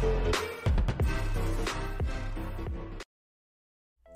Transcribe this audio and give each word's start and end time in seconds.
Thank 0.00 0.40
you. 0.40 0.49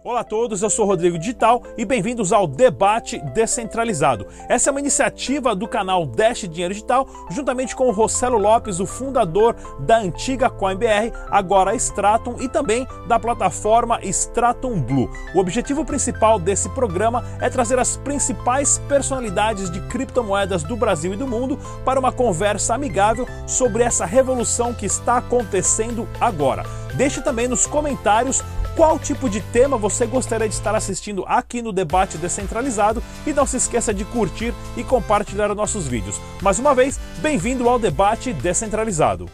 Olá 0.07 0.21
a 0.21 0.25
todos, 0.25 0.61
eu 0.61 0.69
sou 0.69 0.85
Rodrigo 0.85 1.19
Digital 1.19 1.63
e 1.79 1.85
bem-vindos 1.87 2.31
ao 2.31 2.47
Debate 2.47 3.19
Descentralizado. 3.33 4.27
Essa 4.51 4.69
é 4.69 4.71
uma 4.71 4.81
iniciativa 4.81 5.57
do 5.57 5.67
canal 5.67 6.05
Dash 6.05 6.41
Dinheiro 6.41 6.75
Digital, 6.75 7.09
juntamente 7.31 7.75
com 7.75 7.89
o 7.89 7.91
Rossello 7.91 8.37
Lopes, 8.37 8.81
o 8.81 8.87
fundador 8.87 9.57
da 9.81 9.97
antiga 9.97 10.51
CoinBR, 10.51 11.11
agora 11.31 11.75
Stratum, 11.75 12.37
e 12.39 12.51
também 12.51 12.87
da 13.09 13.19
plataforma 13.19 13.99
Stratum 14.03 14.79
Blue. 14.79 15.09
O 15.35 15.39
objetivo 15.39 15.87
principal 15.87 16.39
desse 16.39 16.69
programa 16.69 17.25
é 17.41 17.49
trazer 17.49 17.79
as 17.79 17.97
principais 17.97 18.77
personalidades 18.87 19.71
de 19.71 19.81
criptomoedas 19.89 20.63
do 20.65 20.77
Brasil 20.77 21.15
e 21.15 21.17
do 21.17 21.27
mundo 21.27 21.59
para 21.83 21.99
uma 21.99 22.13
conversa 22.13 22.75
amigável 22.75 23.27
sobre 23.47 23.83
essa 23.83 24.05
revolução 24.05 24.75
que 24.75 24.85
está 24.85 25.17
acontecendo 25.17 26.07
agora. 26.21 26.84
Deixe 26.97 27.21
também 27.21 27.49
nos 27.49 27.67
comentários 27.67 28.41
qual 28.77 28.99
tipo 28.99 29.29
de 29.29 29.41
tema 29.41 29.77
você 29.77 30.07
gostaria 30.07 30.49
de 30.49 30.55
estar 30.55 30.75
assistindo 30.75 31.25
aqui 31.27 31.61
no 31.61 31.73
Debate 31.73 32.17
Descentralizado 32.19 33.03
e 33.27 33.33
não 33.33 33.47
se 33.47 33.57
esqueça 33.57 33.93
de 33.93 34.05
curtir 34.05 34.55
e 34.77 34.85
compartilhar 34.85 35.51
os 35.51 35.57
nossos 35.57 35.89
vídeos. 35.89 36.21
Mais 36.41 36.59
uma 36.59 36.75
vez, 36.75 36.99
bem-vindo 37.19 37.69
ao 37.69 37.79
Debate 37.79 38.33
Descentralizado. 38.33 39.29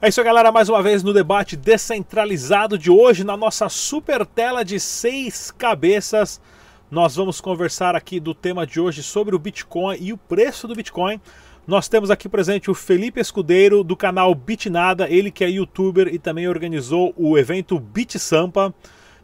É 0.00 0.08
isso, 0.08 0.22
galera. 0.22 0.52
Mais 0.52 0.68
uma 0.68 0.80
vez 0.80 1.02
no 1.02 1.12
debate 1.12 1.56
descentralizado 1.56 2.78
de 2.78 2.88
hoje, 2.88 3.24
na 3.24 3.36
nossa 3.36 3.68
super 3.68 4.24
tela 4.24 4.64
de 4.64 4.78
seis 4.78 5.50
cabeças. 5.50 6.40
Nós 6.88 7.16
vamos 7.16 7.40
conversar 7.40 7.96
aqui 7.96 8.20
do 8.20 8.32
tema 8.32 8.64
de 8.64 8.80
hoje 8.80 9.02
sobre 9.02 9.34
o 9.34 9.38
Bitcoin 9.38 9.96
e 10.00 10.12
o 10.12 10.16
preço 10.16 10.68
do 10.68 10.74
Bitcoin. 10.76 11.20
Nós 11.68 11.86
temos 11.86 12.10
aqui 12.10 12.30
presente 12.30 12.70
o 12.70 12.74
Felipe 12.74 13.20
Escudeiro 13.20 13.84
do 13.84 13.94
canal 13.94 14.34
Bitnada, 14.34 15.06
ele 15.06 15.30
que 15.30 15.44
é 15.44 15.50
youtuber 15.50 16.08
e 16.08 16.18
também 16.18 16.48
organizou 16.48 17.12
o 17.14 17.36
evento 17.36 17.78
Bit 17.78 18.18
Sampa. 18.18 18.72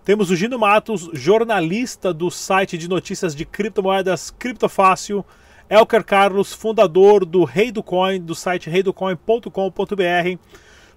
Temos 0.04 0.30
o 0.30 0.36
Gino 0.36 0.58
Matos, 0.58 1.08
jornalista 1.14 2.12
do 2.12 2.30
site 2.30 2.76
de 2.76 2.86
notícias 2.86 3.34
de 3.34 3.46
criptomoedas 3.46 4.30
Criptofácil. 4.30 5.24
Elker 5.70 6.04
Carlos, 6.04 6.52
fundador 6.52 7.24
do 7.24 7.44
Rei 7.44 7.72
do 7.72 7.82
Coin, 7.82 8.20
do 8.20 8.34
site 8.34 8.68
reidocoin.com.br. 8.68 10.38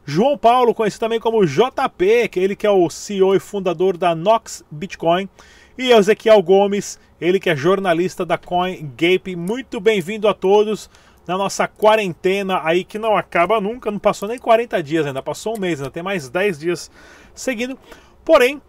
João 0.05 0.37
Paulo, 0.37 0.75
conhecido 0.75 0.99
também 0.99 1.19
como 1.21 1.45
JP, 1.45 2.27
que 2.29 2.41
ele 2.41 2.57
que 2.57 2.67
é 2.67 2.71
o 2.71 2.89
CEO 2.89 3.33
e 3.33 3.39
fundador 3.39 3.95
da 3.95 4.13
Nox 4.13 4.65
Bitcoin. 4.69 5.29
E 5.77 5.91
Ezequiel 5.91 6.41
Gomes, 6.41 6.99
ele 7.21 7.39
que 7.39 7.49
é 7.49 7.55
jornalista 7.55 8.25
da 8.25 8.37
CoinGape. 8.37 9.37
Muito 9.37 9.79
bem-vindo 9.79 10.27
a 10.27 10.33
todos 10.33 10.89
na 11.27 11.37
nossa 11.37 11.67
quarentena 11.67 12.61
aí 12.63 12.83
que 12.83 12.97
não 12.97 13.17
acaba 13.17 13.59
nunca, 13.59 13.91
não 13.91 13.99
passou 13.99 14.29
nem 14.29 14.39
40 14.39 14.81
dias 14.81 15.05
ainda, 15.05 15.21
passou 15.21 15.57
um 15.57 15.59
mês, 15.59 15.79
ainda 15.79 15.91
tem 15.91 16.01
mais 16.01 16.29
10 16.29 16.59
dias 16.59 16.91
seguindo. 17.35 17.77
Porém, 18.23 18.61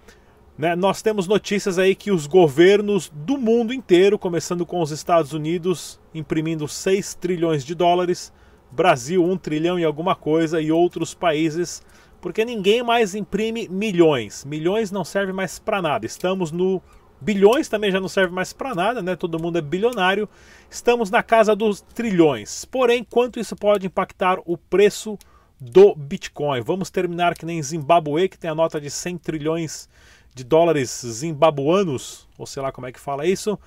né, 0.58 0.74
nós 0.74 1.00
temos 1.00 1.28
notícias 1.28 1.78
aí 1.78 1.94
que 1.94 2.10
os 2.10 2.26
governos 2.26 3.10
do 3.14 3.38
mundo 3.38 3.72
inteiro, 3.72 4.18
começando 4.18 4.66
com 4.66 4.80
os 4.80 4.90
Estados 4.90 5.32
Unidos, 5.32 6.00
imprimindo 6.12 6.66
6 6.66 7.14
trilhões 7.14 7.64
de 7.64 7.76
dólares, 7.76 8.32
Brasil 8.70 9.24
1 9.24 9.36
trilhão 9.38 9.78
e 9.78 9.84
alguma 9.84 10.16
coisa, 10.16 10.60
e 10.60 10.72
outros 10.72 11.14
países, 11.14 11.80
porque 12.20 12.44
ninguém 12.44 12.82
mais 12.82 13.14
imprime 13.14 13.68
milhões. 13.68 14.44
Milhões 14.44 14.90
não 14.90 15.04
serve 15.04 15.32
mais 15.32 15.60
para 15.60 15.80
nada. 15.80 16.04
Estamos 16.04 16.50
no 16.50 16.82
Bilhões 17.20 17.68
também 17.68 17.90
já 17.90 18.00
não 18.00 18.08
serve 18.08 18.32
mais 18.32 18.52
para 18.52 18.74
nada, 18.74 19.02
né? 19.02 19.16
Todo 19.16 19.40
mundo 19.40 19.58
é 19.58 19.60
bilionário. 19.60 20.28
Estamos 20.70 21.10
na 21.10 21.22
casa 21.22 21.56
dos 21.56 21.80
trilhões. 21.80 22.64
Porém, 22.64 23.02
quanto 23.02 23.40
isso 23.40 23.56
pode 23.56 23.86
impactar 23.86 24.38
o 24.44 24.56
preço 24.56 25.18
do 25.60 25.94
Bitcoin? 25.94 26.60
Vamos 26.60 26.90
terminar 26.90 27.34
que 27.34 27.44
nem 27.44 27.62
Zimbabue, 27.62 28.28
que 28.28 28.38
tem 28.38 28.50
a 28.50 28.54
nota 28.54 28.80
de 28.80 28.90
100 28.90 29.18
trilhões 29.18 29.88
de 30.34 30.44
dólares 30.44 31.02
zimbabuanos, 31.04 32.28
ou 32.38 32.46
sei 32.46 32.62
lá 32.62 32.70
como 32.70 32.86
é 32.86 32.92
que 32.92 33.00
fala 33.00 33.26
isso, 33.26 33.58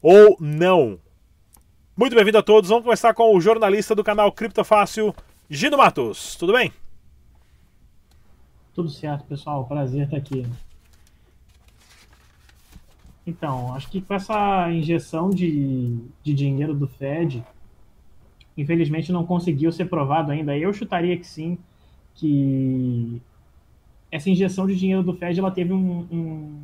ou 0.00 0.36
não? 0.38 1.00
Muito 1.96 2.14
bem-vindo 2.14 2.38
a 2.38 2.42
todos. 2.42 2.70
Vamos 2.70 2.84
começar 2.84 3.12
com 3.14 3.36
o 3.36 3.40
jornalista 3.40 3.94
do 3.94 4.04
canal 4.04 4.30
Criptofácil, 4.30 5.14
Gino 5.50 5.76
Matos. 5.76 6.36
Tudo 6.36 6.52
bem? 6.52 6.72
Tudo 8.72 8.88
certo, 8.88 9.24
pessoal. 9.24 9.64
Prazer 9.66 10.04
estar 10.04 10.16
aqui. 10.16 10.46
Então, 13.26 13.74
acho 13.74 13.90
que 13.90 14.00
com 14.00 14.14
essa 14.14 14.70
injeção 14.70 15.30
de, 15.30 15.98
de 16.22 16.34
dinheiro 16.34 16.74
do 16.74 16.86
Fed, 16.86 17.42
infelizmente 18.56 19.10
não 19.10 19.24
conseguiu 19.24 19.72
ser 19.72 19.86
provado 19.86 20.30
ainda. 20.30 20.56
Eu 20.56 20.72
chutaria 20.72 21.16
que 21.16 21.26
sim, 21.26 21.58
que 22.14 23.20
essa 24.10 24.28
injeção 24.30 24.66
de 24.66 24.76
dinheiro 24.76 25.02
do 25.02 25.14
Fed 25.14 25.38
ela 25.38 25.50
teve 25.50 25.72
um, 25.72 26.06
um, 26.10 26.62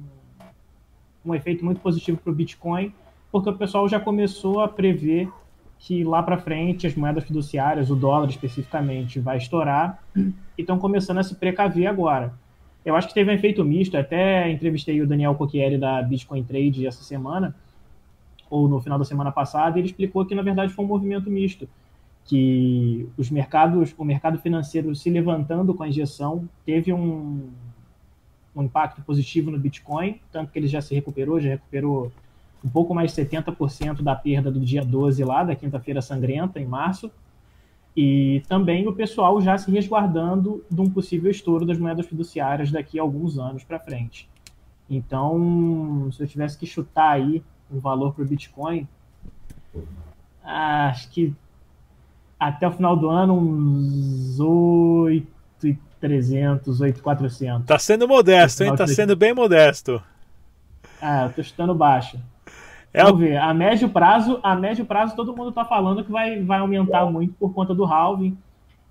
um 1.25 1.35
efeito 1.35 1.65
muito 1.65 1.81
positivo 1.81 2.19
para 2.19 2.31
o 2.31 2.35
Bitcoin, 2.35 2.93
porque 3.33 3.49
o 3.49 3.57
pessoal 3.57 3.89
já 3.89 3.99
começou 3.99 4.61
a 4.61 4.69
prever 4.69 5.31
que 5.79 6.05
lá 6.05 6.23
para 6.23 6.37
frente 6.37 6.87
as 6.87 6.95
moedas 6.95 7.25
fiduciárias, 7.25 7.91
o 7.91 7.97
dólar 7.97 8.29
especificamente, 8.29 9.19
vai 9.19 9.39
estourar 9.39 9.99
e 10.15 10.61
estão 10.61 10.79
começando 10.79 11.19
a 11.19 11.23
se 11.23 11.35
precaver 11.35 11.87
agora. 11.87 12.35
Eu 12.85 12.97
acho 12.97 13.09
que 13.09 13.15
teve 13.15 13.31
um 13.31 13.35
efeito 13.35 13.65
misto. 13.65 13.97
Até 13.97 14.51
entrevistei 14.51 15.01
o 15.01 15.07
Daniel 15.07 15.35
Cocchieri 15.35 15.79
da 15.79 16.03
Bitcoin 16.03 16.43
Trade 16.43 16.87
essa 16.87 17.03
semana, 17.03 17.55
ou 18.49 18.69
no 18.69 18.81
final 18.81 18.99
da 18.99 19.05
semana 19.05 19.31
passada, 19.31 19.79
e 19.79 19.81
ele 19.81 19.89
explicou 19.89 20.25
que 20.25 20.35
na 20.35 20.43
verdade 20.43 20.73
foi 20.73 20.85
um 20.85 20.89
movimento 20.89 21.31
misto, 21.31 21.69
que 22.25 23.09
os 23.17 23.31
mercados, 23.31 23.95
o 23.97 24.05
mercado 24.05 24.39
financeiro 24.39 24.95
se 24.95 25.11
levantando 25.11 25.75
com 25.75 25.83
a 25.83 25.89
injeção 25.89 26.49
teve 26.65 26.93
um, 26.93 27.49
um 28.55 28.63
impacto 28.63 29.03
positivo 29.03 29.51
no 29.51 29.59
Bitcoin, 29.59 30.21
tanto 30.33 30.53
que 30.53 30.59
ele 30.59 30.69
já 30.69 30.81
se 30.81 30.95
recuperou, 30.95 31.41
já 31.41 31.51
recuperou 31.51 32.13
um 32.65 32.69
pouco 32.69 32.95
mais 32.95 33.15
de 33.15 33.23
70% 33.23 34.03
da 34.03 34.15
perda 34.15 34.51
do 34.51 34.61
dia 34.61 34.85
12 34.85 35.25
lá, 35.25 35.43
da 35.43 35.57
quinta-feira 35.57 36.03
sangrenta, 36.03 36.61
em 36.61 36.67
março. 36.67 37.11
E 37.97 38.43
também 38.49 38.87
o 38.87 38.93
pessoal 38.93 39.41
já 39.41 39.59
se 39.59 39.71
resguardando 39.71 40.65
de 40.71 40.81
um 40.81 40.89
possível 40.89 41.31
estouro 41.31 41.67
das 41.67 41.79
moedas 41.79 42.07
fiduciárias 42.07 42.71
daqui 42.71 42.99
a 42.99 43.03
alguns 43.03 43.39
anos 43.39 43.65
para 43.65 43.81
frente. 43.81 44.29
Então, 44.89 46.09
se 46.13 46.23
eu 46.23 46.27
tivesse 46.27 46.59
que 46.59 46.67
chutar 46.67 47.11
aí 47.11 47.43
um 47.71 47.79
valor 47.79 48.15
para 48.15 48.25
o 48.25 48.27
Bitcoin, 48.27 48.89
acho 50.43 51.11
que 51.11 51.35
até 52.39 52.67
o 52.67 52.73
final 52.73 52.97
do 52.97 53.09
ano, 53.09 53.39
uns 53.39 54.41
8,300, 54.41 56.81
8,400. 56.81 57.67
Tá 57.67 57.79
sendo 57.79 58.09
modesto, 58.09 58.65
hein? 58.65 58.75
Tá 58.75 58.87
sendo 58.87 59.15
bem 59.15 59.35
modesto. 59.35 60.03
Ah, 61.03 61.25
eu 61.25 61.33
tô 61.33 61.43
chutando 61.43 61.75
baixo. 61.75 62.19
É 62.93 63.05
Vamos 63.05 63.21
ver, 63.21 63.37
a 63.37 63.55
médio 63.55 63.89
prazo, 63.89 64.41
a 64.43 64.57
médio 64.57 64.85
prazo 64.85 65.15
todo 65.15 65.35
mundo 65.35 65.51
está 65.51 65.65
falando 65.65 66.05
que 66.05 66.11
vai, 66.11 66.43
vai 66.43 66.59
aumentar 66.59 67.07
muito 67.07 67.33
por 67.35 67.55
conta 67.55 67.73
do 67.73 67.85
halving 67.85 68.37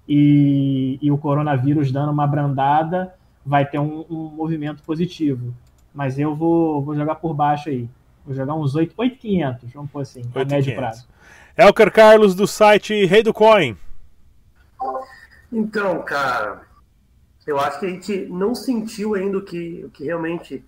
e, 0.08 0.98
e 1.02 1.12
o 1.12 1.18
coronavírus 1.18 1.92
dando 1.92 2.12
uma 2.12 2.26
brandada, 2.26 3.14
vai 3.46 3.66
ter 3.66 3.78
um, 3.78 4.06
um 4.10 4.30
movimento 4.30 4.82
positivo. 4.84 5.54
Mas 5.94 6.18
eu 6.18 6.34
vou, 6.34 6.82
vou 6.82 6.96
jogar 6.96 7.16
por 7.16 7.34
baixo 7.34 7.70
aí. 7.70 7.90
Vou 8.26 8.34
jogar 8.34 8.54
uns 8.56 8.76
8,500, 8.76 9.72
vamos 9.74 9.92
pôr 9.92 10.02
assim, 10.02 10.22
8, 10.34 10.38
a 10.38 10.46
médio 10.46 10.74
500. 10.74 10.76
prazo. 10.76 11.08
Elker 11.58 11.92
Carlos 11.92 12.36
do 12.36 12.48
site 12.48 13.06
Rei 13.06 13.22
do 13.22 13.34
Coin. 13.34 13.76
Então, 15.52 16.02
cara, 16.04 16.62
eu 17.46 17.60
acho 17.60 17.80
que 17.80 17.86
a 17.86 17.90
gente 17.90 18.28
não 18.28 18.56
sentiu 18.56 19.16
ainda 19.16 19.40
o 19.40 19.42
que, 19.42 19.84
o 19.84 19.90
que 19.90 20.06
realmente 20.06 20.64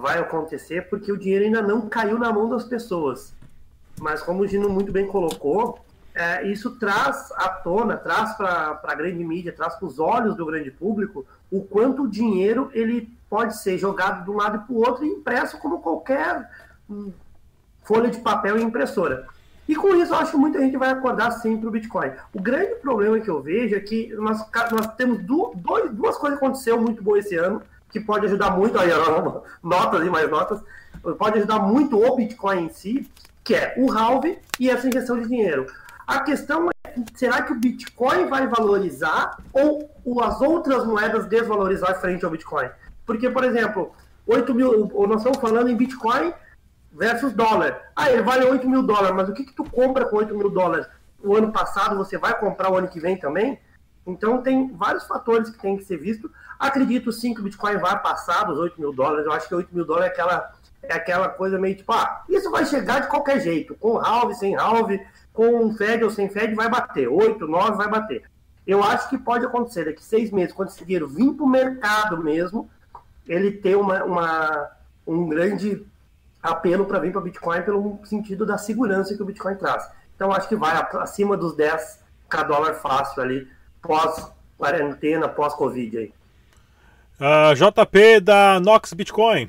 vai 0.00 0.18
acontecer, 0.18 0.88
porque 0.88 1.10
o 1.10 1.16
dinheiro 1.16 1.44
ainda 1.44 1.62
não 1.62 1.88
caiu 1.88 2.18
na 2.18 2.32
mão 2.32 2.48
das 2.48 2.64
pessoas. 2.64 3.34
Mas 3.98 4.22
como 4.22 4.42
o 4.42 4.46
Gino 4.46 4.68
muito 4.68 4.92
bem 4.92 5.06
colocou, 5.06 5.78
é, 6.14 6.46
isso 6.46 6.78
traz 6.78 7.30
à 7.32 7.48
tona, 7.48 7.96
traz 7.96 8.34
para 8.36 8.80
a 8.82 8.94
grande 8.94 9.24
mídia, 9.24 9.52
traz 9.52 9.74
para 9.74 9.86
os 9.86 9.98
olhos 9.98 10.36
do 10.36 10.46
grande 10.46 10.70
público 10.70 11.26
o 11.50 11.62
quanto 11.62 12.02
o 12.02 12.08
dinheiro 12.08 12.70
ele 12.72 13.10
pode 13.28 13.56
ser 13.58 13.78
jogado 13.78 14.24
de 14.24 14.30
um 14.30 14.36
lado 14.36 14.66
para 14.66 14.74
o 14.74 14.78
outro 14.78 15.04
e 15.04 15.08
impresso 15.08 15.58
como 15.58 15.80
qualquer 15.80 16.48
hum, 16.88 17.12
folha 17.82 18.10
de 18.10 18.18
papel 18.20 18.58
e 18.58 18.62
impressora. 18.62 19.26
E 19.68 19.74
com 19.74 19.94
isso, 19.96 20.12
eu 20.12 20.18
acho 20.18 20.30
que 20.30 20.36
muita 20.36 20.60
gente 20.60 20.76
vai 20.76 20.90
acordar 20.90 21.32
sempre 21.32 21.66
o 21.66 21.70
Bitcoin. 21.70 22.12
O 22.32 22.40
grande 22.40 22.76
problema 22.76 23.18
que 23.18 23.28
eu 23.28 23.42
vejo 23.42 23.74
é 23.74 23.80
que 23.80 24.14
nós, 24.14 24.38
nós 24.70 24.94
temos 24.94 25.22
duas, 25.24 25.56
duas 25.90 26.16
coisas 26.16 26.38
que 26.38 26.44
aconteceram 26.44 26.80
muito 26.80 27.02
boas 27.02 27.26
esse 27.26 27.36
ano 27.36 27.60
que 27.98 28.04
pode 28.04 28.26
ajudar 28.26 28.50
muito, 28.50 28.78
aí, 28.78 28.90
notas 29.62 30.06
e 30.06 30.10
mais 30.10 30.30
notas, 30.30 30.60
pode 31.18 31.38
ajudar 31.38 31.60
muito 31.60 31.98
o 31.98 32.16
Bitcoin 32.16 32.66
em 32.66 32.68
si, 32.68 33.10
que 33.42 33.54
é 33.54 33.74
o 33.78 33.90
halve 33.90 34.38
e 34.60 34.68
essa 34.68 34.86
injeção 34.86 35.18
de 35.18 35.28
dinheiro. 35.28 35.66
A 36.06 36.20
questão 36.20 36.68
é, 36.84 36.94
será 37.14 37.42
que 37.42 37.52
o 37.52 37.58
Bitcoin 37.58 38.26
vai 38.26 38.46
valorizar 38.46 39.38
ou 39.52 39.90
as 40.22 40.40
outras 40.40 40.84
moedas 40.84 41.26
desvalorizar 41.26 42.00
frente 42.00 42.24
ao 42.24 42.30
Bitcoin? 42.30 42.68
Porque, 43.04 43.30
por 43.30 43.44
exemplo, 43.44 43.92
8 44.26 44.54
mil, 44.54 44.90
nós 45.08 45.18
estamos 45.18 45.38
falando 45.38 45.68
em 45.68 45.76
Bitcoin 45.76 46.32
versus 46.92 47.32
dólar. 47.32 47.80
Ah, 47.94 48.10
ele 48.10 48.22
vale 48.22 48.44
8 48.44 48.68
mil 48.68 48.82
dólares, 48.82 49.14
mas 49.16 49.28
o 49.28 49.32
que, 49.32 49.44
que 49.44 49.54
tu 49.54 49.64
compra 49.64 50.04
com 50.04 50.16
8 50.16 50.36
mil 50.36 50.50
dólares? 50.50 50.86
o 51.22 51.36
ano 51.36 51.50
passado, 51.50 51.96
você 51.96 52.16
vai 52.16 52.38
comprar 52.38 52.70
o 52.70 52.76
ano 52.76 52.88
que 52.88 53.00
vem 53.00 53.16
também? 53.16 53.58
Então 54.06 54.42
tem 54.42 54.72
vários 54.72 55.04
fatores 55.04 55.50
que 55.50 55.58
tem 55.58 55.76
que 55.76 55.84
ser 55.84 55.96
visto. 55.96 56.30
Acredito 56.58 57.12
sim 57.12 57.34
que 57.34 57.40
o 57.40 57.44
Bitcoin 57.44 57.78
vai 57.78 58.00
passar 58.00 58.44
dos 58.44 58.58
8 58.58 58.80
mil 58.80 58.92
dólares. 58.92 59.26
Eu 59.26 59.32
acho 59.32 59.48
que 59.48 59.54
8 59.54 59.74
mil 59.74 59.84
dólares 59.84 60.08
é 60.08 60.12
aquela, 60.12 60.52
é 60.82 60.94
aquela 60.94 61.28
coisa 61.28 61.58
meio 61.58 61.76
tipo, 61.76 61.92
ah, 61.92 62.24
isso 62.28 62.50
vai 62.50 62.64
chegar 62.64 63.00
de 63.00 63.08
qualquer 63.08 63.40
jeito, 63.40 63.74
com 63.74 63.98
halve, 63.98 64.34
sem 64.34 64.56
halve, 64.56 65.04
com 65.32 65.72
Fed 65.74 66.02
ou 66.04 66.10
sem 66.10 66.28
Fed, 66.28 66.54
vai 66.54 66.68
bater. 66.68 67.08
8, 67.08 67.46
9 67.46 67.76
vai 67.76 67.88
bater. 67.88 68.24
Eu 68.66 68.82
acho 68.82 69.08
que 69.08 69.18
pode 69.18 69.46
acontecer 69.46 69.84
daqui 69.84 70.04
seis 70.04 70.30
meses, 70.32 70.52
quando 70.52 70.70
esse 70.70 70.84
dinheiro 70.84 71.06
vir 71.06 71.32
para 71.34 71.44
o 71.44 71.48
mercado 71.48 72.22
mesmo, 72.22 72.68
ele 73.26 73.52
ter 73.52 73.76
uma, 73.76 74.02
uma 74.02 74.70
um 75.06 75.28
grande 75.28 75.86
apelo 76.42 76.84
para 76.84 76.98
vir 76.98 77.12
para 77.12 77.20
o 77.20 77.24
Bitcoin 77.24 77.62
pelo 77.62 78.00
sentido 78.04 78.44
da 78.44 78.58
segurança 78.58 79.14
que 79.14 79.22
o 79.22 79.26
Bitcoin 79.26 79.54
traz. 79.56 79.88
Então 80.14 80.32
acho 80.32 80.48
que 80.48 80.56
vai 80.56 80.74
acima 80.94 81.36
dos 81.36 81.54
10 81.54 82.00
k 82.28 82.42
dólar 82.42 82.74
fácil 82.74 83.22
ali, 83.22 83.48
pós-quarentena, 83.80 85.28
pós-Covid 85.28 85.98
aí. 85.98 86.12
Uh, 87.18 87.24
ah, 87.24 87.54
JP 87.54 88.20
da 88.20 88.60
Nox 88.60 88.92
Bitcoin. 88.92 89.48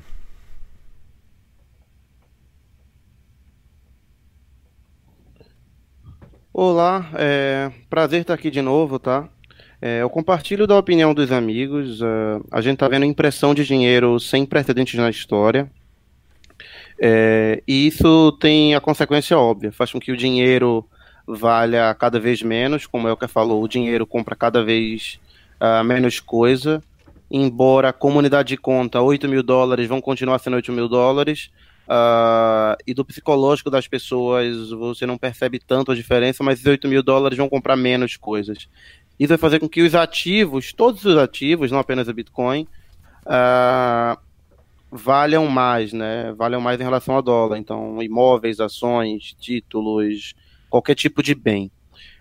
Olá, 6.50 7.10
é 7.14 7.70
prazer 7.90 8.22
estar 8.22 8.32
aqui 8.32 8.50
de 8.50 8.62
novo, 8.62 8.98
tá? 8.98 9.28
É, 9.82 10.00
eu 10.00 10.08
compartilho 10.08 10.66
da 10.66 10.78
opinião 10.78 11.12
dos 11.12 11.30
amigos. 11.30 12.00
Uh, 12.00 12.42
a 12.50 12.62
gente 12.62 12.74
está 12.74 12.88
vendo 12.88 13.04
impressão 13.04 13.54
de 13.54 13.66
dinheiro 13.66 14.18
sem 14.18 14.46
precedentes 14.46 14.98
na 14.98 15.10
história. 15.10 15.70
É, 16.98 17.62
e 17.68 17.86
isso 17.86 18.32
tem 18.40 18.74
a 18.74 18.80
consequência 18.80 19.36
óbvia, 19.38 19.70
faz 19.70 19.92
com 19.92 20.00
que 20.00 20.10
o 20.10 20.16
dinheiro 20.16 20.88
valha 21.26 21.94
cada 21.94 22.18
vez 22.18 22.42
menos, 22.42 22.86
como 22.86 23.06
é 23.06 23.12
o 23.12 23.16
que 23.16 23.28
falou, 23.28 23.62
o 23.62 23.68
dinheiro 23.68 24.06
compra 24.06 24.34
cada 24.34 24.64
vez 24.64 25.20
uh, 25.60 25.84
menos 25.84 26.18
coisa, 26.18 26.82
embora 27.30 27.90
a 27.90 27.92
comunidade 27.92 28.48
de 28.48 28.56
conta, 28.56 29.00
8 29.00 29.28
mil 29.28 29.42
dólares 29.42 29.88
vão 29.88 30.00
continuar 30.00 30.38
sendo 30.38 30.56
8 30.56 30.72
mil 30.72 30.88
dólares, 30.88 31.50
uh, 31.88 32.76
e 32.86 32.94
do 32.94 33.04
psicológico 33.04 33.70
das 33.70 33.88
pessoas 33.88 34.70
você 34.70 35.06
não 35.06 35.18
percebe 35.18 35.58
tanto 35.58 35.92
a 35.92 35.94
diferença, 35.94 36.44
mas 36.44 36.54
esses 36.54 36.66
8 36.66 36.86
mil 36.88 37.02
dólares 37.02 37.38
vão 37.38 37.48
comprar 37.48 37.76
menos 37.76 38.16
coisas. 38.16 38.68
Isso 39.18 39.28
vai 39.28 39.38
fazer 39.38 39.58
com 39.58 39.68
que 39.68 39.82
os 39.82 39.94
ativos, 39.94 40.72
todos 40.72 41.04
os 41.04 41.16
ativos, 41.16 41.70
não 41.72 41.78
apenas 41.78 42.06
o 42.06 42.14
Bitcoin, 42.14 42.68
uh, 43.26 44.18
valham 44.90 45.46
mais, 45.46 45.92
né? 45.92 46.32
Valham 46.32 46.60
mais 46.60 46.80
em 46.80 46.84
relação 46.84 47.16
ao 47.16 47.22
dólar. 47.22 47.58
Então, 47.58 48.00
imóveis, 48.02 48.60
ações, 48.60 49.34
títulos, 49.38 50.34
qualquer 50.70 50.94
tipo 50.94 51.22
de 51.22 51.34
bem. 51.34 51.70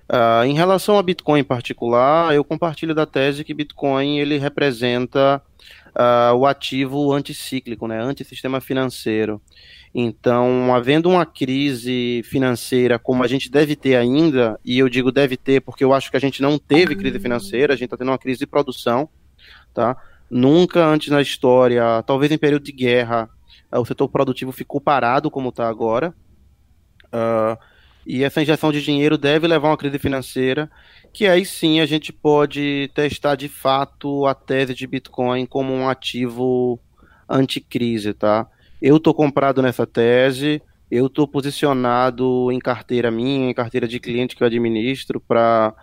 Uh, 0.09 0.45
em 0.45 0.53
relação 0.53 0.97
a 0.97 1.03
Bitcoin 1.03 1.41
em 1.41 1.43
particular, 1.43 2.33
eu 2.33 2.43
compartilho 2.43 2.95
da 2.95 3.05
tese 3.05 3.43
que 3.43 3.53
Bitcoin 3.53 4.19
ele 4.19 4.37
representa 4.37 5.41
uh, 5.87 6.33
o 6.33 6.45
ativo 6.45 7.11
anticíclico, 7.11 7.87
né, 7.87 8.01
antissistema 8.01 8.61
financeiro. 8.61 9.41
Então, 9.93 10.73
havendo 10.73 11.09
uma 11.09 11.25
crise 11.25 12.21
financeira 12.23 12.97
como 12.97 13.23
a 13.23 13.27
gente 13.27 13.49
deve 13.51 13.75
ter 13.75 13.95
ainda, 13.95 14.57
e 14.63 14.79
eu 14.79 14.87
digo 14.87 15.11
deve 15.11 15.35
ter 15.35 15.59
porque 15.61 15.83
eu 15.83 15.93
acho 15.93 16.09
que 16.09 16.17
a 16.17 16.21
gente 16.21 16.41
não 16.41 16.57
teve 16.57 16.95
crise 16.95 17.19
financeira, 17.19 17.73
a 17.73 17.75
gente 17.75 17.85
está 17.85 17.97
tendo 17.97 18.11
uma 18.11 18.17
crise 18.17 18.39
de 18.39 18.47
produção, 18.47 19.09
tá? 19.73 19.97
Nunca 20.29 20.85
antes 20.85 21.09
na 21.09 21.21
história, 21.21 22.01
talvez 22.03 22.31
em 22.31 22.37
período 22.37 22.63
de 22.63 22.71
guerra, 22.71 23.29
uh, 23.73 23.79
o 23.79 23.85
setor 23.85 24.07
produtivo 24.07 24.53
ficou 24.53 24.79
parado 24.79 25.29
como 25.29 25.49
está 25.49 25.67
agora. 25.67 26.13
Uh, 27.07 27.57
e 28.07 28.23
essa 28.23 28.41
injeção 28.41 28.71
de 28.71 28.81
dinheiro 28.81 29.17
deve 29.17 29.45
levar 29.47 29.67
a 29.67 29.71
uma 29.71 29.77
crise 29.77 29.99
financeira, 29.99 30.71
que 31.11 31.27
aí 31.27 31.45
sim 31.45 31.81
a 31.81 31.85
gente 31.85 32.13
pode 32.13 32.89
testar 32.95 33.35
de 33.35 33.49
fato 33.49 34.25
a 34.25 34.33
tese 34.33 34.73
de 34.73 34.87
Bitcoin 34.87 35.45
como 35.45 35.73
um 35.73 35.89
ativo 35.89 36.79
anticrise, 37.29 38.13
tá? 38.13 38.47
Eu 38.81 38.95
estou 38.95 39.13
comprado 39.13 39.61
nessa 39.61 39.85
tese, 39.85 40.61
eu 40.89 41.07
estou 41.07 41.27
posicionado 41.27 42.49
em 42.49 42.59
carteira 42.59 43.11
minha, 43.11 43.49
em 43.49 43.53
carteira 43.53 43.85
de 43.85 43.99
cliente 43.99 44.37
que 44.37 44.41
eu 44.41 44.47
administro 44.47 45.19
para 45.19 45.75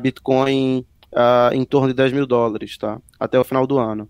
Bitcoin 0.00 0.84
uh, 1.12 1.54
em 1.54 1.64
torno 1.64 1.88
de 1.88 1.94
10 1.94 2.12
mil 2.12 2.26
dólares, 2.26 2.76
tá? 2.76 3.00
Até 3.20 3.38
o 3.38 3.44
final 3.44 3.68
do 3.68 3.78
ano. 3.78 4.08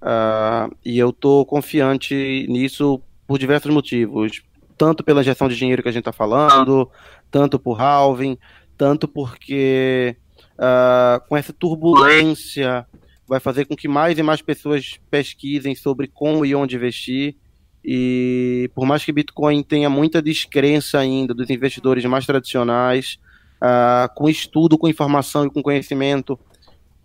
Uh, 0.00 0.72
e 0.84 1.00
eu 1.00 1.12
tô 1.12 1.44
confiante 1.46 2.46
nisso 2.48 3.02
por 3.26 3.40
diversos 3.40 3.72
motivos. 3.72 4.40
Tanto 4.82 5.04
pela 5.04 5.20
injeção 5.20 5.46
de 5.46 5.54
dinheiro 5.54 5.80
que 5.80 5.88
a 5.88 5.92
gente 5.92 6.00
está 6.00 6.12
falando, 6.12 6.90
tanto 7.30 7.56
por 7.56 7.80
halving, 7.80 8.36
tanto 8.76 9.06
porque 9.06 10.16
uh, 10.54 11.24
com 11.28 11.36
essa 11.36 11.52
turbulência 11.52 12.84
vai 13.28 13.38
fazer 13.38 13.64
com 13.64 13.76
que 13.76 13.86
mais 13.86 14.18
e 14.18 14.24
mais 14.24 14.42
pessoas 14.42 14.98
pesquisem 15.08 15.76
sobre 15.76 16.08
como 16.08 16.44
e 16.44 16.52
onde 16.52 16.74
investir. 16.74 17.36
E 17.84 18.68
por 18.74 18.84
mais 18.84 19.04
que 19.04 19.12
Bitcoin 19.12 19.62
tenha 19.62 19.88
muita 19.88 20.20
descrença 20.20 20.98
ainda 20.98 21.32
dos 21.32 21.48
investidores 21.48 22.04
mais 22.06 22.26
tradicionais, 22.26 23.20
uh, 23.62 24.12
com 24.16 24.28
estudo, 24.28 24.76
com 24.76 24.88
informação 24.88 25.46
e 25.46 25.50
com 25.50 25.62
conhecimento, 25.62 26.36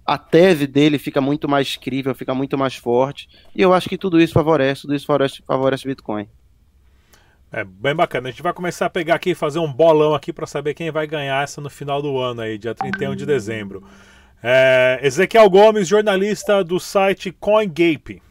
a 0.03 0.17
tese 0.17 0.65
dele 0.65 0.97
fica 0.97 1.21
muito 1.21 1.47
mais 1.47 1.75
crível, 1.75 2.15
fica 2.15 2.33
muito 2.33 2.57
mais 2.57 2.73
forte. 2.73 3.29
E 3.55 3.61
eu 3.61 3.71
acho 3.71 3.87
que 3.87 3.99
tudo 3.99 4.19
isso 4.19 4.33
favorece, 4.33 4.81
tudo 4.81 4.95
isso 4.95 5.05
favorece, 5.05 5.43
favorece 5.45 5.87
Bitcoin. 5.87 6.27
É 7.51 7.63
bem 7.63 7.95
bacana. 7.95 8.27
A 8.27 8.31
gente 8.31 8.43
vai 8.43 8.53
começar 8.53 8.87
a 8.87 8.89
pegar 8.89 9.15
aqui 9.15 9.31
e 9.31 9.35
fazer 9.35 9.59
um 9.59 9.71
bolão 9.71 10.13
aqui 10.13 10.33
para 10.33 10.45
saber 10.45 10.73
quem 10.73 10.91
vai 10.91 11.07
ganhar 11.07 11.43
essa 11.43 11.61
no 11.61 11.69
final 11.69 12.01
do 12.01 12.17
ano 12.17 12.41
aí, 12.41 12.57
dia 12.57 12.75
31 12.75 13.15
de 13.15 13.25
dezembro. 13.25 13.83
É, 14.43 14.99
Ezequiel 15.01 15.49
Gomes, 15.49 15.87
jornalista 15.87 16.63
do 16.63 16.79
site 16.79 17.31
CoinGape. 17.31 18.21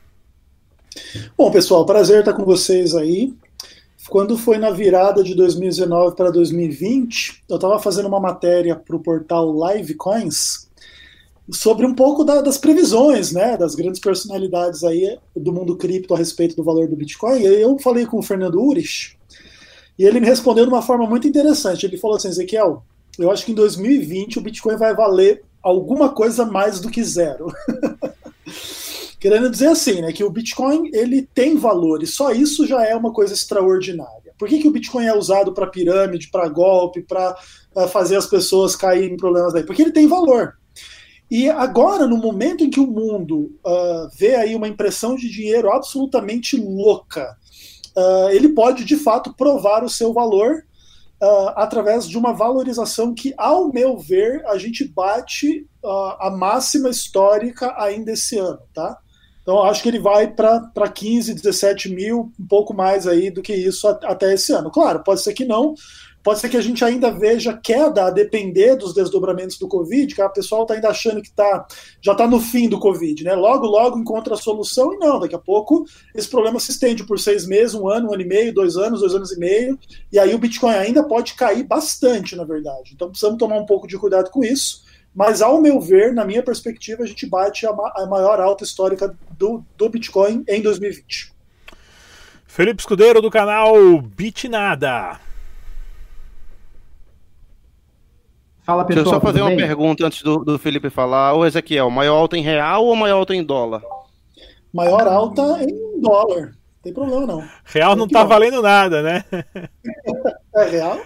Bom, 1.37 1.51
pessoal, 1.51 1.85
prazer 1.85 2.21
estar 2.21 2.35
com 2.35 2.45
vocês 2.45 2.95
aí. 2.95 3.35
Quando 4.09 4.39
foi 4.39 4.57
na 4.59 4.71
virada 4.71 5.23
de 5.23 5.35
2019 5.35 6.15
para 6.15 6.31
2020, 6.31 7.43
eu 7.49 7.57
estava 7.57 7.79
fazendo 7.79 8.07
uma 8.07 8.21
matéria 8.21 8.77
para 8.77 8.95
o 8.95 9.01
portal 9.01 9.53
Livecoins 9.53 10.66
sobre 11.51 11.87
um 11.87 11.95
pouco 11.95 12.25
da, 12.25 12.41
das 12.41 12.59
previsões, 12.59 13.33
né, 13.33 13.57
das 13.57 13.75
grandes 13.75 14.01
personalidades 14.01 14.83
aí 14.83 15.19
do 15.35 15.53
mundo 15.53 15.77
cripto 15.77 16.15
a 16.15 16.19
respeito 16.19 16.57
do 16.57 16.65
valor 16.65 16.89
do 16.89 16.97
Bitcoin. 16.97 17.43
Eu 17.43 17.79
falei 17.79 18.05
com 18.07 18.19
o 18.19 18.23
Fernando 18.23 18.61
Urich 18.61 19.17
e 19.99 20.05
ele 20.05 20.21
me 20.21 20.27
respondeu 20.27 20.65
de 20.65 20.71
uma 20.71 20.83
forma 20.83 21.07
muito 21.07 21.29
interessante. 21.29 21.87
Ele 21.87 21.97
falou 21.97 22.17
assim, 22.17 22.29
Ezequiel, 22.29 22.83
eu 23.19 23.31
acho 23.31 23.45
que 23.45 23.53
em 23.53 23.55
2020 23.55 24.39
o 24.39 24.43
Bitcoin 24.43 24.77
vai 24.77 24.95
valer 24.95 25.43
alguma 25.63 26.11
coisa 26.11 26.45
mais 26.45 26.81
do 26.81 26.91
que 26.91 27.03
zero. 27.03 27.47
Querendo 29.19 29.49
dizer 29.51 29.69
assim, 29.69 30.03
né, 30.03 30.13
que 30.13 30.23
o 30.23 30.31
Bitcoin 30.31 30.91
ele 30.93 31.23
tem 31.23 31.57
valor 31.57 32.03
e 32.03 32.07
só 32.07 32.33
isso 32.33 32.67
já 32.67 32.85
é 32.85 32.95
uma 32.95 33.13
coisa 33.13 33.33
extraordinária. 33.33 34.35
Por 34.39 34.49
que, 34.49 34.59
que 34.59 34.69
o 34.69 34.71
Bitcoin 34.71 35.07
é 35.07 35.17
usado 35.17 35.53
para 35.53 35.67
pirâmide, 35.67 36.29
para 36.29 36.49
golpe, 36.49 37.03
para 37.03 37.37
uh, 37.75 37.89
fazer 37.89 38.17
as 38.17 38.27
pessoas 38.27 38.77
caírem 38.77 39.15
em 39.15 39.17
problemas 39.17 39.53
daí? 39.53 39.65
Porque 39.65 39.81
ele 39.81 39.93
tem 39.93 40.07
valor. 40.07 40.55
E 41.31 41.51
agora, 41.51 42.07
no 42.07 42.17
momento 42.17 42.65
em 42.65 42.71
que 42.71 42.79
o 42.79 42.87
mundo 42.87 43.53
uh, 43.65 44.09
vê 44.17 44.37
aí 44.37 44.55
uma 44.55 44.69
impressão 44.69 45.17
de 45.17 45.29
dinheiro 45.29 45.71
absolutamente 45.73 46.57
louca, 46.57 47.37
uh, 47.97 48.31
ele 48.31 48.51
pode 48.51 48.85
de 48.85 48.97
fato 48.97 49.35
provar 49.35 49.83
o 49.83 49.91
seu 49.91 50.13
valor 50.13 50.65
uh, 51.21 51.49
através 51.57 52.07
de 52.07 52.17
uma 52.17 52.33
valorização 52.33 53.13
que, 53.13 53.35
ao 53.37 53.73
meu 53.73 53.99
ver, 53.99 54.45
a 54.47 54.57
gente 54.57 54.87
bate 54.87 55.67
a 56.19 56.31
máxima 56.31 56.91
histórica 56.91 57.73
ainda 57.79 58.11
esse 58.11 58.37
ano, 58.37 58.59
tá? 58.75 58.99
Então, 59.47 59.63
acho 59.63 59.81
que 59.81 59.89
ele 59.89 60.01
vai 60.01 60.27
para 60.27 60.89
15, 60.93 61.33
17 61.33 61.89
mil, 61.89 62.33
um 62.41 62.47
pouco 62.49 62.75
mais 62.75 63.07
aí 63.07 63.31
do 63.31 63.41
que 63.41 63.55
isso 63.55 63.87
até 63.87 64.35
esse 64.35 64.53
ano. 64.53 64.73
Claro, 64.73 65.05
pode 65.05 65.23
ser 65.23 65.33
que 65.33 65.45
não, 65.45 65.75
pode 66.27 66.41
ser 66.41 66.49
que 66.49 66.57
a 66.57 66.61
gente 66.61 66.85
ainda 66.85 67.09
veja 67.09 67.57
queda 67.57 68.07
a 68.07 68.11
depender 68.11 68.75
dos 68.75 68.93
desdobramentos 68.93 69.57
do 69.59 69.69
Covid, 69.69 70.13
que 70.13 70.21
a 70.21 70.29
pessoa 70.29 70.63
está 70.63 70.75
ainda 70.75 70.89
achando 70.89 71.23
que 71.23 71.31
tá, 71.31 71.65
já 72.01 72.11
está 72.11 72.27
no 72.27 72.41
fim 72.41 72.69
do 72.69 72.81
Covid, 72.81 73.23
né? 73.23 73.33
Logo, 73.37 73.65
logo 73.65 73.97
encontra 73.97 74.35
a 74.35 74.37
solução 74.37 74.93
e 74.93 74.99
não, 74.99 75.21
daqui 75.21 75.37
a 75.37 75.39
pouco 75.39 75.87
esse 76.13 76.29
problema 76.29 76.59
se 76.59 76.73
estende 76.73 77.07
por 77.07 77.21
seis 77.21 77.47
meses, 77.47 77.77
um 77.77 77.89
ano, 77.89 78.09
um 78.09 78.13
ano 78.13 78.23
e 78.23 78.27
meio, 78.27 78.53
dois 78.53 78.77
anos, 78.77 78.99
dois 78.99 79.15
anos 79.15 79.31
e 79.31 79.39
meio, 79.39 79.79
e 80.11 80.19
aí 80.19 80.35
o 80.35 80.39
Bitcoin 80.39 80.75
ainda 80.75 81.05
pode 81.05 81.35
cair 81.35 81.63
bastante, 81.63 82.35
na 82.35 82.43
verdade. 82.43 82.91
Então 82.93 83.09
precisamos 83.09 83.39
tomar 83.39 83.59
um 83.61 83.67
pouco 83.67 83.87
de 83.87 83.97
cuidado 83.97 84.29
com 84.29 84.43
isso. 84.43 84.83
Mas, 85.15 85.41
ao 85.41 85.63
meu 85.63 85.81
ver, 85.81 86.13
na 86.13 86.25
minha 86.25 86.43
perspectiva, 86.43 87.05
a 87.05 87.07
gente 87.07 87.25
bate 87.25 87.65
a, 87.65 87.73
ma 87.73 87.93
a 87.95 88.05
maior 88.05 88.41
alta 88.41 88.65
histórica 88.65 89.17
do, 89.39 89.65
do 89.77 89.89
Bitcoin 89.89 90.43
em 90.49 90.61
2020. 90.61 91.33
Felipe 92.49 92.81
Escudeiro, 92.81 93.23
do 93.23 93.31
canal 93.31 93.77
Bitnada. 94.03 95.25
Fala, 98.67 98.85
pessoal. 98.85 99.05
Deixa 99.05 99.17
eu 99.17 99.21
só 99.21 99.21
fazer 99.21 99.43
uma 99.43 99.55
pergunta 99.55 100.05
antes 100.05 100.23
do, 100.23 100.39
do 100.39 100.59
Felipe 100.59 100.91
falar. 100.91 101.35
Ô, 101.35 101.47
Ezequiel, 101.47 101.89
maior 101.89 102.17
alta 102.17 102.37
em 102.37 102.43
real 102.43 102.85
ou 102.85 102.97
maior 102.97 103.19
alta 103.19 103.33
em 103.33 103.45
dólar? 103.45 103.81
Maior 104.75 105.07
alta 105.07 105.63
em 105.63 106.01
dólar. 106.01 106.47
Não 106.47 106.83
tem 106.83 106.93
problema, 106.93 107.27
não. 107.27 107.45
Real 107.65 107.95
não 107.95 108.09
tá 108.09 108.25
valendo 108.25 108.61
nada, 108.61 109.03
né? 109.03 109.25
é 110.57 110.65
real? 110.65 110.99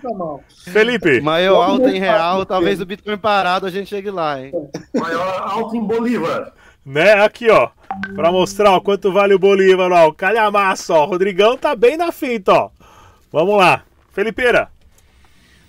tá 0.00 0.14
mal. 0.14 0.40
Felipe. 0.64 1.20
Maior 1.20 1.60
alta 1.60 1.90
em 1.90 1.98
real, 1.98 2.46
talvez 2.46 2.80
o 2.80 2.86
Bitcoin 2.86 3.18
parado 3.18 3.66
a 3.66 3.70
gente 3.70 3.88
chegue 3.88 4.10
lá, 4.10 4.40
hein? 4.40 4.52
Maior 4.94 5.42
alta 5.42 5.76
em 5.76 5.84
Bolívar. 5.84 6.52
Né, 6.86 7.12
aqui, 7.14 7.50
ó. 7.50 7.70
Pra 8.14 8.30
mostrar 8.30 8.70
ó, 8.70 8.80
quanto 8.80 9.12
vale 9.12 9.34
o 9.34 9.38
Bolívar, 9.38 9.90
ó. 9.90 10.08
O 10.08 10.14
calhamaço, 10.14 10.94
ó. 10.94 11.04
O 11.04 11.08
Rodrigão 11.08 11.56
tá 11.56 11.74
bem 11.74 11.96
na 11.96 12.12
fita, 12.12 12.52
ó. 12.52 12.70
Vamos 13.32 13.56
lá. 13.56 13.82
Felipeira. 14.12 14.68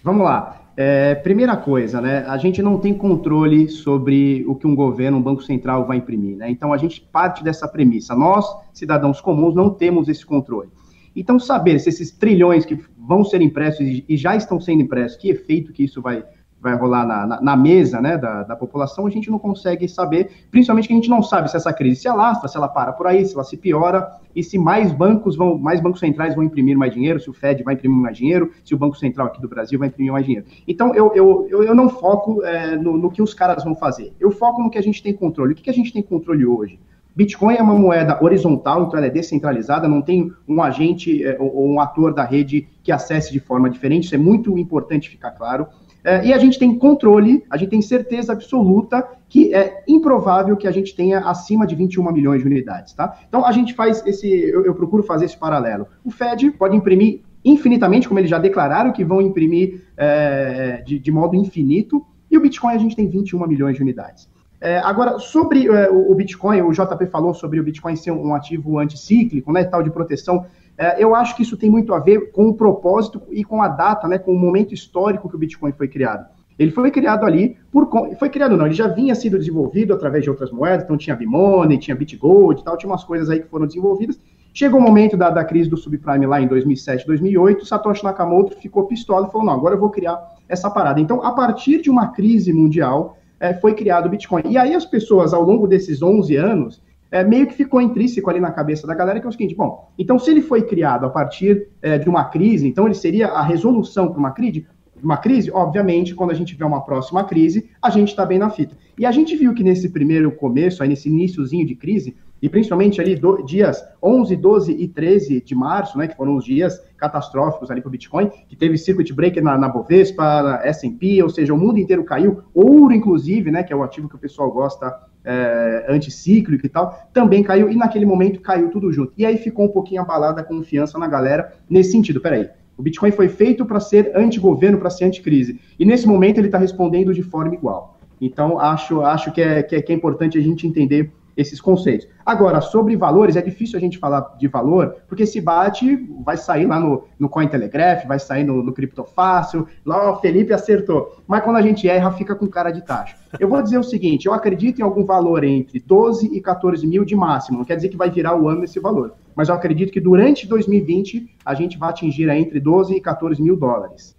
Vamos 0.03 0.23
lá. 0.23 0.60
É, 0.83 1.13
primeira 1.13 1.55
coisa, 1.55 2.01
né? 2.01 2.25
A 2.27 2.39
gente 2.39 2.59
não 2.59 2.79
tem 2.79 2.91
controle 2.91 3.69
sobre 3.69 4.43
o 4.47 4.55
que 4.55 4.65
um 4.65 4.73
governo, 4.73 5.19
um 5.19 5.21
banco 5.21 5.43
central 5.43 5.85
vai 5.85 5.97
imprimir, 5.97 6.35
né? 6.35 6.49
Então 6.49 6.73
a 6.73 6.77
gente 6.77 6.99
parte 6.99 7.43
dessa 7.43 7.67
premissa. 7.67 8.15
Nós, 8.15 8.47
cidadãos 8.73 9.21
comuns, 9.21 9.53
não 9.53 9.69
temos 9.69 10.09
esse 10.09 10.25
controle. 10.25 10.69
Então, 11.15 11.37
saber 11.37 11.77
se 11.77 11.89
esses 11.89 12.09
trilhões 12.09 12.65
que 12.65 12.79
vão 12.97 13.23
ser 13.23 13.43
impressos 13.43 13.85
e 14.09 14.17
já 14.17 14.35
estão 14.35 14.59
sendo 14.59 14.81
impressos, 14.81 15.19
que 15.19 15.29
efeito 15.29 15.71
que 15.71 15.83
isso 15.83 16.01
vai, 16.01 16.23
vai 16.61 16.75
rolar 16.75 17.05
na, 17.05 17.25
na, 17.25 17.41
na 17.41 17.57
mesa 17.57 17.99
né, 17.99 18.17
da, 18.17 18.43
da, 18.43 18.55
população, 18.55 19.07
a 19.07 19.09
gente 19.09 19.31
não 19.31 19.39
consegue 19.39 19.87
saber, 19.89 20.29
principalmente 20.51 20.87
que 20.87 20.93
a 20.93 20.95
gente 20.95 21.09
não 21.09 21.23
sabe 21.23 21.49
se 21.49 21.57
essa 21.57 21.73
crise 21.73 22.01
se 22.01 22.07
alastra, 22.07 22.47
se 22.47 22.55
ela 22.55 22.67
para 22.67 22.93
por 22.93 23.07
aí, 23.07 23.25
se 23.25 23.33
ela 23.33 23.43
se 23.43 23.57
piora, 23.57 24.07
e 24.35 24.43
se 24.43 24.57
mais 24.57 24.91
bancos 24.91 25.35
vão, 25.35 25.57
mais 25.57 25.81
bancos 25.81 25.99
centrais 25.99 26.35
vão 26.35 26.43
imprimir 26.43 26.77
mais 26.77 26.93
dinheiro, 26.93 27.19
se 27.19 27.29
o 27.29 27.33
Fed 27.33 27.63
vai 27.63 27.73
imprimir 27.73 27.97
mais 27.97 28.15
dinheiro, 28.15 28.51
se 28.63 28.75
o 28.75 28.77
Banco 28.77 28.95
Central 28.95 29.27
aqui 29.27 29.41
do 29.41 29.49
Brasil 29.49 29.79
vai 29.79 29.87
imprimir 29.87 30.11
mais 30.11 30.25
dinheiro. 30.25 30.45
Então, 30.67 30.93
eu, 30.93 31.11
eu, 31.15 31.47
eu, 31.49 31.63
eu 31.63 31.75
não 31.75 31.89
foco 31.89 32.43
é, 32.43 32.75
no, 32.75 32.95
no, 32.95 33.09
que 33.09 33.21
os 33.21 33.33
caras 33.33 33.63
vão 33.63 33.75
fazer, 33.75 34.13
eu 34.19 34.29
foco 34.31 34.61
no 34.61 34.69
que 34.69 34.77
a 34.77 34.83
gente 34.83 35.01
tem 35.01 35.13
controle. 35.13 35.53
O 35.53 35.55
que, 35.55 35.63
que 35.63 35.69
a 35.69 35.73
gente 35.73 35.91
tem 35.91 36.03
controle 36.03 36.45
hoje? 36.45 36.79
Bitcoin 37.13 37.55
é 37.55 37.61
uma 37.61 37.75
moeda 37.75 38.23
horizontal, 38.23 38.83
então 38.83 38.97
ela 38.97 39.07
é 39.07 39.09
descentralizada, 39.09 39.87
não 39.87 40.01
tem 40.01 40.31
um 40.47 40.61
agente 40.63 41.25
é, 41.25 41.35
ou 41.39 41.69
um 41.69 41.81
ator 41.81 42.13
da 42.13 42.23
rede 42.23 42.69
que 42.81 42.91
acesse 42.91 43.33
de 43.33 43.39
forma 43.39 43.69
diferente, 43.69 44.05
isso 44.05 44.15
é 44.15 44.17
muito 44.17 44.57
importante 44.57 45.09
ficar 45.09 45.31
claro. 45.31 45.67
É, 46.03 46.25
e 46.25 46.33
a 46.33 46.37
gente 46.37 46.57
tem 46.57 46.77
controle, 46.77 47.43
a 47.49 47.57
gente 47.57 47.69
tem 47.69 47.81
certeza 47.81 48.33
absoluta 48.33 49.07
que 49.29 49.53
é 49.53 49.83
improvável 49.87 50.57
que 50.57 50.67
a 50.67 50.71
gente 50.71 50.95
tenha 50.95 51.19
acima 51.19 51.65
de 51.65 51.75
21 51.75 52.11
milhões 52.11 52.41
de 52.41 52.47
unidades, 52.47 52.93
tá? 52.93 53.19
Então 53.27 53.45
a 53.45 53.51
gente 53.51 53.73
faz 53.73 54.05
esse, 54.05 54.27
eu, 54.27 54.65
eu 54.65 54.73
procuro 54.73 55.03
fazer 55.03 55.25
esse 55.25 55.37
paralelo. 55.37 55.87
O 56.03 56.11
Fed 56.11 56.51
pode 56.51 56.75
imprimir 56.75 57.21
infinitamente, 57.43 58.07
como 58.07 58.19
eles 58.19 58.29
já 58.29 58.37
declararam 58.37 58.91
que 58.91 59.03
vão 59.03 59.21
imprimir 59.21 59.83
é, 59.97 60.83
de, 60.85 60.99
de 60.99 61.11
modo 61.11 61.35
infinito, 61.35 62.05
e 62.29 62.37
o 62.37 62.41
Bitcoin 62.41 62.73
a 62.73 62.77
gente 62.77 62.95
tem 62.95 63.07
21 63.07 63.47
milhões 63.47 63.75
de 63.75 63.81
unidades. 63.81 64.29
É, 64.59 64.77
agora, 64.77 65.17
sobre 65.17 65.67
é, 65.67 65.89
o 65.89 66.13
Bitcoin, 66.13 66.61
o 66.61 66.71
JP 66.71 67.07
falou 67.07 67.33
sobre 67.33 67.59
o 67.59 67.63
Bitcoin 67.63 67.95
ser 67.95 68.11
um 68.11 68.35
ativo 68.35 68.77
anticíclico, 68.77 69.51
né, 69.51 69.63
tal 69.63 69.81
de 69.81 69.89
proteção. 69.89 70.45
É, 70.77 71.03
eu 71.03 71.13
acho 71.15 71.35
que 71.35 71.43
isso 71.43 71.57
tem 71.57 71.69
muito 71.69 71.93
a 71.93 71.99
ver 71.99 72.31
com 72.31 72.47
o 72.47 72.53
propósito 72.53 73.21
e 73.29 73.43
com 73.43 73.61
a 73.61 73.67
data, 73.67 74.07
né, 74.07 74.17
com 74.17 74.31
o 74.31 74.39
momento 74.39 74.73
histórico 74.73 75.29
que 75.29 75.35
o 75.35 75.39
Bitcoin 75.39 75.71
foi 75.71 75.87
criado. 75.87 76.25
Ele 76.57 76.71
foi 76.71 76.91
criado 76.91 77.25
ali 77.25 77.57
por 77.71 77.89
foi 78.19 78.29
criado 78.29 78.55
não, 78.55 78.65
ele 78.65 78.75
já 78.75 78.87
vinha 78.87 79.15
sido 79.15 79.37
desenvolvido 79.37 79.93
através 79.93 80.23
de 80.23 80.29
outras 80.29 80.51
moedas, 80.51 80.83
então 80.83 80.97
tinha 80.97 81.15
Bimoney, 81.15 81.77
tinha 81.77 81.95
BitGold, 81.95 82.63
tal, 82.63 82.77
tinha 82.77 82.91
umas 82.91 83.03
coisas 83.03 83.29
aí 83.29 83.39
que 83.39 83.47
foram 83.47 83.65
desenvolvidas. 83.65 84.19
Chegou 84.53 84.79
o 84.79 84.83
momento 84.83 85.15
da, 85.15 85.29
da 85.29 85.45
crise 85.45 85.69
do 85.69 85.77
subprime 85.77 86.25
lá 86.25 86.41
em 86.41 86.47
2007, 86.47 87.07
2008, 87.07 87.65
Satoshi 87.65 88.03
Nakamoto 88.03 88.55
ficou 88.57 88.85
pistola 88.85 89.27
e 89.27 89.31
falou: 89.31 89.47
"Não, 89.47 89.53
agora 89.53 89.75
eu 89.75 89.79
vou 89.79 89.89
criar 89.89 90.19
essa 90.47 90.69
parada". 90.69 90.99
Então, 90.99 91.23
a 91.23 91.31
partir 91.31 91.81
de 91.81 91.89
uma 91.89 92.07
crise 92.09 92.51
mundial, 92.51 93.17
é, 93.39 93.53
foi 93.53 93.73
criado 93.73 94.05
o 94.05 94.09
Bitcoin. 94.09 94.43
E 94.45 94.57
aí 94.57 94.75
as 94.75 94.85
pessoas, 94.85 95.33
ao 95.33 95.41
longo 95.41 95.67
desses 95.67 96.01
11 96.01 96.35
anos, 96.35 96.81
é, 97.11 97.23
meio 97.23 97.45
que 97.45 97.53
ficou 97.53 97.81
intrínseco 97.81 98.29
ali 98.29 98.39
na 98.39 98.51
cabeça 98.51 98.87
da 98.87 98.95
galera, 98.95 99.19
que 99.19 99.25
é 99.25 99.29
o 99.29 99.31
seguinte, 99.31 99.53
bom, 99.53 99.91
então 99.99 100.17
se 100.17 100.31
ele 100.31 100.41
foi 100.41 100.63
criado 100.63 101.05
a 101.05 101.09
partir 101.09 101.67
é, 101.81 101.97
de 101.97 102.07
uma 102.07 102.23
crise, 102.23 102.67
então 102.67 102.85
ele 102.85 102.95
seria 102.95 103.27
a 103.27 103.43
resolução 103.43 104.09
para 104.09 104.17
uma 104.17 104.31
crise, 104.31 104.65
uma 105.03 105.17
crise, 105.17 105.51
obviamente, 105.51 106.13
quando 106.13 106.31
a 106.31 106.33
gente 106.33 106.53
tiver 106.53 106.65
uma 106.65 106.81
próxima 106.81 107.23
crise, 107.23 107.69
a 107.81 107.89
gente 107.89 108.09
está 108.09 108.25
bem 108.25 108.37
na 108.37 108.49
fita. 108.49 108.77
E 108.97 109.05
a 109.05 109.11
gente 109.11 109.35
viu 109.35 109.53
que 109.53 109.63
nesse 109.63 109.89
primeiro 109.89 110.31
começo, 110.31 110.83
aí 110.83 110.89
nesse 110.89 111.09
iníciozinho 111.09 111.65
de 111.65 111.75
crise, 111.75 112.15
e 112.41 112.49
principalmente 112.49 112.99
ali 112.99 113.15
do, 113.15 113.43
dias 113.43 113.83
11, 114.01 114.35
12 114.35 114.71
e 114.71 114.87
13 114.87 115.41
de 115.41 115.53
março, 115.53 115.97
né, 115.97 116.07
que 116.07 116.15
foram 116.15 116.35
os 116.35 116.43
dias 116.43 116.81
catastróficos 116.97 117.69
ali 117.69 117.81
para 117.81 117.89
o 117.89 117.91
Bitcoin, 117.91 118.29
que 118.47 118.55
teve 118.55 118.77
circuit 118.77 119.13
breaker 119.13 119.43
na, 119.43 119.57
na 119.57 119.69
Bovespa, 119.69 120.41
na 120.41 120.65
S&P, 120.65 121.21
ou 121.21 121.29
seja, 121.29 121.53
o 121.53 121.57
mundo 121.57 121.77
inteiro 121.77 122.03
caiu, 122.03 122.41
ouro 122.53 122.93
inclusive, 122.93 123.51
né, 123.51 123.63
que 123.63 123.71
é 123.71 123.75
o 123.75 123.83
ativo 123.83 124.09
que 124.09 124.15
o 124.15 124.19
pessoal 124.19 124.51
gosta 124.51 124.91
é, 125.23 125.85
anticíclico 125.87 126.65
e 126.65 126.69
tal, 126.69 127.09
também 127.13 127.43
caiu, 127.43 127.69
e 127.69 127.75
naquele 127.75 128.05
momento 128.05 128.41
caiu 128.41 128.69
tudo 128.69 128.91
junto. 128.91 129.13
E 129.17 129.25
aí 129.25 129.37
ficou 129.37 129.65
um 129.65 129.69
pouquinho 129.69 130.01
abalada 130.01 130.41
a 130.41 130.43
confiança 130.43 130.97
na 130.97 131.07
galera 131.07 131.53
nesse 131.69 131.91
sentido, 131.91 132.19
peraí, 132.19 132.49
o 132.77 132.81
Bitcoin 132.81 133.11
foi 133.11 133.29
feito 133.29 133.63
para 133.65 133.79
ser 133.79 134.11
anti-governo, 134.15 134.79
para 134.79 134.89
ser 134.89 135.05
anti-crise, 135.05 135.59
e 135.77 135.85
nesse 135.85 136.07
momento 136.07 136.39
ele 136.39 136.47
está 136.47 136.57
respondendo 136.57 137.13
de 137.13 137.21
forma 137.21 137.53
igual. 137.53 137.99
Então, 138.19 138.59
acho, 138.59 139.01
acho 139.01 139.31
que, 139.31 139.41
é, 139.41 139.63
que, 139.63 139.75
é, 139.75 139.81
que 139.81 139.91
é 139.91 139.95
importante 139.95 140.37
a 140.37 140.41
gente 140.41 140.67
entender 140.67 141.11
esses 141.35 141.59
conceitos. 141.59 142.07
Agora, 142.25 142.61
sobre 142.61 142.95
valores, 142.95 143.35
é 143.35 143.41
difícil 143.41 143.77
a 143.77 143.81
gente 143.81 143.97
falar 143.97 144.35
de 144.37 144.47
valor, 144.47 144.97
porque 145.07 145.25
se 145.25 145.41
bate, 145.41 145.95
vai 146.23 146.37
sair 146.37 146.65
lá 146.65 146.79
no, 146.79 147.05
no 147.19 147.29
Cointelegraph, 147.29 148.05
vai 148.05 148.19
sair 148.19 148.43
no, 148.43 148.61
no 148.63 148.73
Criptofácil, 148.73 149.67
lá 149.85 150.11
o 150.11 150.19
Felipe 150.19 150.53
acertou. 150.53 151.21
Mas 151.27 151.43
quando 151.43 151.57
a 151.57 151.61
gente 151.61 151.87
erra, 151.87 152.11
fica 152.11 152.35
com 152.35 152.47
cara 152.47 152.71
de 152.71 152.85
taxa. 152.85 153.15
Eu 153.39 153.49
vou 153.49 153.61
dizer 153.61 153.77
o 153.77 153.83
seguinte, 153.83 154.27
eu 154.27 154.33
acredito 154.33 154.79
em 154.79 154.83
algum 154.83 155.05
valor 155.05 155.43
entre 155.43 155.79
12 155.79 156.35
e 156.35 156.41
14 156.41 156.85
mil 156.85 157.05
de 157.05 157.15
máximo, 157.15 157.57
não 157.57 157.65
quer 157.65 157.75
dizer 157.75 157.89
que 157.89 157.97
vai 157.97 158.09
virar 158.09 158.35
o 158.35 158.47
ano 158.47 158.63
esse 158.63 158.79
valor, 158.79 159.13
mas 159.35 159.49
eu 159.49 159.55
acredito 159.55 159.91
que 159.91 159.99
durante 159.99 160.47
2020 160.47 161.37
a 161.45 161.53
gente 161.53 161.77
vai 161.77 161.89
atingir 161.89 162.29
entre 162.29 162.59
12 162.59 162.95
e 162.95 163.01
14 163.01 163.41
mil 163.41 163.55
dólares. 163.55 164.15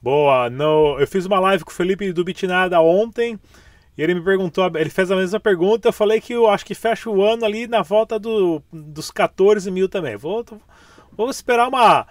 Boa, 0.00 0.48
no, 0.48 1.00
eu 1.00 1.06
fiz 1.06 1.26
uma 1.26 1.40
live 1.40 1.64
com 1.64 1.70
o 1.70 1.74
Felipe 1.74 2.12
do 2.12 2.24
Bitnada 2.24 2.80
ontem, 2.80 3.38
e 3.96 4.02
ele 4.02 4.14
me 4.14 4.20
perguntou, 4.20 4.70
ele 4.74 4.90
fez 4.90 5.10
a 5.10 5.16
mesma 5.16 5.40
pergunta, 5.40 5.88
eu 5.88 5.92
falei 5.92 6.20
que 6.20 6.34
eu 6.34 6.48
acho 6.48 6.66
que 6.66 6.74
fecha 6.74 7.08
o 7.08 7.22
ano 7.22 7.44
ali 7.46 7.66
na 7.66 7.80
volta 7.80 8.18
do, 8.18 8.62
dos 8.70 9.10
14 9.10 9.70
mil 9.70 9.88
também. 9.88 10.16
Vou, 10.16 10.44
vou 11.16 11.30
esperar 11.30 11.68
uma. 11.68 12.06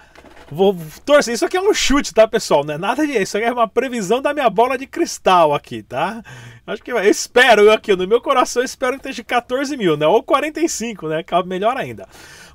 Vou 0.49 0.75
torcer. 1.05 1.33
Isso 1.33 1.45
aqui 1.45 1.57
é 1.57 1.61
um 1.61 1.73
chute, 1.73 2.13
tá, 2.13 2.27
pessoal? 2.27 2.63
Não 2.63 2.73
é 2.73 2.77
nada 2.77 3.05
disso. 3.05 3.21
Isso 3.21 3.37
aqui 3.37 3.45
é 3.45 3.51
uma 3.51 3.67
previsão 3.67 4.19
da 4.19 4.33
minha 4.33 4.49
bola 4.49 4.77
de 4.79 4.87
cristal 4.87 5.53
aqui, 5.53 5.83
tá? 5.83 6.23
Acho 6.65 6.81
que 6.81 6.91
eu 6.91 6.99
espero 6.99 7.71
aqui, 7.71 7.95
no 7.95 8.07
meu 8.07 8.19
coração, 8.19 8.63
eu 8.63 8.65
espero 8.65 8.93
que 8.93 9.07
esteja 9.07 9.23
14 9.23 9.77
mil, 9.77 9.95
né? 9.95 10.07
Ou 10.07 10.23
45, 10.23 11.07
né? 11.07 11.23
Melhor 11.45 11.77
ainda. 11.77 12.07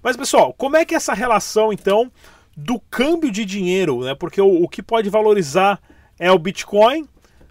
Mas, 0.02 0.16
pessoal, 0.16 0.52
como 0.54 0.76
é 0.76 0.84
que 0.84 0.94
é 0.94 0.96
essa 0.96 1.14
relação, 1.14 1.72
então, 1.72 2.10
do 2.56 2.80
câmbio 2.80 3.30
de 3.30 3.44
dinheiro, 3.44 4.00
né? 4.00 4.14
Porque 4.14 4.40
o, 4.40 4.64
o 4.64 4.68
que 4.68 4.82
pode 4.82 5.08
valorizar 5.08 5.80
é 6.18 6.32
o 6.32 6.38
Bitcoin 6.38 7.08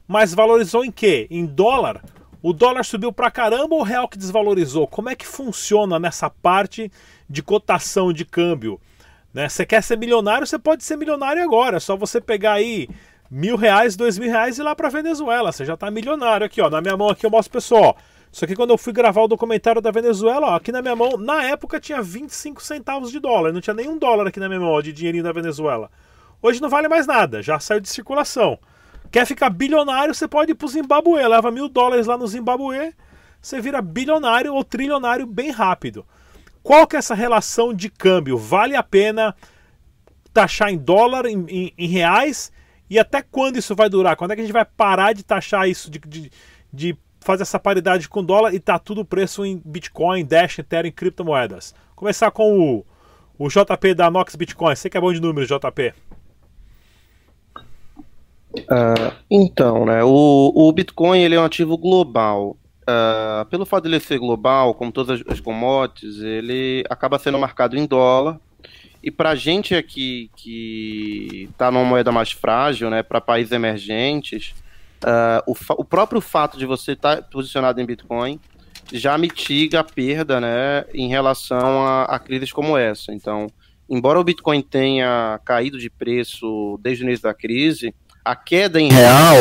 mas 0.10 0.34
valorizou 0.34 0.84
em 0.84 0.92
quê? 0.92 1.28
Em 1.30 1.46
dólar? 1.46 2.04
O 2.42 2.51
dólar 2.51 2.84
subiu 2.84 3.13
pra 3.13 3.30
caramba 3.30 3.75
ou 3.75 3.82
o 3.82 3.84
real 3.84 4.08
que 4.08 4.18
desvalorizou? 4.18 4.88
Como 4.88 5.08
é 5.08 5.16
que 5.16 5.28
funciona 5.28 6.00
nessa 6.00 6.32
parte 6.32 6.92
de 7.30 7.44
cotação 7.44 8.12
de 8.12 8.25
câmbio? 8.25 8.82
Né? 9.32 9.48
Você 9.48 9.68
quer 9.68 9.84
ser 9.84 10.00
milionário, 10.00 10.48
você 10.48 10.58
pode 10.58 10.84
ser 10.84 10.98
milionário 10.98 11.44
agora. 11.44 11.78
É 11.78 11.80
só 11.80 11.96
você 11.96 12.20
pegar 12.20 12.54
aí 12.54 12.89
mil 13.30 13.56
reais, 13.56 13.96
dois 13.96 14.18
mil 14.18 14.32
reais 14.32 14.58
e 14.58 14.62
ir 14.62 14.63
lá 14.63 14.74
pra 14.74 14.89
Venezuela. 14.89 15.51
Você 15.51 15.63
já 15.63 15.78
tá 15.78 15.92
milionário 15.92 16.44
aqui, 16.44 16.60
ó. 16.60 16.72
Na 16.72 16.82
minha 16.82 16.98
mão 16.98 17.10
aqui 17.10 17.24
eu 17.24 17.30
mostro 17.30 17.54
pessoal. 17.54 17.96
Isso 18.32 18.44
aqui 18.44 18.56
quando 18.56 18.72
eu 18.72 18.80
fui 18.80 18.92
gravar 18.92 19.22
o 19.22 19.28
documentário 19.28 19.80
da 19.80 19.92
Venezuela, 19.92 20.48
ó, 20.48 20.56
aqui 20.56 20.72
na 20.72 20.82
minha 20.82 20.96
mão, 20.96 21.18
na 21.18 21.44
época 21.44 21.80
tinha 21.80 22.01
25 22.01 22.63
centavos 22.63 23.12
de 23.12 23.20
dólar. 23.20 23.54
Não 23.54 23.62
tinha 23.62 23.75
nenhum 23.75 23.96
dólar 23.96 24.25
aqui 24.25 24.39
na 24.39 24.48
minha 24.48 24.60
mão 24.60 24.72
ó, 24.72 24.82
de 24.82 24.92
dinheirinho 24.92 25.24
da 25.24 25.32
Venezuela. 25.32 25.92
Hoje 26.42 26.60
não 26.60 26.70
vale 26.70 26.88
mais 26.88 27.06
nada, 27.06 27.44
já 27.44 27.60
saiu 27.60 27.80
de 27.80 27.89
circulação. 27.89 28.58
Quer 29.12 29.25
ficar 29.25 29.50
bilionário, 29.50 30.13
você 30.13 30.28
pode 30.28 30.51
ir 30.51 30.56
pro 30.56 30.68
Zimbabue. 30.68 31.28
Leva 31.28 31.51
mil 31.51 31.68
dólares 31.68 32.06
lá 32.06 32.18
no 32.18 32.28
Zimbabue, 32.28 32.94
você 33.42 33.60
vira 33.60 33.82
bilionário 33.82 34.54
ou 34.54 34.63
trilionário 34.63 35.25
bem 35.25 35.50
rápido. 35.51 36.06
Qual 36.62 36.86
que 36.86 36.96
é 36.96 37.00
essa 37.00 37.16
relação 37.16 37.74
de 37.74 37.89
câmbio? 37.89 38.38
Vale 38.38 38.75
a 38.75 38.84
pena 38.84 39.36
taxar 40.34 40.70
em 40.70 40.78
dólar, 40.78 41.25
em, 41.25 41.46
em, 41.48 41.74
em 41.78 41.88
reais? 41.88 42.51
E 42.89 43.00
até 43.00 43.22
quando 43.22 43.58
isso 43.58 43.75
vai 43.75 43.89
durar? 43.89 44.16
Quando 44.16 44.32
é 44.32 44.36
que 44.36 44.42
a 44.42 44.44
gente 44.44 44.54
vai 44.54 44.66
parar 44.66 45.13
de 45.13 45.24
taxar 45.24 45.68
isso, 45.68 45.89
de, 45.89 46.00
de, 46.00 46.32
de 46.72 46.98
fazer 47.22 47.44
essa 47.44 47.60
paridade 47.60 48.10
com 48.10 48.24
dólar 48.24 48.54
e 48.54 48.60
tá 48.60 48.78
tudo 48.78 49.06
preço 49.06 49.46
em 49.46 49.62
Bitcoin, 49.63 50.25
Dash, 50.25 50.60
Ethereum, 50.60 50.92
criptomoedas? 50.92 51.74
Começar 51.96 52.32
com 52.32 52.60
o, 52.60 52.86
o 53.38 53.48
JP 53.48 53.94
da 53.94 54.12
Nox 54.12 54.36
Bitcoin. 54.36 54.75
Você 54.75 54.89
que 54.89 54.98
é 54.98 55.01
bom 55.01 55.13
de 55.13 55.22
números, 55.22 55.48
JP. 55.50 55.94
Uh, 58.53 59.13
então, 59.29 59.86
né, 59.86 60.03
o, 60.03 60.51
o 60.56 60.72
Bitcoin 60.72 61.22
ele 61.22 61.36
é 61.36 61.39
um 61.39 61.46
ativo 61.46 61.77
global. 61.77 62.58
Uh, 62.82 63.46
pelo 63.46 63.65
fato 63.65 63.84
de 63.84 63.89
ele 63.89 64.00
ser 64.00 64.18
global, 64.18 64.74
como 64.74 64.91
todas 64.91 65.22
as, 65.27 65.39
commodities, 65.39 66.20
ele 66.22 66.84
acaba 66.89 67.20
sendo 67.20 67.38
marcado 67.38 67.77
em 67.77 67.86
dólar. 67.86 68.39
E 69.03 69.12
para 69.12 69.29
a 69.29 69.36
gente 69.36 69.75
aqui 69.75 70.29
que 70.36 71.48
está 71.51 71.72
numa 71.72 71.86
moeda 71.86 72.12
mais 72.12 72.32
frágil, 72.32 72.89
né, 72.89 73.03
para 73.03 73.22
países 73.22 73.51
emergentes, 73.51 74.56
uh, 75.03 75.44
o, 75.46 75.56
o, 75.82 75.86
próprio 75.86 76.20
fato 76.20 76.58
de 76.58 76.65
você 76.65 76.94
estar 76.94 77.18
tá 77.18 77.22
posicionado 77.22 77.79
em 77.79 77.86
Bitcoin 77.86 78.39
já 78.91 79.18
mitiga 79.18 79.82
a 79.82 79.84
perda 79.84 80.41
né, 80.41 80.84
em 80.94 81.08
relação 81.08 81.86
a, 81.86 82.06
a 82.06 82.18
crises 82.18 82.51
como 82.51 82.75
essa. 82.75 83.13
Então, 83.13 83.48
embora 83.88 84.20
o 84.20 84.24
Bitcoin 84.24 84.62
tenha 84.62 85.39
caído 85.46 85.77
de 85.77 85.89
preço 85.89 86.79
desde 86.82 87.03
o 87.03 87.06
início 87.06 87.24
da 87.24 87.34
crise, 87.34 87.94
a 88.24 88.36
queda 88.36 88.80
em 88.80 88.90
real 88.92 89.36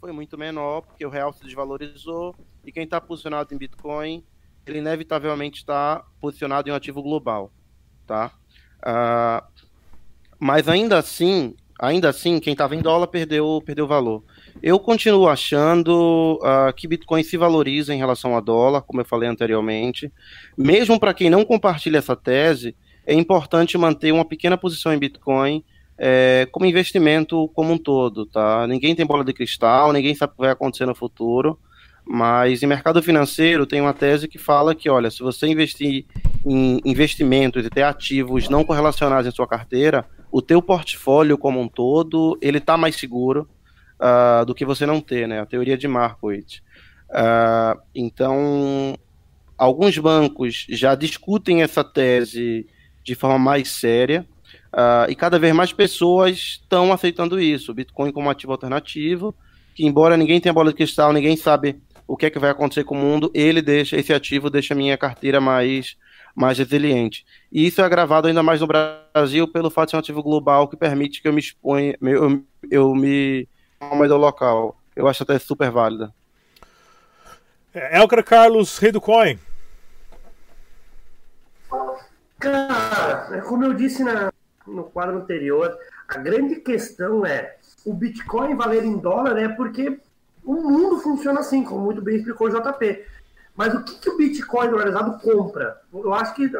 foi 0.00 0.12
muito 0.12 0.36
menor, 0.38 0.82
porque 0.82 1.04
o 1.04 1.10
real 1.10 1.32
se 1.32 1.42
desvalorizou 1.42 2.34
e 2.64 2.72
quem 2.72 2.84
está 2.84 3.00
posicionado 3.00 3.54
em 3.54 3.58
Bitcoin, 3.58 4.24
ele 4.66 4.78
inevitavelmente 4.78 5.60
está 5.60 6.04
posicionado 6.20 6.68
em 6.68 6.72
um 6.72 6.74
ativo 6.74 7.02
global, 7.02 7.50
tá? 8.06 8.32
Uh, 8.80 9.44
mas 10.38 10.68
ainda 10.68 10.98
assim, 10.98 11.54
ainda 11.78 12.08
assim, 12.08 12.38
quem 12.38 12.52
estava 12.52 12.76
em 12.76 12.80
dólar 12.80 13.08
perdeu, 13.08 13.62
perdeu 13.64 13.86
valor. 13.86 14.22
Eu 14.62 14.78
continuo 14.78 15.28
achando 15.28 16.40
uh, 16.42 16.72
que 16.74 16.88
Bitcoin 16.88 17.22
se 17.22 17.36
valoriza 17.36 17.94
em 17.94 17.98
relação 17.98 18.36
a 18.36 18.40
dólar, 18.40 18.82
como 18.82 19.00
eu 19.00 19.04
falei 19.04 19.28
anteriormente. 19.28 20.12
Mesmo 20.56 20.98
para 20.98 21.14
quem 21.14 21.30
não 21.30 21.44
compartilha 21.44 21.98
essa 21.98 22.16
tese, 22.16 22.76
é 23.06 23.14
importante 23.14 23.78
manter 23.78 24.12
uma 24.12 24.24
pequena 24.24 24.56
posição 24.58 24.92
em 24.92 24.98
Bitcoin 24.98 25.64
é, 25.98 26.46
como 26.52 26.66
investimento 26.66 27.48
como 27.54 27.72
um 27.72 27.78
todo, 27.78 28.24
tá? 28.24 28.66
Ninguém 28.66 28.94
tem 28.94 29.04
bola 29.04 29.24
de 29.24 29.32
cristal, 29.32 29.92
ninguém 29.92 30.14
sabe 30.14 30.32
o 30.32 30.36
que 30.36 30.42
vai 30.42 30.50
acontecer 30.50 30.86
no 30.86 30.94
futuro, 30.94 31.58
mas 32.06 32.62
em 32.62 32.66
mercado 32.66 33.02
financeiro 33.02 33.66
tem 33.66 33.80
uma 33.80 33.92
tese 33.92 34.28
que 34.28 34.38
fala 34.38 34.74
que, 34.74 34.88
olha, 34.88 35.10
se 35.10 35.20
você 35.20 35.46
investir 35.46 36.06
em 36.46 36.80
investimentos 36.84 37.66
e 37.66 37.70
ter 37.70 37.82
ativos 37.82 38.48
não 38.48 38.64
correlacionados 38.64 39.26
em 39.26 39.34
sua 39.34 39.46
carteira, 39.46 40.06
o 40.30 40.40
teu 40.40 40.62
portfólio 40.62 41.36
como 41.36 41.60
um 41.60 41.68
todo, 41.68 42.38
ele 42.40 42.58
está 42.58 42.76
mais 42.76 42.96
seguro 42.96 43.48
uh, 44.00 44.44
do 44.46 44.54
que 44.54 44.64
você 44.64 44.86
não 44.86 45.00
ter, 45.00 45.26
né? 45.26 45.40
A 45.40 45.46
teoria 45.46 45.76
de 45.76 45.88
Markowitz. 45.88 46.62
Uh, 47.10 47.80
então, 47.94 48.96
alguns 49.56 49.98
bancos 49.98 50.66
já 50.68 50.94
discutem 50.94 51.62
essa 51.62 51.82
tese 51.82 52.66
de 53.02 53.14
forma 53.14 53.38
mais 53.38 53.68
séria, 53.68 54.26
Uh, 54.72 55.10
e 55.10 55.14
cada 55.14 55.38
vez 55.38 55.54
mais 55.54 55.72
pessoas 55.72 56.36
estão 56.36 56.92
aceitando 56.92 57.40
isso, 57.40 57.72
o 57.72 57.74
Bitcoin 57.74 58.12
como 58.12 58.28
ativo 58.28 58.52
alternativo, 58.52 59.34
que 59.74 59.86
embora 59.86 60.16
ninguém 60.16 60.40
tenha 60.40 60.52
bola 60.52 60.70
de 60.70 60.76
cristal, 60.76 61.12
ninguém 61.12 61.36
sabe 61.36 61.80
o 62.06 62.16
que 62.16 62.26
é 62.26 62.30
que 62.30 62.38
vai 62.38 62.50
acontecer 62.50 62.84
com 62.84 62.94
o 62.94 62.98
mundo, 62.98 63.30
ele 63.34 63.62
deixa, 63.62 63.96
esse 63.96 64.12
ativo 64.12 64.50
deixa 64.50 64.74
a 64.74 64.76
minha 64.76 64.96
carteira 64.96 65.40
mais, 65.40 65.96
mais 66.34 66.58
resiliente. 66.58 67.24
E 67.52 67.66
isso 67.66 67.80
é 67.80 67.84
agravado 67.84 68.28
ainda 68.28 68.42
mais 68.42 68.60
no 68.60 68.66
Brasil 68.66 69.46
pelo 69.48 69.70
fato 69.70 69.88
de 69.88 69.90
ser 69.90 69.96
um 69.96 70.00
ativo 70.00 70.22
global 70.22 70.68
que 70.68 70.76
permite 70.76 71.20
que 71.20 71.28
eu 71.28 71.32
me 71.32 71.40
exponha, 71.40 71.96
eu, 72.00 72.42
eu 72.70 72.94
me 72.94 73.48
moeda 73.80 74.16
local. 74.16 74.76
Eu 74.96 75.06
acho 75.06 75.22
até 75.22 75.38
super 75.38 75.70
válida. 75.70 76.12
É, 77.72 77.98
Elker 77.98 78.24
Carlos, 78.24 78.78
rei 78.78 78.90
do 78.90 79.00
coin. 79.00 79.38
Cara, 82.38 83.36
é 83.36 83.40
como 83.42 83.64
eu 83.64 83.74
disse 83.74 84.02
na, 84.02 84.32
no 84.68 84.84
quadro 84.84 85.16
anterior, 85.16 85.76
a 86.06 86.18
grande 86.18 86.56
questão 86.56 87.24
é 87.24 87.56
o 87.84 87.92
Bitcoin 87.92 88.54
valer 88.54 88.84
em 88.84 88.96
dólar 88.96 89.38
é 89.38 89.48
porque 89.48 90.00
o 90.44 90.54
mundo 90.54 91.00
funciona 91.00 91.40
assim, 91.40 91.64
como 91.64 91.80
muito 91.80 92.02
bem 92.02 92.16
explicou 92.16 92.48
o 92.48 92.50
JP. 92.50 93.04
Mas 93.56 93.74
o 93.74 93.82
que, 93.82 93.98
que 93.98 94.10
o 94.10 94.16
Bitcoin 94.16 94.68
dolarizado 94.68 95.18
compra? 95.18 95.80
Eu 95.92 96.14
acho 96.14 96.34
que 96.34 96.50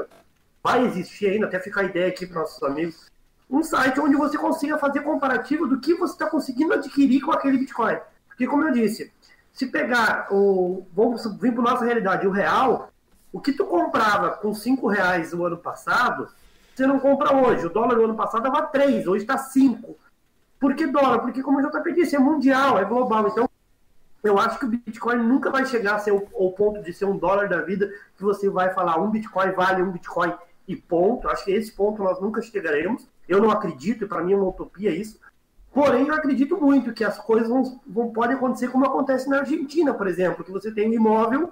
vai 0.62 0.85
existir 0.85 1.29
ainda, 1.29 1.47
até 1.47 1.61
ficar 1.61 1.83
a 1.83 1.85
ideia 1.85 2.09
aqui 2.09 2.27
para 2.27 2.41
nossos 2.41 2.62
amigos, 2.62 3.09
um 3.49 3.62
site 3.62 4.00
onde 4.00 4.17
você 4.17 4.37
consiga 4.37 4.77
fazer 4.79 5.00
comparativo 5.00 5.67
do 5.67 5.81
que 5.81 5.95
você 5.95 6.12
está 6.12 6.27
conseguindo 6.29 6.75
adquirir 6.75 7.21
com 7.21 7.33
aquele 7.33 7.59
Bitcoin. 7.59 7.97
Porque, 8.27 8.47
como 8.47 8.65
eu 8.65 8.73
disse, 8.73 9.12
se 9.53 9.67
pegar 9.67 10.29
o. 10.31 10.87
Vamos 10.93 11.25
vir 11.41 11.53
para 11.53 11.62
nossa 11.62 11.85
realidade, 11.85 12.27
o 12.27 12.31
real, 12.31 12.91
o 13.33 13.41
que 13.41 13.53
tu 13.53 13.65
comprava 13.65 14.31
com 14.33 14.55
5 14.55 14.87
reais 14.88 15.33
o 15.33 15.45
ano 15.45 15.57
passado, 15.57 16.29
você 16.78 16.87
não 16.87 17.00
compra 17.00 17.35
hoje. 17.35 17.66
O 17.66 17.70
dólar 17.70 17.97
do 17.97 18.04
ano 18.04 18.14
passado 18.14 18.47
estava 18.47 18.66
3, 18.66 19.06
hoje 19.06 19.25
está 19.25 19.37
5. 19.37 19.97
Por 20.61 20.75
que 20.75 20.87
dólar? 20.87 21.18
Porque, 21.18 21.42
como 21.42 21.61
eu 21.61 21.70
já 21.70 21.80
disse, 21.90 22.14
é 22.14 22.18
mundial, 22.18 22.79
é 22.79 22.85
global. 22.85 23.26
Então, 23.26 23.48
eu 24.22 24.38
acho 24.38 24.59
que 24.61 24.64
o 24.64 24.68
Bitcoin 24.68 25.16
nunca 25.16 25.50
vai 25.50 25.66
chegar 25.66 25.96
a 25.96 25.98
ser 25.98 26.12
o, 26.12 26.26
o, 26.35 26.53
ponto 26.53 26.81
de 26.81 26.92
ser 26.92 27.05
um 27.05 27.16
dólar 27.16 27.48
da 27.48 27.61
vida 27.62 27.92
que 28.16 28.22
você 28.22 28.48
vai 28.48 28.72
falar 28.72 28.98
um 28.98 29.11
Bitcoin 29.11 29.50
vale 29.53 29.83
um 29.83 29.90
Bitcoin 29.90 30.33
e 30.66 30.76
ponto. 30.76 31.29
Acho 31.29 31.44
que 31.44 31.53
esse 31.53 31.72
ponto 31.72 32.03
nós 32.03 32.20
nunca 32.20 32.40
chegaremos. 32.42 33.09
Eu 33.29 33.42
não 33.42 33.50
acredito, 33.50 34.05
e 34.05 34.09
para 34.09 34.22
mim 34.22 34.33
é 34.33 34.37
uma 34.37 34.48
utopia 34.48 34.90
isso. 34.90 35.18
Porém, 35.72 36.07
eu 36.07 36.14
acredito 36.14 36.61
muito 36.61 36.92
que 36.92 37.05
as 37.05 37.18
coisas 37.18 37.48
vão, 37.48 37.81
vão, 37.87 38.11
podem 38.11 38.37
acontecer 38.37 38.68
como 38.68 38.87
acontece 38.87 39.29
na 39.29 39.40
Argentina, 39.40 39.92
por 39.92 40.07
exemplo, 40.07 40.44
que 40.44 40.53
você 40.53 40.72
tem 40.72 40.88
um 40.88 40.94
imóvel 40.94 41.50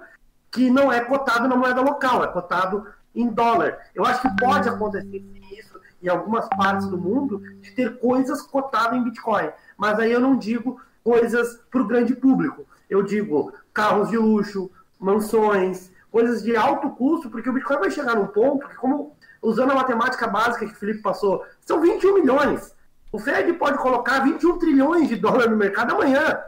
que 0.49 0.69
não 0.69 0.91
é 0.91 1.01
cotado 1.01 1.47
na 1.47 1.55
moeda 1.55 1.81
local, 1.81 2.23
é 2.23 2.27
cotado 2.27 2.87
em 3.17 3.29
dólar. 3.29 3.79
Eu 3.95 4.05
acho 4.05 4.21
que 4.21 4.35
pode 4.37 4.69
acontecer 4.69 5.25
isso 5.51 5.79
em 6.01 6.07
algumas 6.07 6.47
partes 6.49 6.87
do 6.87 6.97
mundo, 6.97 7.41
de 7.59 7.71
ter 7.71 7.97
coisas 7.99 8.43
cotadas 8.43 8.97
em 8.97 9.03
Bitcoin. 9.03 9.49
Mas 9.75 9.99
aí 9.99 10.11
eu 10.11 10.19
não 10.19 10.37
digo 10.37 10.79
coisas 11.03 11.59
para 11.71 11.81
o 11.81 11.87
grande 11.87 12.15
público. 12.15 12.65
Eu 12.89 13.01
digo 13.01 13.51
carros 13.73 14.09
de 14.09 14.17
luxo, 14.17 14.69
mansões, 14.99 15.91
coisas 16.11 16.43
de 16.43 16.55
alto 16.55 16.91
custo, 16.91 17.29
porque 17.29 17.49
o 17.49 17.53
Bitcoin 17.53 17.79
vai 17.79 17.91
chegar 17.91 18.15
num 18.15 18.27
ponto 18.27 18.67
que, 18.67 18.75
como 18.75 19.15
usando 19.41 19.71
a 19.71 19.75
matemática 19.75 20.27
básica 20.27 20.65
que 20.65 20.73
o 20.73 20.75
Felipe 20.75 21.01
passou, 21.01 21.43
são 21.65 21.81
21 21.81 22.13
milhões. 22.13 22.75
O 23.11 23.19
Fed 23.19 23.51
pode 23.53 23.77
colocar 23.77 24.19
21 24.19 24.59
trilhões 24.59 25.07
de 25.07 25.15
dólares 25.15 25.49
no 25.49 25.57
mercado 25.57 25.95
amanhã. 25.95 26.39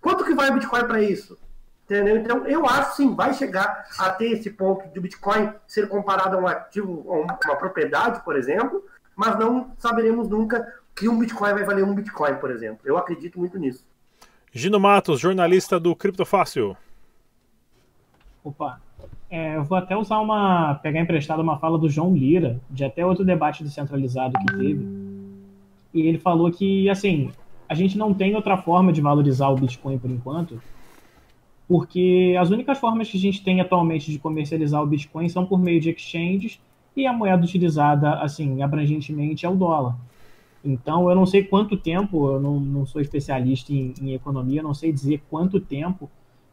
Quanto 0.00 0.24
que 0.24 0.34
vai 0.34 0.50
o 0.50 0.54
Bitcoin 0.54 0.84
para 0.84 1.02
isso? 1.02 1.36
Entendeu? 1.86 2.16
Então, 2.16 2.46
eu 2.46 2.66
acho 2.66 2.96
sim, 2.96 3.14
vai 3.14 3.32
chegar 3.32 3.86
a 3.96 4.10
ter 4.10 4.32
esse 4.32 4.50
ponto 4.50 4.88
de 4.92 4.98
Bitcoin 4.98 5.52
ser 5.68 5.88
comparado 5.88 6.36
a 6.36 6.40
um 6.40 6.46
ativo, 6.48 7.04
a 7.08 7.20
uma 7.20 7.56
propriedade, 7.56 8.24
por 8.24 8.36
exemplo, 8.36 8.84
mas 9.14 9.38
não 9.38 9.70
saberemos 9.78 10.28
nunca 10.28 10.66
que 10.96 11.08
um 11.08 11.16
Bitcoin 11.16 11.52
vai 11.52 11.64
valer 11.64 11.84
um 11.84 11.94
Bitcoin, 11.94 12.34
por 12.36 12.50
exemplo. 12.50 12.80
Eu 12.84 12.98
acredito 12.98 13.38
muito 13.38 13.56
nisso. 13.56 13.86
Gino 14.50 14.80
Matos, 14.80 15.20
jornalista 15.20 15.78
do 15.78 15.94
Criptofácil. 15.94 16.76
Opa, 18.42 18.80
é, 19.30 19.56
eu 19.56 19.62
vou 19.62 19.78
até 19.78 19.96
usar 19.96 20.18
uma. 20.18 20.76
pegar 20.76 21.00
emprestado 21.00 21.40
uma 21.40 21.58
fala 21.58 21.78
do 21.78 21.88
João 21.88 22.14
Lira, 22.14 22.60
de 22.70 22.84
até 22.84 23.04
outro 23.06 23.24
debate 23.24 23.62
descentralizado 23.62 24.38
que 24.38 24.56
teve. 24.56 24.86
E 25.94 26.02
ele 26.02 26.18
falou 26.18 26.50
que, 26.50 26.88
assim, 26.90 27.30
a 27.68 27.74
gente 27.74 27.96
não 27.96 28.14
tem 28.14 28.34
outra 28.34 28.56
forma 28.56 28.92
de 28.92 29.00
valorizar 29.00 29.48
o 29.48 29.56
Bitcoin 29.56 29.98
por 29.98 30.10
enquanto, 30.10 30.60
porque 31.68 32.36
as 32.38 32.50
únicas 32.50 32.78
formas 32.78 33.10
que 33.10 33.16
a 33.16 33.20
gente 33.20 33.42
tem 33.42 33.60
atualmente 33.60 34.10
de 34.10 34.18
comercializar 34.18 34.82
o 34.82 34.86
Bitcoin 34.86 35.28
são 35.28 35.44
por 35.44 35.58
meio 35.58 35.80
de 35.80 35.90
exchanges 35.90 36.60
e 36.96 37.06
a 37.06 37.12
moeda 37.12 37.42
utilizada, 37.42 38.14
assim, 38.20 38.62
abrangentemente 38.62 39.44
é 39.44 39.48
o 39.48 39.54
dólar. 39.54 39.96
Então, 40.64 41.08
eu 41.08 41.14
não 41.14 41.26
sei 41.26 41.44
quanto 41.44 41.76
tempo, 41.76 42.32
eu 42.32 42.40
não, 42.40 42.58
não 42.58 42.86
sou 42.86 43.00
especialista 43.00 43.72
em, 43.72 43.94
em 44.00 44.14
economia, 44.14 44.62
não 44.62 44.74
sei 44.74 44.92
dizer 44.92 45.22
quanto 45.28 45.60
tempo 45.60 46.10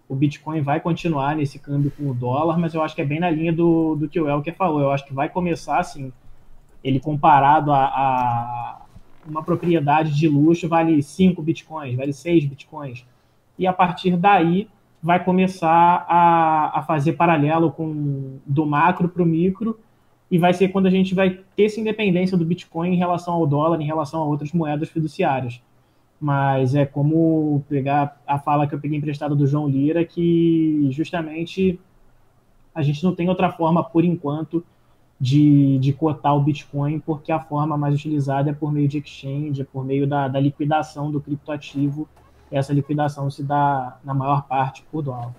o 0.08 0.16
Bitcoin 0.16 0.62
vai 0.62 0.80
continuar 0.80 1.36
nesse 1.36 1.58
câmbio 1.58 1.92
com 1.98 2.10
o 2.10 2.14
dólar, 2.14 2.58
mas 2.58 2.74
eu 2.74 2.82
acho 2.82 2.94
que 2.94 3.02
é 3.02 3.06
bem 3.06 3.20
na 3.20 3.30
linha 3.30 3.54
do, 3.54 3.96
do 3.96 4.10
que 4.10 4.20
o 4.20 4.28
Elker 4.28 4.56
falou. 4.56 4.82
Eu 4.82 4.92
acho 4.92 5.06
que 5.06 5.14
vai 5.14 5.30
começar, 5.30 5.80
assim, 5.80 6.12
ele 6.84 7.00
comparado 7.00 7.72
a, 7.72 7.86
a 7.86 8.82
uma 9.26 9.42
propriedade 9.42 10.14
de 10.14 10.28
luxo 10.28 10.68
vale 10.68 11.02
5 11.02 11.42
Bitcoins, 11.42 11.96
vale 11.96 12.12
6 12.12 12.46
Bitcoins. 12.46 13.06
E 13.58 13.66
a 13.66 13.72
partir 13.72 14.18
daí 14.18 14.68
vai 15.04 15.22
começar 15.22 16.06
a, 16.08 16.80
a 16.80 16.84
fazer 16.84 17.14
paralelo 17.14 17.70
com 17.70 18.40
do 18.46 18.66
macro 18.66 19.10
para 19.10 19.22
o 19.22 19.26
micro 19.26 19.78
e 20.32 20.38
vai 20.38 20.54
ser 20.54 20.70
quando 20.70 20.86
a 20.86 20.90
gente 20.90 21.14
vai 21.14 21.42
ter 21.58 21.66
essa 21.66 21.82
independência 21.82 22.38
do 22.38 22.46
Bitcoin 22.46 22.94
em 22.94 22.98
relação 22.98 23.34
ao 23.34 23.46
dólar, 23.46 23.82
em 23.82 23.86
relação 23.86 24.22
a 24.22 24.26
outras 24.26 24.54
moedas 24.54 24.88
fiduciárias. 24.88 25.62
Mas 26.22 26.74
é 26.74 26.86
como 26.86 27.66
pegar 27.68 28.18
a 28.26 28.40
fala 28.40 28.66
que 28.66 28.74
eu 28.74 28.80
peguei 28.80 28.98
emprestada 28.98 29.36
do 29.36 29.46
João 29.46 29.68
Lira, 29.68 30.06
que 30.06 30.88
justamente 30.92 31.78
a 32.74 32.82
gente 32.82 33.04
não 33.04 33.14
tem 33.14 33.28
outra 33.28 33.52
forma, 33.52 33.84
por 33.84 34.06
enquanto, 34.06 34.64
de, 35.20 35.78
de 35.80 35.92
cotar 35.92 36.36
o 36.36 36.40
Bitcoin, 36.40 37.00
porque 37.00 37.32
a 37.32 37.42
forma 37.42 37.78
mais 37.78 37.94
utilizada 37.94 38.52
é 38.52 38.54
por 38.54 38.72
meio 38.72 38.88
de 38.88 39.00
exchange, 39.00 39.62
é 39.62 39.66
por 39.66 39.84
meio 39.84 40.08
da, 40.08 40.30
da 40.30 40.40
liquidação 40.40 41.12
do 41.12 41.20
criptoativo 41.20 42.08
essa 42.54 42.74
liquidação 42.74 43.30
se 43.30 43.44
dá, 43.44 43.98
na 44.04 44.14
maior 44.14 44.48
parte, 44.48 44.84
por 44.92 45.02
dólar. 45.02 45.34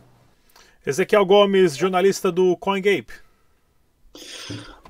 Ezequiel 0.87 1.25
Gomes, 1.25 1.77
jornalista 1.77 2.31
do 2.31 2.57
CoinGape. 2.57 3.13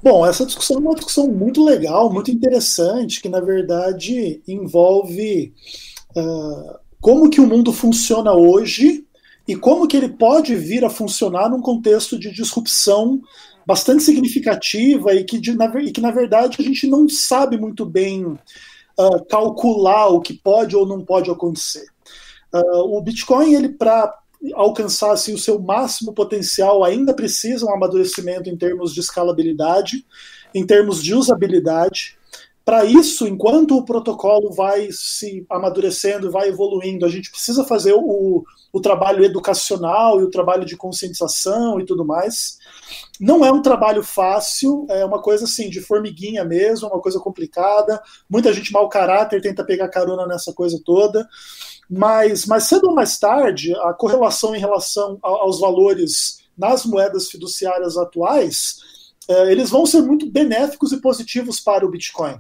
Bom, 0.03 0.27
essa 0.27 0.45
discussão 0.45 0.77
é 0.77 0.81
uma 0.81 0.95
discussão 0.95 1.29
muito 1.29 1.65
legal, 1.65 2.13
muito 2.13 2.31
interessante, 2.31 3.23
que 3.23 3.29
na 3.29 3.41
verdade 3.41 4.43
envolve 4.47 5.55
uh, 6.15 6.79
como 7.01 7.31
que 7.31 7.41
o 7.41 7.47
mundo 7.47 7.73
funciona 7.73 8.35
hoje 8.35 9.07
e 9.47 9.57
como 9.57 9.87
que 9.87 9.97
ele 9.97 10.09
pode 10.09 10.55
vir 10.55 10.85
a 10.85 10.91
funcionar 10.91 11.49
num 11.49 11.61
contexto 11.61 12.19
de 12.19 12.31
disrupção 12.31 13.21
bastante 13.67 14.03
significativa 14.03 15.15
e 15.15 15.25
que, 15.25 15.39
de, 15.39 15.55
na, 15.55 15.67
e 15.81 15.91
que 15.91 16.01
na 16.01 16.11
verdade 16.11 16.57
a 16.61 16.63
gente 16.63 16.87
não 16.87 17.09
sabe 17.09 17.57
muito 17.57 17.87
bem 17.87 18.25
uh, 18.27 19.25
calcular 19.29 20.09
o 20.09 20.21
que 20.21 20.35
pode 20.35 20.77
ou 20.77 20.87
não 20.87 21.03
pode 21.03 21.31
acontecer. 21.31 21.87
Uh, 22.55 22.97
o 22.97 23.03
Bitcoin, 23.03 23.55
ele 23.55 23.69
para 23.69 24.15
alcançar 24.55 25.13
assim, 25.13 25.35
o 25.35 25.39
seu 25.39 25.59
máximo 25.59 26.13
potencial, 26.13 26.85
ainda 26.85 27.13
precisa 27.15 27.67
um 27.67 27.75
amadurecimento 27.75 28.49
em 28.49 28.57
termos 28.57 28.95
de 28.95 29.01
escalabilidade. 29.01 30.05
em 30.55 30.65
termos 30.65 31.03
de 31.03 31.15
usabilidade. 31.15 32.17
Para 32.65 32.85
isso, 32.85 33.27
enquanto 33.27 33.77
o 33.77 33.85
protocolo 33.85 34.51
vai 34.53 34.89
se 34.91 35.45
amadurecendo, 35.51 36.31
vai 36.31 36.49
evoluindo, 36.49 37.05
a 37.05 37.11
gente 37.11 37.31
precisa 37.31 37.63
fazer 37.65 37.93
o, 37.93 38.43
o 38.73 38.81
trabalho 38.81 39.23
educacional 39.23 40.19
e 40.21 40.25
o 40.25 40.31
trabalho 40.31 40.65
de 40.65 40.75
conscientização 40.75 41.79
e 41.79 41.85
tudo 41.85 42.07
mais. 42.07 42.57
Não 43.21 43.45
é 43.45 43.53
um 43.53 43.61
trabalho 43.61 44.03
fácil, 44.03 44.87
é 44.89 45.05
uma 45.05 45.21
coisa 45.21 45.45
assim 45.45 45.69
de 45.69 45.83
formiguinha 45.83 46.43
mesmo, 46.43 46.89
uma 46.89 47.01
coisa 47.01 47.21
complicada. 47.21 48.01
Muita 48.31 48.51
gente 48.51 48.73
mau 48.73 48.89
caráter 48.89 49.43
tenta 49.43 49.63
pegar 49.63 49.89
carona 49.89 50.27
nessa 50.27 50.53
coisa 50.53 50.81
toda. 50.83 51.29
Mas 51.89 52.47
mais 52.47 52.65
cedo 52.65 52.89
ou 52.89 52.95
mais 52.95 53.19
tarde, 53.19 53.75
a 53.77 53.93
correlação 53.93 54.55
em 54.55 54.61
relação 54.61 55.19
aos 55.23 55.61
valores 55.61 56.45
nas 56.57 56.85
moedas 56.85 57.29
fiduciárias 57.29 57.97
atuais, 57.97 58.77
é, 59.29 59.51
eles 59.51 59.71
vão 59.71 59.87
ser 59.87 60.03
muito 60.03 60.31
benéficos 60.31 60.93
e 60.93 61.01
positivos 61.01 61.61
para 61.61 61.85
o 61.85 61.91
Bitcoin. 61.91 62.39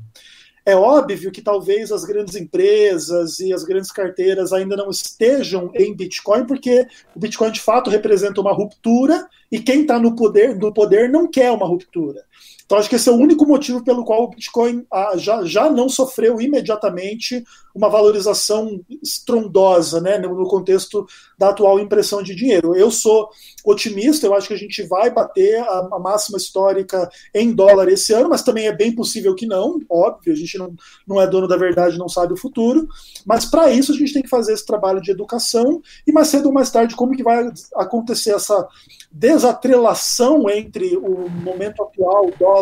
É 0.67 0.75
óbvio 0.75 1.31
que 1.31 1.43
talvez 1.43 1.93
as 1.93 2.05
grandes 2.05 2.35
empresas 2.37 3.39
e 3.39 3.53
as 3.53 3.65
grandes 3.65 3.93
carteiras 3.93 4.51
ainda 4.51 4.75
não 4.77 4.89
estejam 4.89 5.71
em 5.75 5.95
Bitcoin, 5.95 6.47
porque 6.47 6.87
o 7.15 7.19
Bitcoin 7.19 7.51
de 7.53 7.61
fato 7.61 7.91
representa 7.91 8.41
uma 8.41 8.53
ruptura 8.53 9.29
e 9.53 9.61
quem 9.61 9.83
está 9.83 9.99
no 9.99 10.17
poder, 10.17 10.57
no 10.57 10.73
poder 10.73 11.11
não 11.11 11.31
quer 11.31 11.51
uma 11.51 11.67
ruptura. 11.67 12.25
Então, 12.65 12.79
acho 12.79 12.89
que 12.89 12.97
esse 12.97 13.09
é 13.09 13.13
o 13.13 13.17
único 13.17 13.47
motivo 13.47 13.85
pelo 13.85 14.05
qual 14.05 14.25
o 14.25 14.29
Bitcoin 14.29 14.87
ah, 14.91 15.15
já, 15.17 15.45
já 15.45 15.71
não 15.71 15.89
sofreu 15.89 16.41
imediatamente 16.41 17.45
uma 17.75 17.89
valorização 17.89 18.81
estrondosa 19.03 20.01
né, 20.01 20.17
no 20.17 20.47
contexto 20.47 21.05
da 21.37 21.49
atual 21.49 21.81
impressão 21.81 22.23
de 22.23 22.35
dinheiro. 22.35 22.75
Eu 22.77 22.91
sou 22.91 23.29
otimista, 23.65 24.27
eu 24.27 24.35
acho 24.35 24.47
que 24.47 24.55
a 24.55 24.59
gente 24.59 24.83
vai 24.85 25.11
bater 25.11 25.59
a, 25.59 25.89
a, 25.93 25.99
máxima 25.99 26.39
histórica 26.39 27.11
em 27.35 27.53
dólar 27.53 27.89
esse 27.89 28.13
ano, 28.13 28.29
mas 28.29 28.43
também 28.43 28.69
é 28.69 28.73
bem 28.73 28.95
possível 28.95 29.35
que 29.35 29.47
não, 29.47 29.81
óbvio, 29.91 30.33
a 30.33 30.37
gente 30.37 30.57
não, 30.57 30.73
não 31.07 31.21
é 31.21 31.27
dono 31.27 31.49
da 31.49 31.57
verdade, 31.57 31.99
não 31.99 32.09
sabe 32.09 32.33
o 32.33 32.37
futuro, 32.37 32.87
mas 33.27 33.45
para 33.45 33.71
isso 33.71 33.93
a 33.93 33.97
gente 33.97 34.13
tem 34.13 34.23
que 34.23 34.29
fazer 34.29 34.53
esse 34.53 34.65
trabalho 34.65 35.01
de 35.01 35.11
educação 35.11 35.83
e 36.07 36.13
mais 36.13 36.29
cedo 36.29 36.47
ou 36.47 36.53
mais 36.53 36.71
tarde 36.71 36.95
como 36.95 37.17
que 37.17 37.25
vai 37.25 37.51
acontecer 37.75 38.35
essa 38.35 38.69
desatrelação 39.11 40.49
entre 40.49 40.97
o 40.97 41.29
momento 41.29 41.83
atual, 41.83 42.31
dólar, 42.39 42.54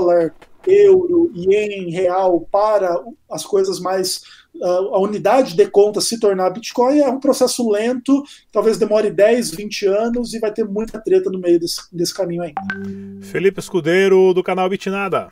euro, 0.67 1.31
ien, 1.35 1.91
real, 1.91 2.47
para 2.51 3.03
as 3.31 3.45
coisas 3.45 3.81
mais 3.81 4.23
a 4.61 4.99
unidade 4.99 5.57
de 5.57 5.67
conta 5.67 6.01
se 6.01 6.21
tornar 6.21 6.51
Bitcoin 6.51 6.99
é 6.99 7.09
um 7.09 7.19
processo 7.19 7.69
lento, 7.71 8.23
talvez 8.53 8.77
demore 8.77 9.11
10, 9.11 9.51
20 9.55 9.87
anos 9.87 10.35
e 10.35 10.39
vai 10.39 10.53
ter 10.53 10.65
muita 10.65 11.01
treta 11.01 11.31
no 11.31 11.39
meio 11.39 11.59
desse, 11.59 11.81
desse 11.91 12.15
caminho 12.15 12.43
ainda. 12.43 12.61
Felipe 13.23 13.59
Escudeiro, 13.59 14.35
do 14.35 14.43
canal 14.43 14.69
Bitnada. 14.69 15.29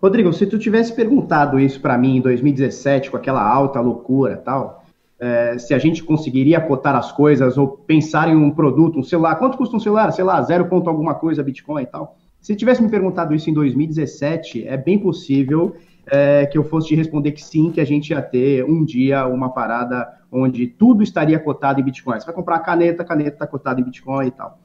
Rodrigo, 0.00 0.32
se 0.32 0.46
tu 0.46 0.58
tivesse 0.58 0.92
perguntado 0.92 1.58
isso 1.58 1.80
para 1.80 1.96
mim 1.96 2.16
em 2.16 2.20
2017, 2.20 3.10
com 3.10 3.16
aquela 3.16 3.42
alta 3.42 3.80
loucura 3.80 4.36
tal, 4.36 4.84
é, 5.18 5.56
se 5.56 5.72
a 5.72 5.78
gente 5.78 6.02
conseguiria 6.02 6.60
cotar 6.60 6.96
as 6.96 7.12
coisas 7.12 7.56
ou 7.56 7.68
pensar 7.68 8.28
em 8.28 8.36
um 8.36 8.50
produto, 8.50 8.98
um 8.98 9.02
celular, 9.02 9.36
quanto 9.36 9.56
custa 9.56 9.76
um 9.76 9.80
celular? 9.80 10.10
Sei 10.12 10.24
lá, 10.24 10.42
zero 10.42 10.68
ponto 10.68 10.90
alguma 10.90 11.14
coisa 11.14 11.42
Bitcoin 11.42 11.82
e 11.82 11.86
tal. 11.86 12.18
Se 12.42 12.56
tivesse 12.56 12.82
me 12.82 12.90
perguntado 12.90 13.32
isso 13.32 13.48
em 13.48 13.54
2017, 13.54 14.66
é 14.66 14.76
bem 14.76 14.98
possível 14.98 15.76
é, 16.10 16.44
que 16.44 16.58
eu 16.58 16.64
fosse 16.64 16.88
te 16.88 16.96
responder 16.96 17.30
que 17.30 17.42
sim, 17.42 17.70
que 17.70 17.80
a 17.80 17.84
gente 17.84 18.10
ia 18.10 18.20
ter 18.20 18.64
um 18.64 18.84
dia 18.84 19.28
uma 19.28 19.50
parada 19.50 20.08
onde 20.30 20.66
tudo 20.66 21.04
estaria 21.04 21.38
cotado 21.38 21.80
em 21.80 21.84
Bitcoin. 21.84 22.18
Você 22.18 22.26
vai 22.26 22.34
comprar 22.34 22.58
caneta, 22.58 23.04
caneta 23.04 23.30
está 23.30 23.46
cotada 23.46 23.80
em 23.80 23.84
Bitcoin 23.84 24.26
e 24.26 24.30
tal. 24.32 24.58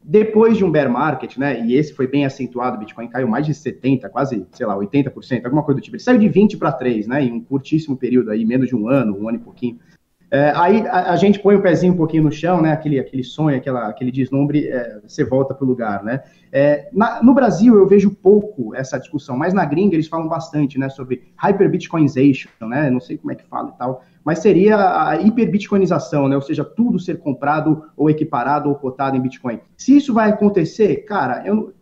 Depois 0.00 0.56
de 0.56 0.64
um 0.64 0.70
bear 0.70 0.88
market, 0.88 1.36
né, 1.36 1.60
e 1.66 1.74
esse 1.74 1.92
foi 1.92 2.06
bem 2.06 2.24
acentuado, 2.24 2.76
o 2.76 2.78
Bitcoin 2.78 3.08
caiu 3.08 3.26
mais 3.26 3.44
de 3.44 3.52
70, 3.52 4.08
quase, 4.08 4.46
sei 4.52 4.64
lá, 4.64 4.76
80%, 4.76 5.44
alguma 5.44 5.64
coisa 5.64 5.80
do 5.80 5.82
tipo. 5.82 5.96
Ele 5.96 6.02
saiu 6.04 6.20
de 6.20 6.28
20 6.28 6.56
para 6.58 6.70
3, 6.70 7.08
né, 7.08 7.24
em 7.24 7.32
um 7.32 7.40
curtíssimo 7.40 7.96
período 7.96 8.30
aí, 8.30 8.44
menos 8.44 8.68
de 8.68 8.76
um 8.76 8.88
ano, 8.88 9.18
um 9.18 9.28
ano 9.28 9.38
e 9.38 9.40
pouquinho. 9.40 9.80
É, 10.28 10.52
aí 10.56 10.84
a, 10.88 11.12
a, 11.12 11.16
gente 11.16 11.38
põe 11.38 11.54
o 11.54 11.62
pezinho 11.62 11.92
um 11.92 11.96
pouquinho 11.96 12.24
no 12.24 12.32
chão, 12.32 12.60
né? 12.60 12.72
Aquele, 12.72 12.98
aquele 12.98 13.22
sonho, 13.22 13.56
aquela, 13.56 13.86
aquele 13.86 14.10
deslumbre, 14.10 14.66
é, 14.66 14.98
você 15.06 15.24
volta 15.24 15.54
para 15.54 15.64
o 15.64 15.68
lugar, 15.68 16.02
né? 16.02 16.22
É, 16.50 16.88
na, 16.92 17.22
no 17.22 17.32
Brasil 17.32 17.76
eu 17.76 17.86
vejo 17.86 18.10
pouco 18.10 18.74
essa 18.74 18.98
discussão, 18.98 19.36
mas 19.36 19.54
na 19.54 19.64
gringa 19.64 19.94
eles 19.94 20.08
falam 20.08 20.26
bastante, 20.26 20.78
né? 20.78 20.88
Sobre 20.88 21.32
hyperbitcoinization, 21.36 22.48
né? 22.62 22.90
Não 22.90 23.00
sei 23.00 23.18
como 23.18 23.30
é 23.30 23.36
que 23.36 23.44
fala 23.44 23.72
e 23.72 23.78
tal, 23.78 24.02
mas 24.24 24.40
seria 24.40 24.76
a 25.08 25.20
hiperbitcoinização, 25.20 26.26
né? 26.28 26.34
Ou 26.34 26.42
seja, 26.42 26.64
tudo 26.64 26.98
ser 26.98 27.18
comprado 27.18 27.84
ou 27.96 28.10
equiparado 28.10 28.68
ou 28.68 28.74
cotado 28.74 29.16
em 29.16 29.20
Bitcoin. 29.20 29.60
Se 29.76 29.96
isso 29.96 30.12
vai 30.12 30.30
acontecer, 30.30 31.04
cara, 31.04 31.46
eu 31.46 31.72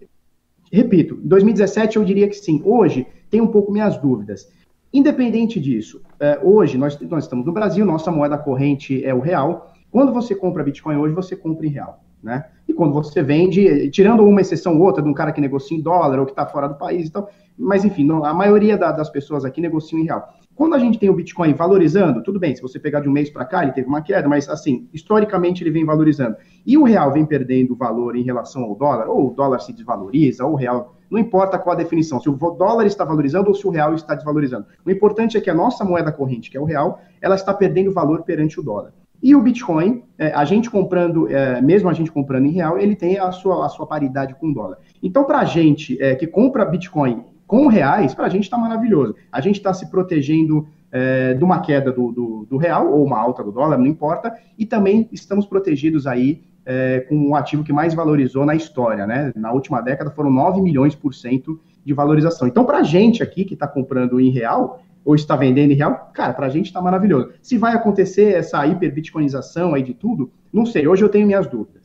repito, 0.71 1.15
em 1.25 1.29
2017 1.29 1.97
eu 1.97 2.05
diria 2.05 2.29
que 2.29 2.35
sim. 2.35 2.61
Hoje 2.63 3.07
tem 3.31 3.41
um 3.41 3.47
pouco 3.47 3.73
minhas 3.73 3.97
dúvidas. 3.97 4.53
Independente 4.95 5.59
disso, 5.59 6.01
é, 6.21 6.39
hoje 6.41 6.79
nós, 6.79 6.97
nós 7.01 7.25
estamos 7.25 7.45
no 7.45 7.53
Brasil, 7.53 7.85
nossa 7.85 8.13
moeda 8.13 8.39
corrente 8.39 9.05
é 9.05 9.13
o 9.13 9.19
real. 9.19 9.73
Quando 9.91 10.13
você 10.13 10.37
compra 10.37 10.63
Bitcoin 10.63 10.95
hoje, 10.95 11.13
você 11.13 11.35
compra 11.35 11.67
em 11.67 11.71
real. 11.71 12.05
Né? 12.23 12.45
E 12.69 12.73
quando 12.73 12.95
você 12.95 13.21
vende, 13.21 13.91
tirando 13.91 14.25
uma 14.25 14.41
exceção 14.41 14.79
ou 14.79 14.83
outra 14.83 15.03
de 15.03 15.09
um 15.09 15.13
cara 15.13 15.33
que 15.33 15.41
negocia 15.41 15.77
em 15.77 15.83
dólar 15.83 16.21
ou 16.21 16.25
que 16.25 16.31
está 16.31 16.47
fora 16.47 16.69
do 16.69 16.77
país 16.77 17.09
e 17.09 17.11
tal, 17.11 17.29
mas 17.59 17.85
enfim, 17.85 18.09
a 18.23 18.33
maioria 18.33 18.79
da, 18.79 18.93
das 18.93 19.11
pessoas 19.11 19.45
aqui 19.45 19.61
negociam 19.61 20.01
em 20.01 20.05
real. 20.05 20.33
Quando 20.55 20.75
a 20.75 20.79
gente 20.79 20.97
tem 20.97 21.11
o 21.11 21.15
Bitcoin 21.15 21.53
valorizando, 21.55 22.23
tudo 22.23 22.39
bem, 22.39 22.55
se 22.55 22.63
você 22.63 22.79
pegar 22.79 23.01
de 23.01 23.09
um 23.09 23.13
mês 23.13 23.29
para 23.29 23.45
cá, 23.45 23.65
ele 23.65 23.73
teve 23.73 23.89
uma 23.89 24.01
queda, 24.01 24.29
mas 24.29 24.49
assim, 24.49 24.89
historicamente 24.95 25.65
ele 25.65 25.73
vem 25.73 25.85
valorizando. 25.85 26.37
E 26.65 26.79
o 26.79 26.85
real 26.85 27.13
vem 27.13 27.27
perdendo 27.27 27.75
valor 27.75 28.15
em 28.15 28.23
relação 28.23 28.63
ao 28.63 28.77
dólar, 28.77 29.09
ou 29.09 29.33
o 29.33 29.35
dólar 29.35 29.59
se 29.59 29.73
desvaloriza, 29.73 30.45
ou 30.45 30.53
o 30.53 30.57
real 30.57 30.95
não 31.15 31.21
importa 31.21 31.57
qual 31.59 31.75
a 31.75 31.79
definição, 31.79 32.21
se 32.21 32.29
o 32.29 32.33
dólar 32.35 32.87
está 32.87 33.05
valorizando 33.05 33.49
ou 33.49 33.55
se 33.55 33.65
o 33.67 33.71
real 33.71 33.95
está 33.95 34.17
desvalorizando. 34.17 34.67
O 34.85 34.91
importante 34.91 35.37
é 35.37 35.41
que 35.41 35.49
a 35.49 35.55
nossa 35.55 35.85
moeda 35.85 36.11
corrente, 36.11 36.51
que 36.51 36.57
é 36.57 36.61
o 36.61 36.65
real, 36.65 37.01
ela 37.23 37.37
está 37.37 37.55
perdendo 37.55 37.93
valor 37.93 38.23
perante 38.23 38.59
o 38.59 38.63
dólar. 38.65 38.93
E 39.23 39.33
o 39.33 39.41
Bitcoin, 39.41 40.03
é, 40.19 40.33
a 40.33 40.45
gente 40.45 40.69
comprando, 40.69 41.31
é, 41.31 41.61
mesmo 41.63 41.89
a 41.89 41.93
gente 41.93 42.11
comprando 42.11 42.47
em 42.47 42.51
real, 42.51 42.77
ele 42.79 42.97
tem 42.97 43.17
a 43.17 43.31
sua, 43.31 43.65
a 43.65 43.69
sua 43.69 43.87
paridade 43.87 44.35
com 44.35 44.49
o 44.49 44.53
dólar. 44.53 44.79
Então, 45.01 45.25
para 45.25 45.39
a 45.39 45.45
gente 45.45 45.97
é, 46.03 46.17
que 46.17 46.27
compra 46.27 46.65
Bitcoin 46.65 47.25
com 47.47 47.69
reais, 47.69 48.13
para 48.13 48.27
a 48.27 48.29
gente 48.29 48.43
está 48.43 48.59
maravilhoso. 48.59 49.15
A 49.31 49.41
gente 49.41 49.57
está 49.57 49.73
se 49.73 49.89
protegendo 49.89 50.67
é, 50.91 51.35
de 51.35 51.45
uma 51.45 51.61
queda 51.61 51.93
do, 51.93 52.11
do, 52.11 52.47
do, 52.51 52.57
real 52.57 52.93
ou 52.93 53.05
uma 53.05 53.19
alta 53.19 53.45
do 53.45 53.53
dólar, 53.53 53.79
não 53.79 53.87
importa, 53.87 54.35
e 54.59 54.67
também 54.67 55.09
estamos 55.13 55.47
protegidos 55.47 56.09
aí 56.09 56.43
é, 56.67 57.01
com 57.01 57.17
o 57.17 57.29
um 57.31 57.37
ativo 57.37 57.65
que 57.65 57.73
mais 57.73 57.95
valorizou 57.95 58.45
na 58.45 58.55
história, 58.55 59.07
né? 59.07 59.33
Na 59.37 59.53
última 59.53 59.81
década 59.81 60.11
foram 60.11 60.31
9 60.31 60.61
milhões 60.61 60.95
por 60.95 61.15
cento 61.15 61.61
de 61.85 61.93
valorização. 61.93 62.49
Então, 62.49 62.65
para 62.65 62.79
a 62.79 62.83
gente 62.83 63.23
aqui 63.23 63.45
que 63.45 63.55
está 63.55 63.69
comprando 63.69 64.19
em 64.21 64.31
real 64.31 64.83
ou 65.05 65.15
está 65.15 65.37
vendendo 65.37 65.73
em 65.73 65.75
real, 65.75 66.11
cara, 66.15 66.33
para 66.33 66.47
a 66.47 66.49
gente 66.49 66.67
está 66.67 66.81
maravilhoso. 66.81 67.33
Se 67.43 67.59
vai 67.59 67.75
acontecer 67.75 68.35
essa 68.35 68.67
hiperbitcoinização 68.67 69.75
aí 69.75 69.83
de 69.83 69.93
tudo, 69.93 70.33
não 70.53 70.65
sei. 70.65 70.89
Hoje 70.89 71.05
eu 71.05 71.09
tenho 71.09 71.27
minhas 71.27 71.47
dúvidas. 71.47 71.85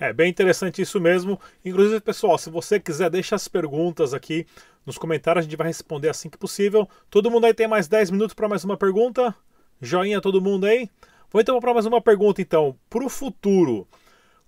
É 0.00 0.12
bem 0.12 0.30
interessante 0.30 0.82
isso 0.82 0.98
mesmo. 0.98 1.38
Inclusive, 1.64 2.00
pessoal, 2.00 2.36
se 2.38 2.50
você 2.50 2.80
quiser, 2.80 3.10
deixa 3.10 3.36
as 3.36 3.46
perguntas 3.46 4.14
aqui 4.14 4.46
nos 4.84 4.98
comentários, 4.98 5.44
a 5.44 5.48
gente 5.48 5.56
vai 5.56 5.66
responder 5.66 6.08
assim 6.08 6.28
que 6.28 6.38
possível. 6.38 6.88
Todo 7.10 7.30
mundo 7.30 7.44
aí 7.44 7.54
tem 7.54 7.68
mais 7.68 7.86
10 7.88 8.10
minutos 8.10 8.34
para 8.34 8.48
mais 8.48 8.64
uma 8.64 8.76
pergunta? 8.76 9.34
Joinha 9.80 10.20
todo 10.20 10.40
mundo 10.40 10.66
aí? 10.66 10.88
Vou 11.34 11.40
então 11.40 11.58
para 11.58 11.74
mais 11.74 11.84
uma 11.84 12.00
pergunta 12.00 12.40
então. 12.40 12.76
Para 12.88 13.04
o 13.04 13.08
futuro, 13.08 13.88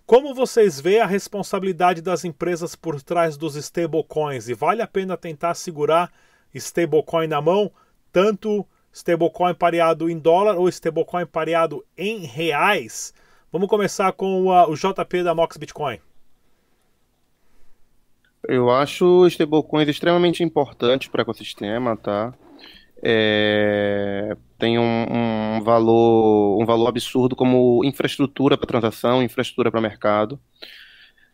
como 0.06 0.32
vocês 0.32 0.80
veem 0.80 1.00
a 1.00 1.04
responsabilidade 1.04 2.00
das 2.00 2.24
empresas 2.24 2.76
por 2.76 3.02
trás 3.02 3.36
dos 3.36 3.56
stablecoins? 3.56 4.48
E 4.48 4.54
vale 4.54 4.80
a 4.80 4.86
pena 4.86 5.16
tentar 5.16 5.54
segurar 5.54 6.12
stablecoin 6.54 7.26
na 7.26 7.42
mão, 7.42 7.72
tanto 8.12 8.64
stablecoin 8.92 9.52
pareado 9.52 10.08
em 10.08 10.16
dólar 10.16 10.54
ou 10.56 10.68
stablecoin 10.68 11.26
pareado 11.26 11.84
em 11.98 12.20
reais? 12.20 13.12
Vamos 13.50 13.66
começar 13.66 14.12
com 14.12 14.46
o 14.46 14.76
JP 14.76 15.24
da 15.24 15.34
Nox 15.34 15.56
Bitcoin. 15.56 15.98
Eu 18.46 18.70
acho 18.70 19.26
stablecoins 19.26 19.88
extremamente 19.88 20.44
importantes 20.44 21.08
para 21.08 21.18
o 21.18 21.22
ecossistema, 21.22 21.96
tá? 21.96 22.32
É, 23.02 24.36
tem 24.58 24.78
um, 24.78 24.82
um, 25.58 25.62
valor, 25.62 26.62
um 26.62 26.64
valor 26.64 26.88
absurdo 26.88 27.36
como 27.36 27.84
infraestrutura 27.84 28.56
para 28.56 28.66
transação, 28.66 29.22
infraestrutura 29.22 29.70
para 29.70 29.80
mercado. 29.80 30.40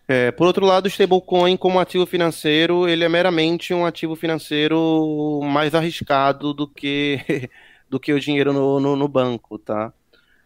É, 0.08 0.32
por 0.32 0.46
outro 0.46 0.66
lado, 0.66 0.86
o 0.86 0.88
stablecoin 0.88 1.56
como 1.56 1.78
ativo 1.78 2.04
financeiro, 2.04 2.88
ele 2.88 3.04
é 3.04 3.08
meramente 3.08 3.72
um 3.72 3.86
ativo 3.86 4.16
financeiro 4.16 5.40
mais 5.44 5.74
arriscado 5.74 6.52
do 6.52 6.66
que, 6.66 7.48
do 7.88 8.00
que 8.00 8.12
o 8.12 8.20
dinheiro 8.20 8.52
no, 8.52 8.80
no, 8.80 8.96
no 8.96 9.08
banco, 9.08 9.58
tá? 9.58 9.92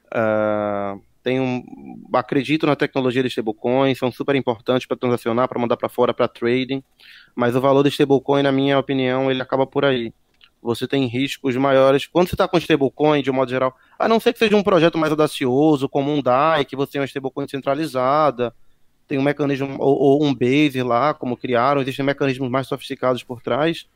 Uh, 0.07 1.03
tem 1.23 1.41
um, 1.41 1.65
acredito 2.13 2.67
na 2.67 2.77
tecnologia 2.77 3.23
de 3.23 3.29
stablecoin, 3.29 3.95
são 3.95 4.13
super 4.13 4.37
importantes 4.37 4.87
para 4.87 4.97
transacionar, 4.97 5.49
para 5.49 5.59
mandar 5.59 5.77
para 5.77 5.89
fora, 5.89 6.15
para 6.15 6.29
trading, 6.29 6.85
mas 7.35 7.57
o 7.57 7.61
valor 7.61 7.83
do 7.83 7.89
stablecoin, 7.89 8.43
na 8.43 8.53
minha 8.53 8.79
opinião, 8.79 9.31
ele 9.31 9.43
acaba 9.43 9.67
por 9.67 9.85
aí 9.85 10.13
você 10.67 10.87
tem 10.87 11.07
riscos 11.07 11.57
maiores. 11.57 12.07
Quando 12.07 12.29
você 12.29 12.35
está 12.35 12.47
com 12.47 12.59
stablecoin, 12.59 13.23
de 13.23 13.31
um 13.31 13.35
modo 13.35 13.51
geral, 13.51 13.75
a 13.99 14.09
não 14.09 14.21
ser 14.21 14.33
que 14.33 14.39
seja 14.39 14.57
um 14.57 14.63
projeto 14.63 14.99
mais 14.99 15.11
audacioso, 15.11 15.89
como 15.89 16.13
um 16.13 16.21
DAI, 16.21 16.65
que 16.65 16.77
você 16.77 16.93
tem 16.93 17.01
uma 17.01 17.07
stablecoin 17.07 17.49
centralizada, 17.49 18.55
tem 19.07 19.19
um 19.19 19.23
mecanismo, 19.23 19.77
ou, 19.79 19.97
ou 19.97 20.25
um 20.25 20.35
base 20.35 20.83
lá, 20.83 21.15
como 21.15 21.37
criaram, 21.37 21.81
existem 21.81 22.05
mecanismos 22.05 22.51
mais 22.51 22.67
sofisticados 22.67 23.23
por 23.23 23.41
trás. 23.41 23.87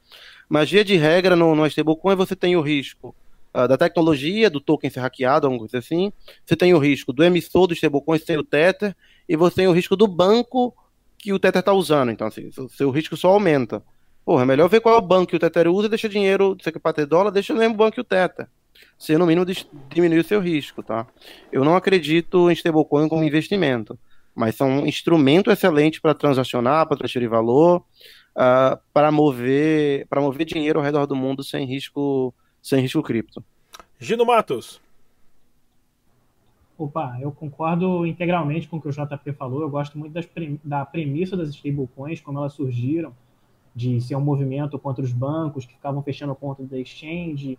Mas, 0.48 0.70
via 0.70 0.84
de 0.84 0.96
regra, 0.96 1.36
no, 1.36 1.54
no 1.54 1.66
stablecoin 1.66 2.14
você 2.14 2.36
tem 2.36 2.56
o 2.56 2.60
risco 2.60 3.14
uh, 3.54 3.66
da 3.66 3.76
tecnologia, 3.76 4.48
do 4.48 4.60
token 4.60 4.90
ser 4.90 5.00
hackeado, 5.00 5.46
alguma 5.46 5.60
coisa 5.60 5.78
assim. 5.78 6.12
Você 6.46 6.56
tem 6.56 6.72
o 6.72 6.78
risco 6.78 7.12
do 7.12 7.24
emissor 7.24 7.66
do 7.66 7.74
stablecoin 7.74 8.18
ser 8.18 8.38
o 8.38 8.44
Tether, 8.44 8.96
e 9.28 9.36
você 9.36 9.56
tem 9.56 9.66
o 9.66 9.72
risco 9.72 9.96
do 9.96 10.06
banco 10.06 10.74
que 11.18 11.32
o 11.32 11.38
Tether 11.38 11.60
está 11.60 11.72
usando. 11.72 12.10
Então, 12.10 12.26
assim, 12.26 12.50
seu 12.70 12.90
risco 12.90 13.16
só 13.16 13.30
aumenta. 13.30 13.82
Porra, 14.24 14.42
é 14.42 14.46
melhor 14.46 14.68
ver 14.68 14.80
qual 14.80 14.94
é 14.94 14.98
o 14.98 15.02
banco 15.02 15.30
que 15.30 15.36
o 15.36 15.38
Tether 15.38 15.68
usa 15.68 15.86
e 15.86 15.90
deixa 15.90 16.08
dinheiro, 16.08 16.56
você 16.60 16.70
quer 16.70 16.78
para 16.78 16.92
ter 16.92 17.06
dólar, 17.06 17.30
deixa 17.30 17.52
o 17.52 17.56
mesmo 17.56 17.74
banco 17.74 17.94
que 17.94 18.00
o 18.00 18.04
Tether. 18.04 18.48
Você, 18.96 19.16
no 19.16 19.26
mínimo, 19.26 19.46
diminuir 19.88 20.20
o 20.20 20.24
seu 20.24 20.40
risco, 20.40 20.82
tá? 20.82 21.06
Eu 21.50 21.64
não 21.64 21.74
acredito 21.74 22.50
em 22.50 22.52
stablecoin 22.52 23.08
como 23.08 23.24
investimento 23.24 23.98
mas 24.34 24.54
são 24.54 24.68
um 24.68 24.86
instrumento 24.86 25.50
excelente 25.50 26.00
para 26.00 26.14
transacionar, 26.14 26.86
para 26.86 26.96
transferir 26.96 27.28
valor, 27.28 27.84
uh, 28.36 28.80
para 28.92 29.10
mover, 29.10 30.06
para 30.08 30.20
mover 30.20 30.46
dinheiro 30.46 30.78
ao 30.78 30.84
redor 30.84 31.06
do 31.06 31.16
mundo 31.16 31.42
sem 31.42 31.66
risco, 31.66 32.34
sem 32.62 32.80
risco 32.80 33.02
cripto. 33.02 33.44
Gino 33.98 34.24
Matos. 34.24 34.80
Opa, 36.78 37.18
eu 37.20 37.30
concordo 37.30 38.06
integralmente 38.06 38.66
com 38.66 38.78
o 38.78 38.80
que 38.80 38.88
o 38.88 38.92
JP 38.92 39.34
falou. 39.34 39.60
Eu 39.60 39.68
gosto 39.68 39.98
muito 39.98 40.14
das, 40.14 40.26
da 40.64 40.86
premissa 40.86 41.36
das 41.36 41.50
stablecoins, 41.50 42.22
como 42.22 42.38
elas 42.38 42.54
surgiram, 42.54 43.14
de 43.80 43.98
ser 43.98 44.14
um 44.14 44.20
movimento 44.20 44.78
contra 44.78 45.02
os 45.02 45.10
bancos 45.10 45.64
que 45.64 45.72
ficavam 45.72 46.02
fechando 46.02 46.32
a 46.32 46.36
conta 46.36 46.62
da 46.62 46.78
exchange 46.78 47.58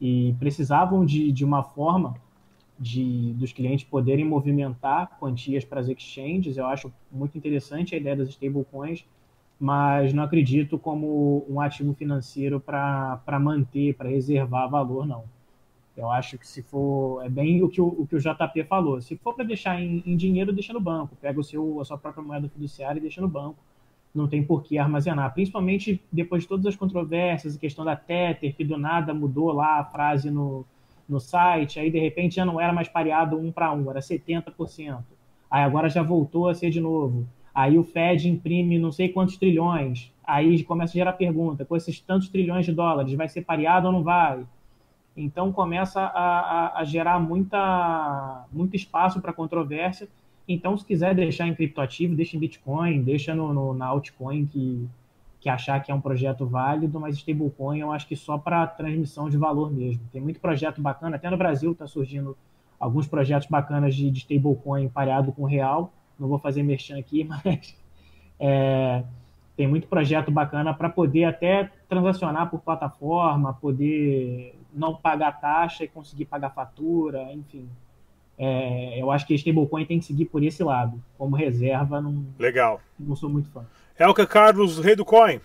e 0.00 0.34
precisavam 0.36 1.06
de, 1.06 1.30
de 1.30 1.44
uma 1.44 1.62
forma 1.62 2.16
de, 2.76 3.32
dos 3.34 3.52
clientes 3.52 3.84
poderem 3.84 4.24
movimentar 4.24 5.16
quantias 5.20 5.64
para 5.64 5.78
as 5.78 5.88
exchanges. 5.88 6.56
Eu 6.56 6.66
acho 6.66 6.92
muito 7.12 7.38
interessante 7.38 7.94
a 7.94 7.98
ideia 7.98 8.16
das 8.16 8.30
stablecoins, 8.30 9.04
mas 9.60 10.12
não 10.12 10.24
acredito 10.24 10.76
como 10.76 11.46
um 11.48 11.60
ativo 11.60 11.94
financeiro 11.94 12.58
para 12.58 13.38
manter, 13.40 13.94
para 13.94 14.08
reservar 14.08 14.68
valor, 14.68 15.06
não. 15.06 15.22
Eu 15.96 16.10
acho 16.10 16.36
que 16.36 16.48
se 16.48 16.62
for, 16.62 17.24
é 17.24 17.28
bem 17.28 17.62
o 17.62 17.68
que 17.68 17.80
o, 17.80 17.86
o, 17.86 18.06
que 18.08 18.16
o 18.16 18.18
JP 18.18 18.64
falou, 18.64 19.00
se 19.00 19.16
for 19.16 19.34
para 19.34 19.44
deixar 19.44 19.80
em, 19.80 20.02
em, 20.04 20.16
dinheiro, 20.16 20.52
deixa 20.52 20.72
no 20.72 20.80
banco, 20.80 21.14
pega 21.20 21.38
o 21.38 21.44
seu, 21.44 21.80
a 21.80 21.84
sua 21.84 21.98
própria 21.98 22.24
moeda 22.24 22.48
fiduciária 22.48 22.98
e 22.98 23.02
deixa 23.02 23.20
no 23.20 23.28
banco, 23.28 23.58
não 24.14 24.26
tem 24.26 24.42
por 24.42 24.62
que 24.62 24.76
armazenar, 24.76 25.32
principalmente 25.32 26.02
depois 26.10 26.42
de 26.42 26.48
todas 26.48 26.66
as 26.66 26.76
controvérsias, 26.76 27.56
a 27.56 27.58
questão 27.58 27.84
da 27.84 27.94
Tether, 27.94 28.54
que 28.54 28.64
do 28.64 28.76
nada 28.76 29.14
mudou 29.14 29.52
lá 29.52 29.78
a 29.78 29.84
frase 29.84 30.30
no, 30.30 30.64
no 31.08 31.20
site, 31.20 31.78
aí 31.78 31.90
de 31.90 31.98
repente 31.98 32.36
já 32.36 32.44
não 32.44 32.60
era 32.60 32.72
mais 32.72 32.88
pareado 32.88 33.38
um 33.38 33.52
para 33.52 33.72
um, 33.72 33.90
era 33.90 34.00
70%. 34.00 34.98
Aí 35.50 35.62
agora 35.62 35.88
já 35.88 36.02
voltou 36.02 36.48
a 36.48 36.54
ser 36.54 36.70
de 36.70 36.80
novo. 36.80 37.26
Aí 37.54 37.76
o 37.76 37.82
Fed 37.82 38.28
imprime 38.28 38.78
não 38.78 38.92
sei 38.92 39.08
quantos 39.08 39.36
trilhões. 39.36 40.12
Aí 40.24 40.62
começa 40.62 40.92
a 40.92 40.94
gerar 40.94 41.12
pergunta: 41.14 41.64
com 41.64 41.76
esses 41.76 42.00
tantos 42.00 42.28
trilhões 42.28 42.64
de 42.64 42.72
dólares, 42.72 43.12
vai 43.14 43.28
ser 43.28 43.42
pareado 43.42 43.88
ou 43.88 43.92
não 43.92 44.02
vai? 44.02 44.44
Então 45.16 45.52
começa 45.52 46.00
a, 46.00 46.06
a, 46.06 46.80
a 46.80 46.84
gerar 46.84 47.18
muita, 47.18 48.46
muito 48.52 48.76
espaço 48.76 49.20
para 49.20 49.32
controvérsia. 49.32 50.08
Então, 50.52 50.76
se 50.76 50.84
quiser 50.84 51.14
deixar 51.14 51.46
em 51.46 51.54
criptoativo, 51.54 52.16
deixa 52.16 52.36
em 52.36 52.40
Bitcoin, 52.40 53.04
deixa 53.04 53.32
no, 53.32 53.54
no, 53.54 53.72
na 53.72 53.86
altcoin 53.86 54.44
que, 54.46 54.84
que 55.38 55.48
achar 55.48 55.80
que 55.80 55.92
é 55.92 55.94
um 55.94 56.00
projeto 56.00 56.44
válido, 56.44 56.98
mas 56.98 57.16
stablecoin 57.18 57.78
eu 57.78 57.92
acho 57.92 58.08
que 58.08 58.16
só 58.16 58.36
para 58.36 58.66
transmissão 58.66 59.30
de 59.30 59.36
valor 59.36 59.72
mesmo. 59.72 60.02
Tem 60.12 60.20
muito 60.20 60.40
projeto 60.40 60.82
bacana, 60.82 61.14
até 61.14 61.30
no 61.30 61.36
Brasil 61.36 61.70
está 61.70 61.86
surgindo 61.86 62.36
alguns 62.80 63.06
projetos 63.06 63.46
bacanas 63.46 63.94
de, 63.94 64.10
de 64.10 64.18
stablecoin 64.18 64.88
pareado 64.88 65.30
com 65.30 65.44
real. 65.44 65.92
Não 66.18 66.26
vou 66.26 66.38
fazer 66.40 66.64
merchan 66.64 66.98
aqui, 66.98 67.22
mas 67.30 67.78
é, 68.40 69.04
tem 69.56 69.68
muito 69.68 69.86
projeto 69.86 70.32
bacana 70.32 70.74
para 70.74 70.88
poder 70.88 71.26
até 71.26 71.70
transacionar 71.88 72.50
por 72.50 72.58
plataforma, 72.60 73.54
poder 73.54 74.58
não 74.74 74.96
pagar 74.96 75.40
taxa 75.40 75.84
e 75.84 75.88
conseguir 75.88 76.24
pagar 76.24 76.50
fatura, 76.50 77.32
enfim. 77.32 77.68
É, 78.42 78.98
eu 78.98 79.10
acho 79.10 79.26
que 79.26 79.34
stablecoin 79.34 79.84
tem 79.84 79.98
que 79.98 80.06
seguir 80.06 80.24
por 80.24 80.42
esse 80.42 80.64
lado. 80.64 80.98
Como 81.18 81.36
reserva, 81.36 82.00
não, 82.00 82.24
Legal. 82.38 82.80
não 82.98 83.14
sou 83.14 83.28
muito 83.28 83.50
fã. 83.50 83.66
Elka 83.98 84.26
Carlos, 84.26 84.78
rei 84.78 84.96
do 84.96 85.04
coin. 85.04 85.42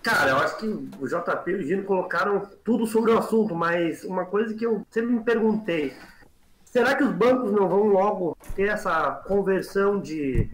Cara, 0.00 0.30
eu 0.30 0.36
acho 0.36 0.58
que 0.58 0.66
o 0.66 1.08
JP 1.08 1.50
e 1.50 1.54
o 1.54 1.62
Gino 1.64 1.82
colocaram 1.82 2.48
tudo 2.62 2.86
sobre 2.86 3.10
o 3.10 3.18
assunto, 3.18 3.52
mas 3.52 4.04
uma 4.04 4.24
coisa 4.24 4.54
que 4.54 4.64
eu 4.64 4.86
sempre 4.90 5.12
me 5.12 5.24
perguntei: 5.24 5.92
será 6.64 6.94
que 6.94 7.02
os 7.02 7.12
bancos 7.12 7.50
não 7.50 7.68
vão 7.68 7.88
logo 7.88 8.36
ter 8.54 8.68
essa 8.68 9.10
conversão 9.26 10.00
de 10.00 10.48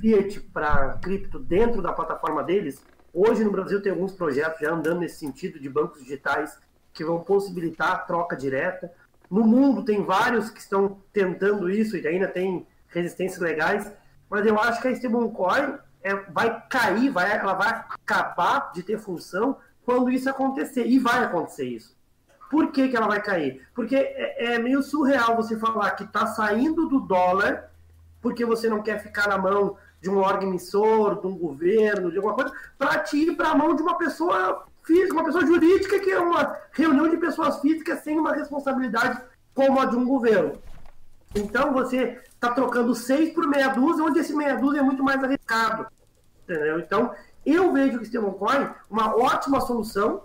fiat 0.00 0.40
para 0.40 0.94
cripto 0.94 1.38
dentro 1.38 1.82
da 1.82 1.92
plataforma 1.92 2.42
deles? 2.42 2.82
Hoje 3.12 3.44
no 3.44 3.50
Brasil 3.50 3.82
tem 3.82 3.92
alguns 3.92 4.12
projetos 4.12 4.60
já 4.60 4.72
andando 4.72 5.00
nesse 5.00 5.18
sentido 5.18 5.60
de 5.60 5.68
bancos 5.68 6.00
digitais 6.02 6.58
que 6.94 7.04
vão 7.04 7.20
possibilitar 7.20 7.92
a 7.92 7.98
troca 7.98 8.34
direta. 8.34 8.90
No 9.30 9.44
mundo 9.44 9.84
tem 9.84 10.02
vários 10.02 10.48
que 10.48 10.60
estão 10.60 10.98
tentando 11.12 11.68
isso 11.68 11.96
e 11.96 12.06
ainda 12.06 12.28
tem 12.28 12.66
resistências 12.88 13.40
legais 13.40 13.92
mas 14.34 14.46
eu 14.46 14.58
acho 14.58 14.82
que 14.82 14.88
a 14.88 14.90
stablecoin 14.90 15.78
é, 16.02 16.14
vai 16.28 16.60
cair, 16.68 17.08
vai, 17.10 17.38
ela 17.38 17.54
vai 17.54 17.68
acabar 17.68 18.72
de 18.72 18.82
ter 18.82 18.98
função 18.98 19.58
quando 19.84 20.10
isso 20.10 20.28
acontecer. 20.28 20.86
E 20.86 20.98
vai 20.98 21.22
acontecer 21.22 21.66
isso. 21.66 21.96
Por 22.50 22.72
que, 22.72 22.88
que 22.88 22.96
ela 22.96 23.06
vai 23.06 23.22
cair? 23.22 23.66
Porque 23.72 23.94
é, 23.94 24.54
é 24.54 24.58
meio 24.58 24.82
surreal 24.82 25.36
você 25.36 25.56
falar 25.56 25.92
que 25.92 26.02
está 26.02 26.26
saindo 26.26 26.88
do 26.88 26.98
dólar 26.98 27.70
porque 28.20 28.44
você 28.44 28.68
não 28.68 28.82
quer 28.82 29.00
ficar 29.00 29.28
na 29.28 29.38
mão 29.38 29.76
de 30.00 30.10
um 30.10 30.18
órgão 30.18 30.48
emissor, 30.48 31.20
de 31.20 31.26
um 31.26 31.38
governo, 31.38 32.10
de 32.10 32.16
alguma 32.16 32.34
coisa, 32.34 32.52
para 32.76 32.98
te 32.98 33.18
ir 33.18 33.36
para 33.36 33.50
a 33.50 33.54
mão 33.54 33.76
de 33.76 33.82
uma 33.82 33.96
pessoa 33.96 34.66
física, 34.84 35.14
uma 35.14 35.24
pessoa 35.24 35.46
jurídica, 35.46 35.98
que 35.98 36.10
é 36.10 36.18
uma 36.18 36.56
reunião 36.72 37.08
de 37.08 37.16
pessoas 37.16 37.60
físicas 37.60 38.00
sem 38.00 38.18
uma 38.18 38.34
responsabilidade 38.34 39.20
como 39.54 39.80
a 39.80 39.86
de 39.86 39.96
um 39.96 40.04
governo. 40.04 40.52
Então 41.34 41.72
você 41.72 42.20
está 42.28 42.52
trocando 42.52 42.94
seis 42.94 43.32
por 43.32 43.46
meia 43.48 43.68
dúzia, 43.68 44.04
onde 44.04 44.18
esse 44.18 44.34
meia 44.34 44.56
dúzia 44.56 44.80
é 44.80 44.82
muito 44.82 45.02
mais 45.02 45.22
arriscado. 45.22 45.86
Entendeu? 46.44 46.78
Então, 46.78 47.14
eu 47.44 47.72
vejo 47.72 47.98
o 47.98 48.02
stablecoin 48.02 48.68
uma 48.90 49.16
ótima 49.16 49.60
solução 49.60 50.22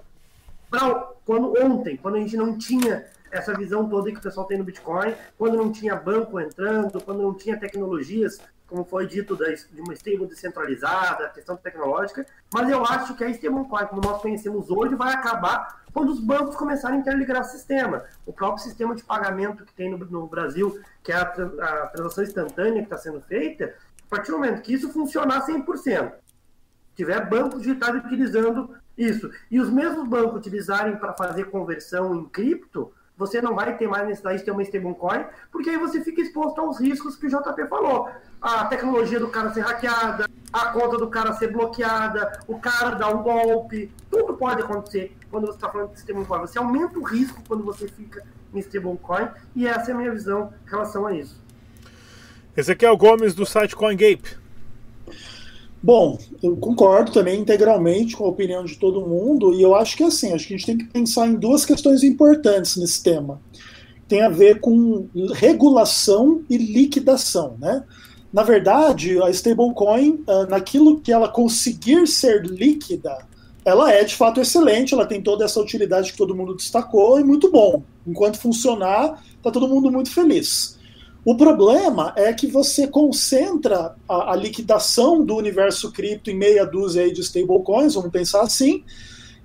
para 0.69 1.13
quando 1.25 1.53
ontem, 1.63 1.97
quando 1.97 2.15
a 2.15 2.19
gente 2.19 2.37
não 2.37 2.57
tinha 2.57 3.05
essa 3.31 3.53
visão 3.53 3.87
toda 3.87 4.11
que 4.11 4.17
o 4.17 4.21
pessoal 4.21 4.45
tem 4.45 4.57
no 4.57 4.63
Bitcoin, 4.63 5.13
quando 5.37 5.55
não 5.55 5.71
tinha 5.71 5.95
banco 5.95 6.39
entrando, 6.39 7.01
quando 7.01 7.21
não 7.21 7.33
tinha 7.33 7.59
tecnologias 7.59 8.39
como 8.69 8.85
foi 8.85 9.07
dito, 9.07 9.35
de 9.35 9.81
uma 9.81 9.93
stable 9.93 10.27
descentralizada, 10.27 11.25
a 11.25 11.29
questão 11.29 11.57
tecnológica, 11.57 12.25
mas 12.53 12.69
eu 12.69 12.85
acho 12.85 13.15
que 13.15 13.23
a 13.23 13.29
stablecoin, 13.29 13.87
como 13.87 14.01
nós 14.01 14.21
conhecemos 14.21 14.69
hoje, 14.69 14.95
vai 14.95 15.13
acabar 15.13 15.81
quando 15.91 16.11
os 16.11 16.19
bancos 16.19 16.55
começarem 16.55 16.97
a 16.97 17.01
interligar 17.01 17.41
o 17.41 17.45
sistema. 17.45 18.05
O 18.25 18.31
próprio 18.31 18.63
sistema 18.63 18.95
de 18.95 19.03
pagamento 19.03 19.65
que 19.65 19.73
tem 19.73 19.89
no, 19.89 19.97
no 19.97 20.27
Brasil, 20.27 20.79
que 21.03 21.11
é 21.11 21.15
a, 21.15 21.21
a 21.23 21.87
transação 21.87 22.23
instantânea 22.23 22.81
que 22.81 22.83
está 22.83 22.97
sendo 22.97 23.19
feita, 23.21 23.73
a 24.05 24.09
partir 24.09 24.31
do 24.31 24.37
momento 24.37 24.61
que 24.61 24.73
isso 24.73 24.93
funcionar 24.93 25.45
100%, 25.45 26.13
tiver 26.95 27.27
bancos 27.27 27.61
digitais 27.61 27.95
utilizando 27.95 28.75
isso, 28.97 29.31
e 29.49 29.59
os 29.59 29.69
mesmos 29.69 30.07
bancos 30.07 30.37
utilizarem 30.37 30.97
para 30.97 31.13
fazer 31.13 31.45
conversão 31.45 32.13
em 32.15 32.25
cripto, 32.25 32.93
você 33.19 33.41
não 33.41 33.53
vai 33.53 33.75
ter 33.77 33.85
mais 33.85 34.07
necessidade 34.07 34.37
de 34.39 34.45
ter 34.45 34.51
uma 34.51 34.63
stablecoin, 34.63 35.25
porque 35.51 35.69
aí 35.69 35.77
você 35.77 36.01
fica 36.01 36.21
exposto 36.21 36.61
aos 36.61 36.79
riscos 36.79 37.17
que 37.17 37.27
o 37.27 37.29
JP 37.29 37.67
falou. 37.67 38.09
A 38.41 38.63
tecnologia 38.63 39.19
do 39.19 39.27
cara 39.27 39.53
ser 39.53 39.59
hackeada, 39.59 40.25
a 40.53 40.67
conta 40.67 40.97
do 40.97 41.09
cara 41.09 41.33
ser 41.33 41.51
bloqueada, 41.51 42.39
o 42.47 42.57
cara 42.57 42.91
dar 42.91 43.13
um 43.13 43.21
golpe, 43.21 43.91
tudo 44.09 44.35
pode 44.35 44.61
acontecer 44.61 45.13
quando 45.29 45.47
você 45.47 45.55
está 45.55 45.69
falando 45.69 45.91
de 45.91 45.99
stablecoin. 45.99 46.39
Você 46.39 46.57
aumenta 46.57 46.97
o 46.97 47.03
risco 47.03 47.43
quando 47.45 47.61
você 47.61 47.89
fica 47.89 48.23
em 48.53 48.59
stablecoin, 48.59 49.27
e 49.53 49.67
essa 49.67 49.91
é 49.91 49.93
a 49.93 49.97
minha 49.97 50.11
visão 50.11 50.53
em 50.65 50.69
relação 50.69 51.05
a 51.05 51.13
isso. 51.13 51.43
Ezequiel 52.55 52.95
Gomes, 52.95 53.35
do 53.35 53.45
site 53.45 53.75
CoinGape. 53.75 54.37
Bom, 55.81 56.17
eu 56.43 56.57
concordo 56.57 57.11
também 57.11 57.39
integralmente 57.39 58.15
com 58.15 58.25
a 58.25 58.29
opinião 58.29 58.65
de 58.65 58.75
todo 58.75 59.07
mundo, 59.07 59.53
e 59.53 59.61
eu 59.61 59.73
acho 59.73 59.95
que 59.95 60.03
assim, 60.03 60.33
acho 60.33 60.45
que 60.45 60.53
a 60.53 60.57
gente 60.57 60.65
tem 60.65 60.77
que 60.77 60.85
pensar 60.85 61.25
em 61.27 61.35
duas 61.35 61.65
questões 61.65 62.03
importantes 62.03 62.75
nesse 62.75 63.01
tema. 63.01 63.39
Tem 64.07 64.21
a 64.21 64.29
ver 64.29 64.59
com 64.59 65.07
regulação 65.33 66.43
e 66.49 66.57
liquidação, 66.57 67.55
né? 67.59 67.83
Na 68.31 68.43
verdade, 68.43 69.21
a 69.21 69.29
stablecoin, 69.29 70.21
ah, 70.27 70.45
naquilo 70.49 70.99
que 70.99 71.11
ela 71.11 71.29
conseguir 71.29 72.05
ser 72.07 72.45
líquida, 72.45 73.17
ela 73.63 73.91
é 73.91 74.03
de 74.03 74.15
fato 74.15 74.41
excelente, 74.41 74.93
ela 74.93 75.05
tem 75.05 75.21
toda 75.21 75.45
essa 75.45 75.61
utilidade 75.61 76.11
que 76.11 76.17
todo 76.17 76.35
mundo 76.35 76.55
destacou 76.55 77.19
e 77.19 77.23
muito 77.23 77.51
bom. 77.51 77.83
Enquanto 78.05 78.39
funcionar, 78.39 79.23
está 79.37 79.49
todo 79.51 79.67
mundo 79.67 79.91
muito 79.91 80.11
feliz. 80.11 80.78
O 81.29 81.37
problema 81.37 82.11
é 82.15 82.33
que 82.33 82.47
você 82.47 82.87
concentra 82.87 83.95
a, 84.09 84.33
a, 84.33 84.35
liquidação 84.35 85.23
do 85.23 85.35
universo 85.35 85.91
cripto 85.91 86.31
em 86.31 86.35
meia 86.35 86.65
dúzia 86.65 87.13
de 87.13 87.21
stablecoins, 87.21 87.93
vamos 87.93 88.09
pensar 88.09 88.41
assim, 88.41 88.83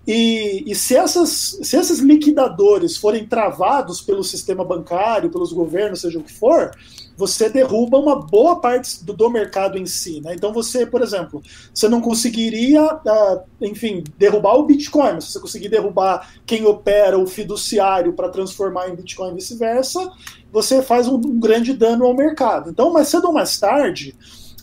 E, 0.07 0.65
e 0.67 0.75
se, 0.75 0.97
essas, 0.97 1.59
se 1.63 1.77
esses 1.77 1.99
liquidadores 1.99 2.97
forem 2.97 3.27
travados 3.27 4.01
pelo 4.01 4.25
sistema 4.25 4.65
bancário, 4.65 5.31
pelos 5.31 5.53
governos, 5.53 6.01
seja 6.01 6.19
o 6.19 6.23
que 6.23 6.33
for, 6.33 6.71
você 7.17 7.49
derruba 7.49 7.99
uma 7.99 8.21
boa 8.21 8.61
parte 8.61 9.05
do, 9.05 9.13
do 9.13 9.31
mercado 9.31 9.79
em 9.79 9.87
si. 9.87 10.21
Né? 10.21 10.35
Então 10.35 10.53
você, 10.53 10.85
por 10.85 11.03
exemplo, 11.03 11.43
você 11.73 11.89
não 11.89 12.01
conseguiria, 12.01 12.83
uh, 12.83 13.41
enfim, 13.61 14.03
derrubar 14.19 14.55
o 14.57 14.65
Bitcoin, 14.65 15.15
mas 15.15 15.25
se 15.25 15.33
você 15.33 15.41
conseguir 15.41 15.69
derrubar 15.69 16.35
quem 16.45 16.67
opera 16.67 17.19
o 17.19 17.27
fiduciário 17.27 18.13
para 18.13 18.29
transformar 18.29 18.89
em 18.89 18.97
Bitcoin 18.97 19.33
e 19.33 19.35
vice-versa, 19.35 20.11
você 20.53 20.83
faz 20.83 21.09
um, 21.09 21.17
um 21.17 21.39
grande 21.39 21.73
dano 21.73 22.05
ao 22.05 22.15
mercado. 22.15 22.71
Então, 22.71 22.93
mais 22.93 23.09
cedo 23.09 23.27
ou 23.27 23.33
mais 23.33 23.59
tarde, 23.59 24.17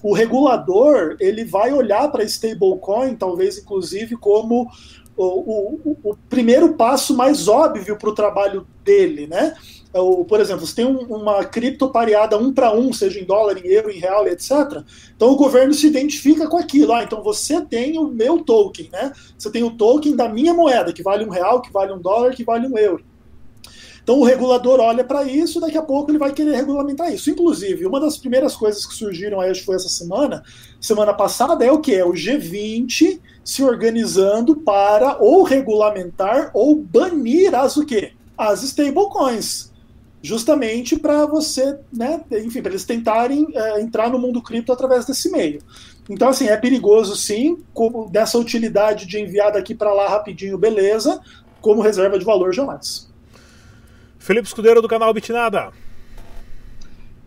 o 0.03 0.13
regulador 0.13 1.15
ele 1.19 1.45
vai 1.45 1.71
olhar 1.73 2.11
para 2.11 2.23
stablecoin, 2.23 3.15
talvez 3.15 3.57
inclusive 3.57 4.17
como 4.17 4.69
o, 5.15 5.25
o, 5.25 5.97
o 6.03 6.17
primeiro 6.29 6.73
passo 6.73 7.15
mais 7.15 7.47
óbvio 7.47 7.97
para 7.97 8.09
o 8.09 8.15
trabalho 8.15 8.65
dele, 8.83 9.27
né? 9.27 9.55
É 9.93 9.99
o, 9.99 10.23
por 10.23 10.39
exemplo, 10.39 10.65
você 10.65 10.75
tem 10.75 10.85
um, 10.85 10.99
uma 11.01 11.43
cripto 11.43 11.89
pareada 11.89 12.37
um 12.37 12.53
para 12.53 12.73
um, 12.73 12.93
seja 12.93 13.19
em 13.19 13.25
dólar, 13.25 13.57
em 13.57 13.67
euro, 13.67 13.91
em 13.91 13.99
real, 13.99 14.25
etc. 14.27 14.83
Então 15.15 15.29
o 15.31 15.35
governo 15.35 15.73
se 15.73 15.87
identifica 15.87 16.47
com 16.47 16.57
aquilo. 16.57 16.93
Ah, 16.93 17.03
então 17.03 17.21
você 17.21 17.61
tem 17.61 17.97
o 17.97 18.07
meu 18.07 18.39
token, 18.39 18.89
né? 18.91 19.11
Você 19.37 19.51
tem 19.51 19.63
o 19.63 19.71
token 19.71 20.15
da 20.15 20.29
minha 20.29 20.53
moeda, 20.53 20.93
que 20.93 21.03
vale 21.03 21.25
um 21.25 21.29
real, 21.29 21.61
que 21.61 21.71
vale 21.71 21.91
um 21.91 21.99
dólar, 21.99 22.33
que 22.33 22.43
vale 22.43 22.67
um 22.67 22.77
euro. 22.77 23.03
Então 24.03 24.19
o 24.19 24.23
regulador 24.23 24.79
olha 24.79 25.03
para 25.03 25.23
isso 25.23 25.59
daqui 25.59 25.77
a 25.77 25.81
pouco 25.81 26.09
ele 26.09 26.17
vai 26.17 26.31
querer 26.31 26.55
regulamentar 26.55 27.13
isso. 27.13 27.29
Inclusive, 27.29 27.85
uma 27.85 27.99
das 27.99 28.17
primeiras 28.17 28.55
coisas 28.55 28.85
que 28.85 28.93
surgiram 28.93 29.39
aí, 29.39 29.51
acho 29.51 29.59
que 29.59 29.65
foi 29.65 29.75
essa 29.75 29.89
semana, 29.89 30.43
semana 30.79 31.13
passada, 31.13 31.63
é 31.63 31.71
o 31.71 31.79
que? 31.79 31.93
É 31.93 32.05
o 32.05 32.13
G20 32.13 33.19
se 33.43 33.63
organizando 33.63 34.55
para 34.55 35.17
ou 35.19 35.43
regulamentar 35.43 36.49
ou 36.53 36.75
banir 36.75 37.53
as 37.53 37.77
o 37.77 37.85
quê? 37.85 38.13
As 38.37 38.63
stablecoins. 38.63 39.70
Justamente 40.23 40.99
para 40.99 41.25
você, 41.25 41.79
né, 41.91 42.21
enfim, 42.31 42.61
para 42.61 42.71
eles 42.71 42.85
tentarem 42.85 43.47
é, 43.55 43.81
entrar 43.81 44.09
no 44.09 44.19
mundo 44.19 44.41
cripto 44.41 44.71
através 44.71 45.05
desse 45.05 45.31
meio. 45.31 45.61
Então, 46.09 46.29
assim, 46.29 46.47
é 46.47 46.57
perigoso 46.57 47.15
sim, 47.15 47.57
como 47.73 48.09
dessa 48.09 48.37
utilidade 48.37 49.07
de 49.07 49.19
enviar 49.19 49.51
daqui 49.51 49.73
para 49.73 49.93
lá 49.93 50.07
rapidinho, 50.09 50.57
beleza, 50.57 51.19
como 51.59 51.81
reserva 51.81 52.19
de 52.19 52.25
valor 52.25 52.53
jamais. 52.53 53.09
Felipe 54.19 54.47
Escudeiro 54.47 54.81
do 54.81 54.87
canal 54.87 55.13
Bitnada. 55.13 55.71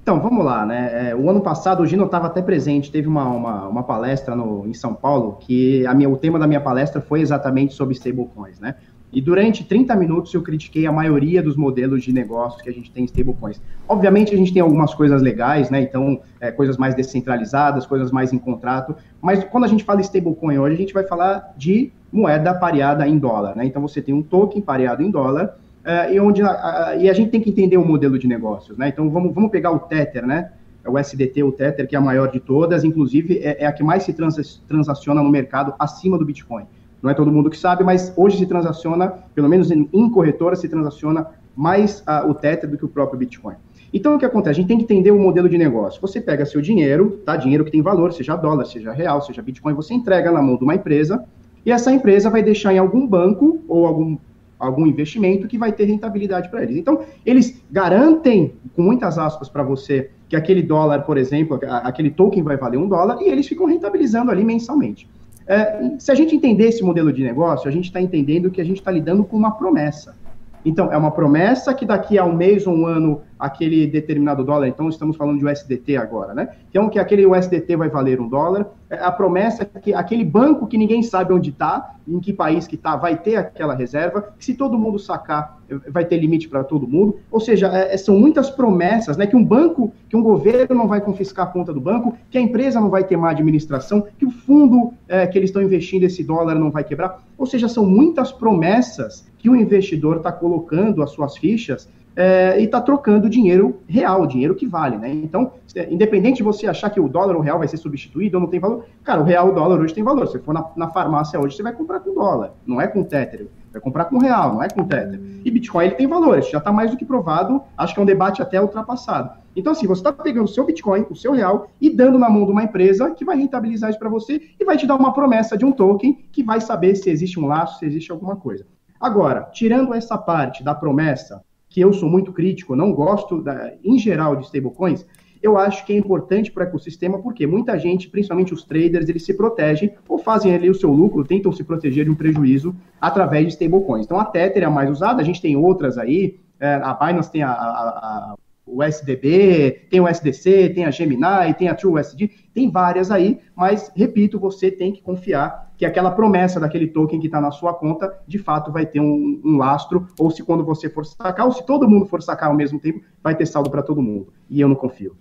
Então, 0.04 0.20
vamos 0.20 0.44
lá, 0.44 0.66
né? 0.66 1.09
É, 1.09 1.16
o 1.16 1.30
ano 1.30 1.40
passado 1.40 1.83
o 1.83 1.87
Gino 1.87 2.04
estava 2.04 2.26
até 2.26 2.42
presente, 2.42 2.92
teve 2.92 3.09
uma, 3.09 3.24
uma, 3.24 3.68
uma, 3.68 3.83
palestra 3.83 4.37
no, 4.37 4.66
em 4.66 4.74
São 4.74 4.92
Paulo, 4.92 5.38
que 5.40 5.87
a 5.87 5.94
minha, 5.94 6.11
o 6.11 6.16
tema 6.18 6.38
da 6.38 6.46
minha 6.46 6.61
palestra 6.61 7.00
foi 7.00 7.22
exatamente 7.22 7.72
sobre 7.72 7.94
stablecoins, 7.94 8.61
né? 8.61 8.74
E 9.14 9.20
durante 9.20 9.62
30 9.62 9.94
minutos 9.94 10.35
eu 10.35 10.42
critiquei 10.42 10.87
a 10.87 10.92
maioria 10.92 11.40
dos 11.40 11.57
modelos 11.57 12.03
de 12.03 12.12
negócios 12.12 12.61
que 12.61 12.68
a 12.68 12.72
gente 12.72 12.90
tem 12.90 13.05
em 13.05 13.07
stablecoins. 13.07 13.61
Obviamente 13.88 14.35
a 14.35 14.37
gente 14.37 14.53
tem 14.53 14.61
algumas 14.61 14.92
coisas 14.92 15.22
legais, 15.22 15.70
né? 15.70 15.81
Então, 15.81 16.20
é, 16.40 16.50
coisas 16.50 16.77
mais 16.77 16.96
descentralizadas, 16.96 17.87
coisas 17.87 18.11
mais 18.11 18.33
em 18.33 18.38
contrato. 18.38 18.96
Mas 19.22 19.44
quando 19.44 19.64
a 19.64 19.68
gente 19.68 19.85
fala 19.85 20.00
stablecoin 20.00 20.59
hoje, 20.59 20.74
a 20.74 20.79
gente 20.79 20.92
vai 20.92 21.05
falar 21.05 21.55
de 21.57 21.92
moeda 22.12 22.53
pareada 22.55 23.07
em 23.07 23.16
dólar, 23.16 23.57
né? 23.57 23.64
Então 23.64 23.81
você 23.81 24.03
tem 24.03 24.12
um 24.12 24.22
token 24.22 24.61
pareado 24.61 25.03
em 25.03 25.11
dólar 25.11 25.57
uh, 25.85 26.12
e 26.12 26.18
onde 26.18 26.42
a, 26.42 26.96
e 26.98 27.09
a 27.09 27.12
gente 27.12 27.31
tem 27.31 27.40
que 27.40 27.50
entender 27.50 27.77
o 27.77 27.85
modelo 27.85 28.18
de 28.18 28.27
negócios, 28.27 28.77
né? 28.77 28.88
Então 28.88 29.09
vamos, 29.11 29.33
vamos 29.33 29.50
pegar 29.50 29.70
o 29.70 29.79
Tether, 29.79 30.27
né? 30.27 30.50
É 30.85 30.90
o 30.90 30.98
SDT, 30.98 31.42
o 31.42 31.53
Tether, 31.53 31.88
que 31.88 31.94
é 31.94 31.98
a 31.98 32.03
maior 32.03 32.31
de 32.31 32.40
todas, 32.40 32.85
inclusive 32.85 33.38
é, 33.38 33.62
é 33.62 33.66
a 33.66 33.72
que 33.72 33.83
mais 33.83 34.03
se 34.03 34.12
trans, 34.12 34.62
transaciona 34.68 35.22
no 35.22 35.31
mercado 35.31 35.72
acima 35.79 36.18
do 36.18 36.24
Bitcoin. 36.24 36.66
Não 37.05 37.11
é 37.11 37.14
todo 37.14 37.31
mundo 37.31 37.51
que 37.51 37.59
sabe, 37.59 37.85
mas 37.85 38.14
hoje 38.17 38.38
se 38.38 38.47
transaciona, 38.47 39.09
pelo 39.35 39.47
menos 39.47 39.71
em, 39.71 39.87
em 39.93 40.09
corretora, 40.09 40.57
se 40.57 40.67
transaciona 40.71 41.27
mais 41.55 42.01
uh, 42.01 42.31
o 42.31 42.35
Tether 42.35 42.69
do 42.69 42.79
que 42.79 42.85
o 42.87 42.88
próprio 42.88 43.19
Bitcoin. 43.19 43.57
Então, 43.93 44.17
o 44.17 44.19
que 44.19 44.25
acontece? 44.25 44.53
A 44.53 44.55
gente 44.55 44.69
tem 44.69 44.79
que 44.79 44.85
entender 44.85 45.11
o 45.11 45.19
modelo 45.19 45.47
de 45.47 45.59
negócio. 45.59 46.01
Você 46.01 46.19
pega 46.19 46.47
seu 46.47 46.62
dinheiro, 46.62 47.21
tá? 47.23 47.37
Dinheiro 47.37 47.62
que 47.62 47.71
tem 47.71 47.83
valor, 47.83 48.14
seja 48.14 48.35
dólar, 48.37 48.64
seja 48.64 48.90
real, 48.90 49.21
seja 49.21 49.43
Bitcoin, 49.43 49.75
você 49.75 49.93
entrega 49.93 50.33
na 50.33 50.40
mão 50.40 50.57
de 50.57 50.64
uma 50.64 50.75
empresa, 50.75 51.23
e 51.67 51.71
essa 51.71 51.93
empresa 51.93 52.31
vai 52.31 52.43
deixar 52.43 52.73
em 52.73 52.79
algum 52.79 53.07
banco 53.07 53.61
ou 53.69 53.87
algum 53.87 54.17
algum 54.59 54.87
investimento 54.87 55.47
que 55.47 55.59
vai 55.59 55.73
ter 55.73 55.85
rentabilidade 55.85 56.49
para 56.49 56.62
eles. 56.62 56.77
Então, 56.79 57.01
eles 57.27 57.62
garantem, 57.71 58.55
com 58.75 58.81
muitas 58.81 59.19
aspas 59.19 59.47
para 59.49 59.62
você, 59.62 60.11
que 60.27 60.37
aquele 60.37 60.62
dólar, 60.62 61.01
por 61.01 61.19
exemplo, 61.19 61.61
aquele 61.83 62.11
token 62.11 62.43
vai 62.43 62.57
valer 62.57 62.79
um 62.79 62.88
dólar 62.88 63.21
e 63.21 63.29
eles 63.29 63.47
ficam 63.47 63.67
rentabilizando 63.67 64.31
ali 64.31 64.43
mensalmente. 64.43 65.07
É, 65.46 65.98
se 65.98 66.11
a 66.11 66.14
gente 66.14 66.35
entender 66.35 66.68
esse 66.68 66.83
modelo 66.83 67.12
de 67.12 67.22
negócio, 67.22 67.68
a 67.68 67.72
gente 67.72 67.87
está 67.87 68.00
entendendo 68.00 68.50
que 68.50 68.61
a 68.61 68.64
gente 68.64 68.78
está 68.78 68.90
lidando 68.90 69.24
com 69.24 69.37
uma 69.37 69.52
promessa. 69.52 70.16
Então, 70.64 70.90
é 70.92 70.96
uma 70.96 71.11
promessa 71.11 71.74
que 71.74 71.85
daqui 71.85 72.18
a 72.18 72.24
um 72.24 72.35
mês 72.35 72.66
ou 72.66 72.74
um 72.74 72.87
ano 72.87 73.20
aquele 73.38 73.87
determinado 73.87 74.42
dólar, 74.42 74.68
então 74.68 74.88
estamos 74.88 75.16
falando 75.16 75.38
de 75.38 75.44
USDT 75.44 75.96
agora, 75.96 76.33
né? 76.33 76.48
Então, 76.70 76.88
que 76.88 76.98
aquele 76.98 77.27
USDT 77.27 77.77
vai 77.77 77.90
valer 77.90 78.20
um 78.20 78.29
dólar, 78.29 78.66
é, 78.88 78.96
a 78.96 79.12
promessa 79.12 79.68
é 79.74 79.79
que 79.79 79.92
aquele 79.92 80.24
banco 80.24 80.66
que 80.66 80.79
ninguém 80.79 81.03
sabe 81.03 81.33
onde 81.33 81.50
está, 81.50 81.94
em 82.09 82.18
que 82.20 82.33
país 82.33 82.66
que 82.66 82.77
está, 82.77 82.96
vai 82.96 83.16
ter 83.16 83.37
aquela 83.37 83.74
reserva, 83.74 84.33
se 84.38 84.55
todo 84.55 84.79
mundo 84.79 84.98
sacar, 84.98 85.59
vai 85.90 86.05
ter 86.05 86.16
limite 86.16 86.48
para 86.48 86.64
todo 86.64 86.87
mundo. 86.87 87.18
Ou 87.31 87.40
seja, 87.40 87.68
é, 87.68 87.94
é, 87.94 87.96
são 87.96 88.18
muitas 88.18 88.48
promessas, 88.48 89.16
né? 89.16 89.27
Que 89.27 89.37
um 89.37 89.44
banco, 89.44 89.92
que 90.09 90.16
um 90.16 90.22
governo 90.22 90.74
não 90.74 90.88
vai 90.88 91.00
confiscar 91.00 91.46
a 91.46 91.50
conta 91.50 91.72
do 91.72 91.81
banco, 91.81 92.16
que 92.31 92.38
a 92.38 92.40
empresa 92.40 92.81
não 92.81 92.88
vai 92.88 93.05
ter 93.05 93.16
má 93.16 93.31
administração, 93.31 94.07
que 94.18 94.24
o 94.24 94.31
fundo 94.31 94.94
é, 95.09 95.27
que 95.27 95.37
eles 95.38 95.50
estão 95.50 95.62
investindo 95.62 96.05
esse 96.05 96.24
dólar 96.24 96.55
não 96.55 96.70
vai 96.70 96.85
quebrar. 96.85 97.22
Ou 97.37 97.46
seja, 97.46 97.68
são 97.68 97.85
muitas 97.85 98.33
promessas 98.33 99.27
que 99.44 99.50
o 99.50 99.54
investidor 99.54 100.16
está 100.16 100.33
colocando 100.33 101.02
as 101.02 101.11
suas 101.11 101.37
fichas 101.37 101.87
é, 102.16 102.59
e 102.59 102.64
está 102.64 102.80
trocando 102.80 103.28
dinheiro 103.28 103.83
real, 103.87 104.26
dinheiro 104.26 104.54
que 104.54 104.66
vale, 104.66 104.96
né? 104.96 105.12
Então, 105.12 105.52
é, 105.76 105.92
independente 105.92 106.38
de 106.38 106.42
você 106.42 106.66
achar 106.66 106.88
que 106.88 106.98
o 106.98 107.07
dólar 107.07 107.35
ou 107.35 107.42
o 107.42 107.44
real 107.44 107.59
vai 107.59 107.68
ser 107.68 107.76
substituído 107.76 108.38
ou 108.38 108.40
não 108.40 108.48
tem 108.48 108.59
valor, 108.59 108.87
cara, 109.02 109.20
o 109.20 109.24
real 109.24 109.50
o 109.50 109.52
dólar 109.52 109.78
hoje 109.78 109.92
tem 109.92 110.02
valor. 110.02 110.26
Se 110.26 110.33
você 110.33 110.38
for 110.38 110.54
na, 110.54 110.64
na 110.74 110.88
farmácia 110.88 111.38
hoje, 111.38 111.57
você 111.57 111.62
vai 111.62 111.74
comprar 111.74 112.00
com 112.00 112.14
dólar, 112.14 112.54
não 112.66 112.80
é 112.80 112.87
com 112.87 113.04
Tether. 113.04 113.46
Vai 113.70 113.83
comprar 113.83 114.07
com 114.07 114.16
real, 114.16 114.54
não 114.54 114.62
é 114.62 114.68
com 114.70 114.83
Tether. 114.83 115.20
E 115.44 115.50
Bitcoin 115.50 115.85
ele 115.85 115.94
tem 115.94 116.07
valor, 116.07 116.38
isso 116.38 116.50
já 116.50 116.57
está 116.57 116.72
mais 116.72 116.90
do 116.90 116.96
que 116.96 117.04
provado, 117.04 117.61
acho 117.76 117.92
que 117.92 118.00
é 118.00 118.02
um 118.02 118.07
debate 118.07 118.40
até 118.40 118.59
ultrapassado. 118.59 119.28
Então, 119.54 119.72
assim, 119.72 119.87
você 119.87 120.00
está 120.00 120.11
pegando 120.11 120.46
o 120.46 120.48
seu 120.48 120.64
Bitcoin, 120.64 121.04
o 121.11 121.14
seu 121.14 121.33
real, 121.33 121.68
e 121.78 121.90
dando 121.90 122.18
na 122.18 122.30
mão 122.30 122.46
de 122.46 122.50
uma 122.50 122.62
empresa 122.62 123.11
que 123.11 123.26
vai 123.26 123.37
rentabilizar 123.37 123.90
isso 123.90 123.98
para 123.98 124.09
você 124.09 124.40
e 124.59 124.64
vai 124.64 124.78
te 124.78 124.87
dar 124.87 124.96
uma 124.96 125.12
promessa 125.12 125.54
de 125.54 125.66
um 125.66 125.72
token 125.72 126.18
que 126.33 126.42
vai 126.42 126.62
saber 126.62 126.94
se 126.94 127.11
existe 127.11 127.38
um 127.38 127.46
laço, 127.46 127.78
se 127.78 127.85
existe 127.85 128.11
alguma 128.11 128.37
coisa. 128.37 128.64
Agora, 129.05 129.43
tirando 129.53 129.93
essa 129.93 130.17
parte 130.17 130.64
da 130.64 130.75
promessa, 130.75 131.45
que 131.69 131.79
eu 131.79 131.93
sou 131.93 132.09
muito 132.09 132.33
crítico, 132.33 132.75
não 132.75 132.90
gosto, 132.90 133.43
da, 133.43 133.75
em 133.85 133.99
geral, 133.99 134.35
de 134.35 134.47
stablecoins, 134.47 135.05
eu 135.43 135.59
acho 135.59 135.85
que 135.85 135.93
é 135.93 135.97
importante 135.99 136.51
para 136.51 136.64
o 136.64 136.67
ecossistema, 136.67 137.21
porque 137.21 137.47
muita 137.47 137.79
gente, 137.79 138.09
principalmente 138.09 138.55
os 138.55 138.64
traders, 138.64 139.07
eles 139.07 139.23
se 139.23 139.35
protegem 139.35 139.93
ou 140.09 140.17
fazem 140.17 140.55
ali 140.55 140.71
o 140.71 140.75
seu 140.75 140.90
lucro, 140.90 141.23
tentam 141.23 141.53
se 141.53 141.62
proteger 141.62 142.07
de 142.07 142.11
um 142.11 142.14
prejuízo 142.14 142.75
através 142.99 143.45
de 143.47 143.53
stablecoins. 143.53 144.07
Então, 144.07 144.19
a 144.19 144.25
Tether 144.25 144.62
é 144.62 144.67
a 144.67 144.71
mais 144.71 144.88
usada, 144.88 145.21
a 145.21 145.25
gente 145.25 145.43
tem 145.43 145.55
outras 145.55 145.99
aí, 145.99 146.38
é, 146.59 146.77
a 146.77 146.95
Binance 146.95 147.31
tem 147.31 147.43
a, 147.43 147.51
a, 147.51 147.53
a 147.53 148.35
o 148.67 148.83
SDB, 148.83 149.87
tem 149.90 150.01
o 150.01 150.09
SDC, 150.09 150.71
tem 150.71 150.87
a 150.87 150.90
Gemini, 150.90 151.53
tem 151.59 151.69
a 151.69 151.75
TrueUSD, 151.75 152.31
tem 152.55 152.71
várias 152.71 153.11
aí, 153.11 153.40
mas, 153.55 153.90
repito, 153.97 154.38
você 154.38 154.71
tem 154.71 154.93
que 154.93 155.03
confiar 155.03 155.73
que 155.77 155.85
aquela 155.85 156.12
promessa 156.12 156.61
daquele 156.61 156.87
token 156.87 157.19
que 157.19 157.27
está 157.27 157.40
na 157.40 157.51
sua 157.51 157.75
conta, 157.75 158.17
de 158.27 158.38
fato 158.38 158.71
vai 158.71 158.87
ter 158.87 159.01
um, 159.01 159.40
um, 159.45 159.57
lastro, 159.57 160.07
ou 160.17 160.31
se 160.31 160.45
quando 160.45 160.64
você 160.64 160.88
for 160.88 161.05
sacar, 161.05 161.45
ou 161.47 161.53
se 161.53 161.67
todo 161.67 161.88
mundo 161.88 162.07
for 162.07 162.23
sacar 162.23 162.49
ao 162.49 162.57
mesmo 162.57 162.79
tempo, 162.79 163.03
vai 163.21 163.35
ter 163.35 163.45
saldo 163.45 163.69
para 163.69 163.83
todo 163.83 164.01
mundo. 164.01 164.33
E 164.49 164.61
eu 164.61 164.69
não 164.69 164.77
confio. 164.77 165.17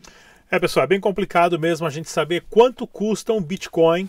É, 0.49 0.59
pessoal, 0.59 0.83
é 0.83 0.87
bem 0.87 0.99
complicado 0.99 1.59
mesmo 1.59 1.87
a 1.87 1.89
gente 1.89 2.07
saber 2.07 2.45
quanto 2.47 2.85
custa 2.85 3.33
um 3.33 3.41
Bitcoin, 3.41 4.07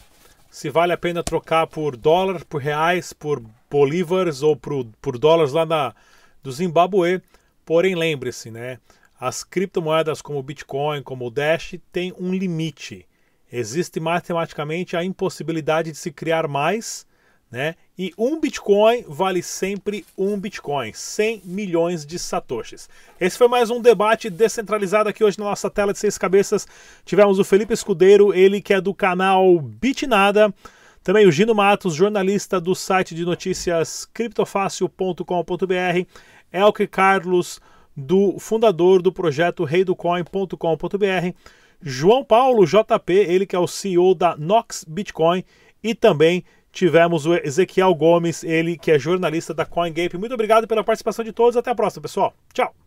se 0.50 0.68
vale 0.68 0.92
a 0.92 0.98
pena 0.98 1.22
trocar 1.22 1.66
por 1.66 1.96
dólar, 1.96 2.44
por 2.44 2.60
reais, 2.60 3.14
por 3.14 3.42
bolívares 3.70 4.42
ou 4.42 4.54
por, 4.54 4.86
por 5.00 5.18
dólares 5.18 5.52
lá 5.52 5.64
na, 5.64 5.94
do 6.42 6.52
Zimbabue. 6.52 7.22
Porém, 7.64 7.94
lembre-se, 7.94 8.50
né? 8.50 8.78
As 9.18 9.42
criptomoedas 9.42 10.20
como 10.20 10.38
o 10.38 10.42
Bitcoin, 10.42 11.02
como 11.02 11.26
o 11.26 11.30
Dash, 11.30 11.76
têm 11.90 12.12
um 12.20 12.32
limite. 12.32 13.06
Existe 13.56 14.00
matematicamente 14.00 14.96
a 14.96 15.04
impossibilidade 15.04 15.92
de 15.92 15.96
se 15.96 16.10
criar 16.10 16.48
mais, 16.48 17.06
né? 17.48 17.76
E 17.96 18.12
um 18.18 18.40
Bitcoin 18.40 19.04
vale 19.06 19.44
sempre 19.44 20.04
um 20.18 20.36
Bitcoin, 20.36 20.92
100 20.92 21.42
milhões 21.44 22.04
de 22.04 22.18
satoshis. 22.18 22.88
Esse 23.20 23.38
foi 23.38 23.46
mais 23.46 23.70
um 23.70 23.80
debate 23.80 24.28
descentralizado 24.28 25.08
aqui 25.08 25.22
hoje 25.22 25.38
na 25.38 25.44
nossa 25.44 25.70
tela 25.70 25.92
de 25.92 26.00
seis 26.00 26.18
cabeças. 26.18 26.66
Tivemos 27.04 27.38
o 27.38 27.44
Felipe 27.44 27.72
Escudeiro, 27.72 28.34
ele 28.34 28.60
que 28.60 28.74
é 28.74 28.80
do 28.80 28.92
canal 28.92 29.56
Bitnada. 29.60 30.52
Também 31.04 31.24
o 31.24 31.30
Gino 31.30 31.54
Matos, 31.54 31.94
jornalista 31.94 32.60
do 32.60 32.74
site 32.74 33.14
de 33.14 33.24
notícias 33.24 34.04
criptofácil.com.br. 34.12 36.08
Elke 36.52 36.88
Carlos, 36.88 37.60
do 37.96 38.36
fundador 38.40 39.00
do 39.00 39.12
projeto 39.12 39.62
reidocoin.com.br, 39.62 41.36
João 41.84 42.24
Paulo 42.24 42.64
JP, 42.64 43.12
ele 43.12 43.44
que 43.44 43.54
é 43.54 43.58
o 43.58 43.66
CEO 43.66 44.14
da 44.14 44.34
Nox 44.36 44.84
Bitcoin, 44.88 45.44
e 45.82 45.94
também 45.94 46.42
tivemos 46.72 47.26
o 47.26 47.34
Ezequiel 47.34 47.94
Gomes, 47.94 48.42
ele 48.42 48.78
que 48.78 48.90
é 48.90 48.98
jornalista 48.98 49.52
da 49.52 49.66
CoinGape. 49.66 50.16
Muito 50.16 50.32
obrigado 50.34 50.66
pela 50.66 50.82
participação 50.82 51.24
de 51.24 51.32
todos. 51.32 51.56
Até 51.56 51.70
a 51.70 51.74
próxima, 51.74 52.02
pessoal. 52.02 52.34
Tchau. 52.52 52.83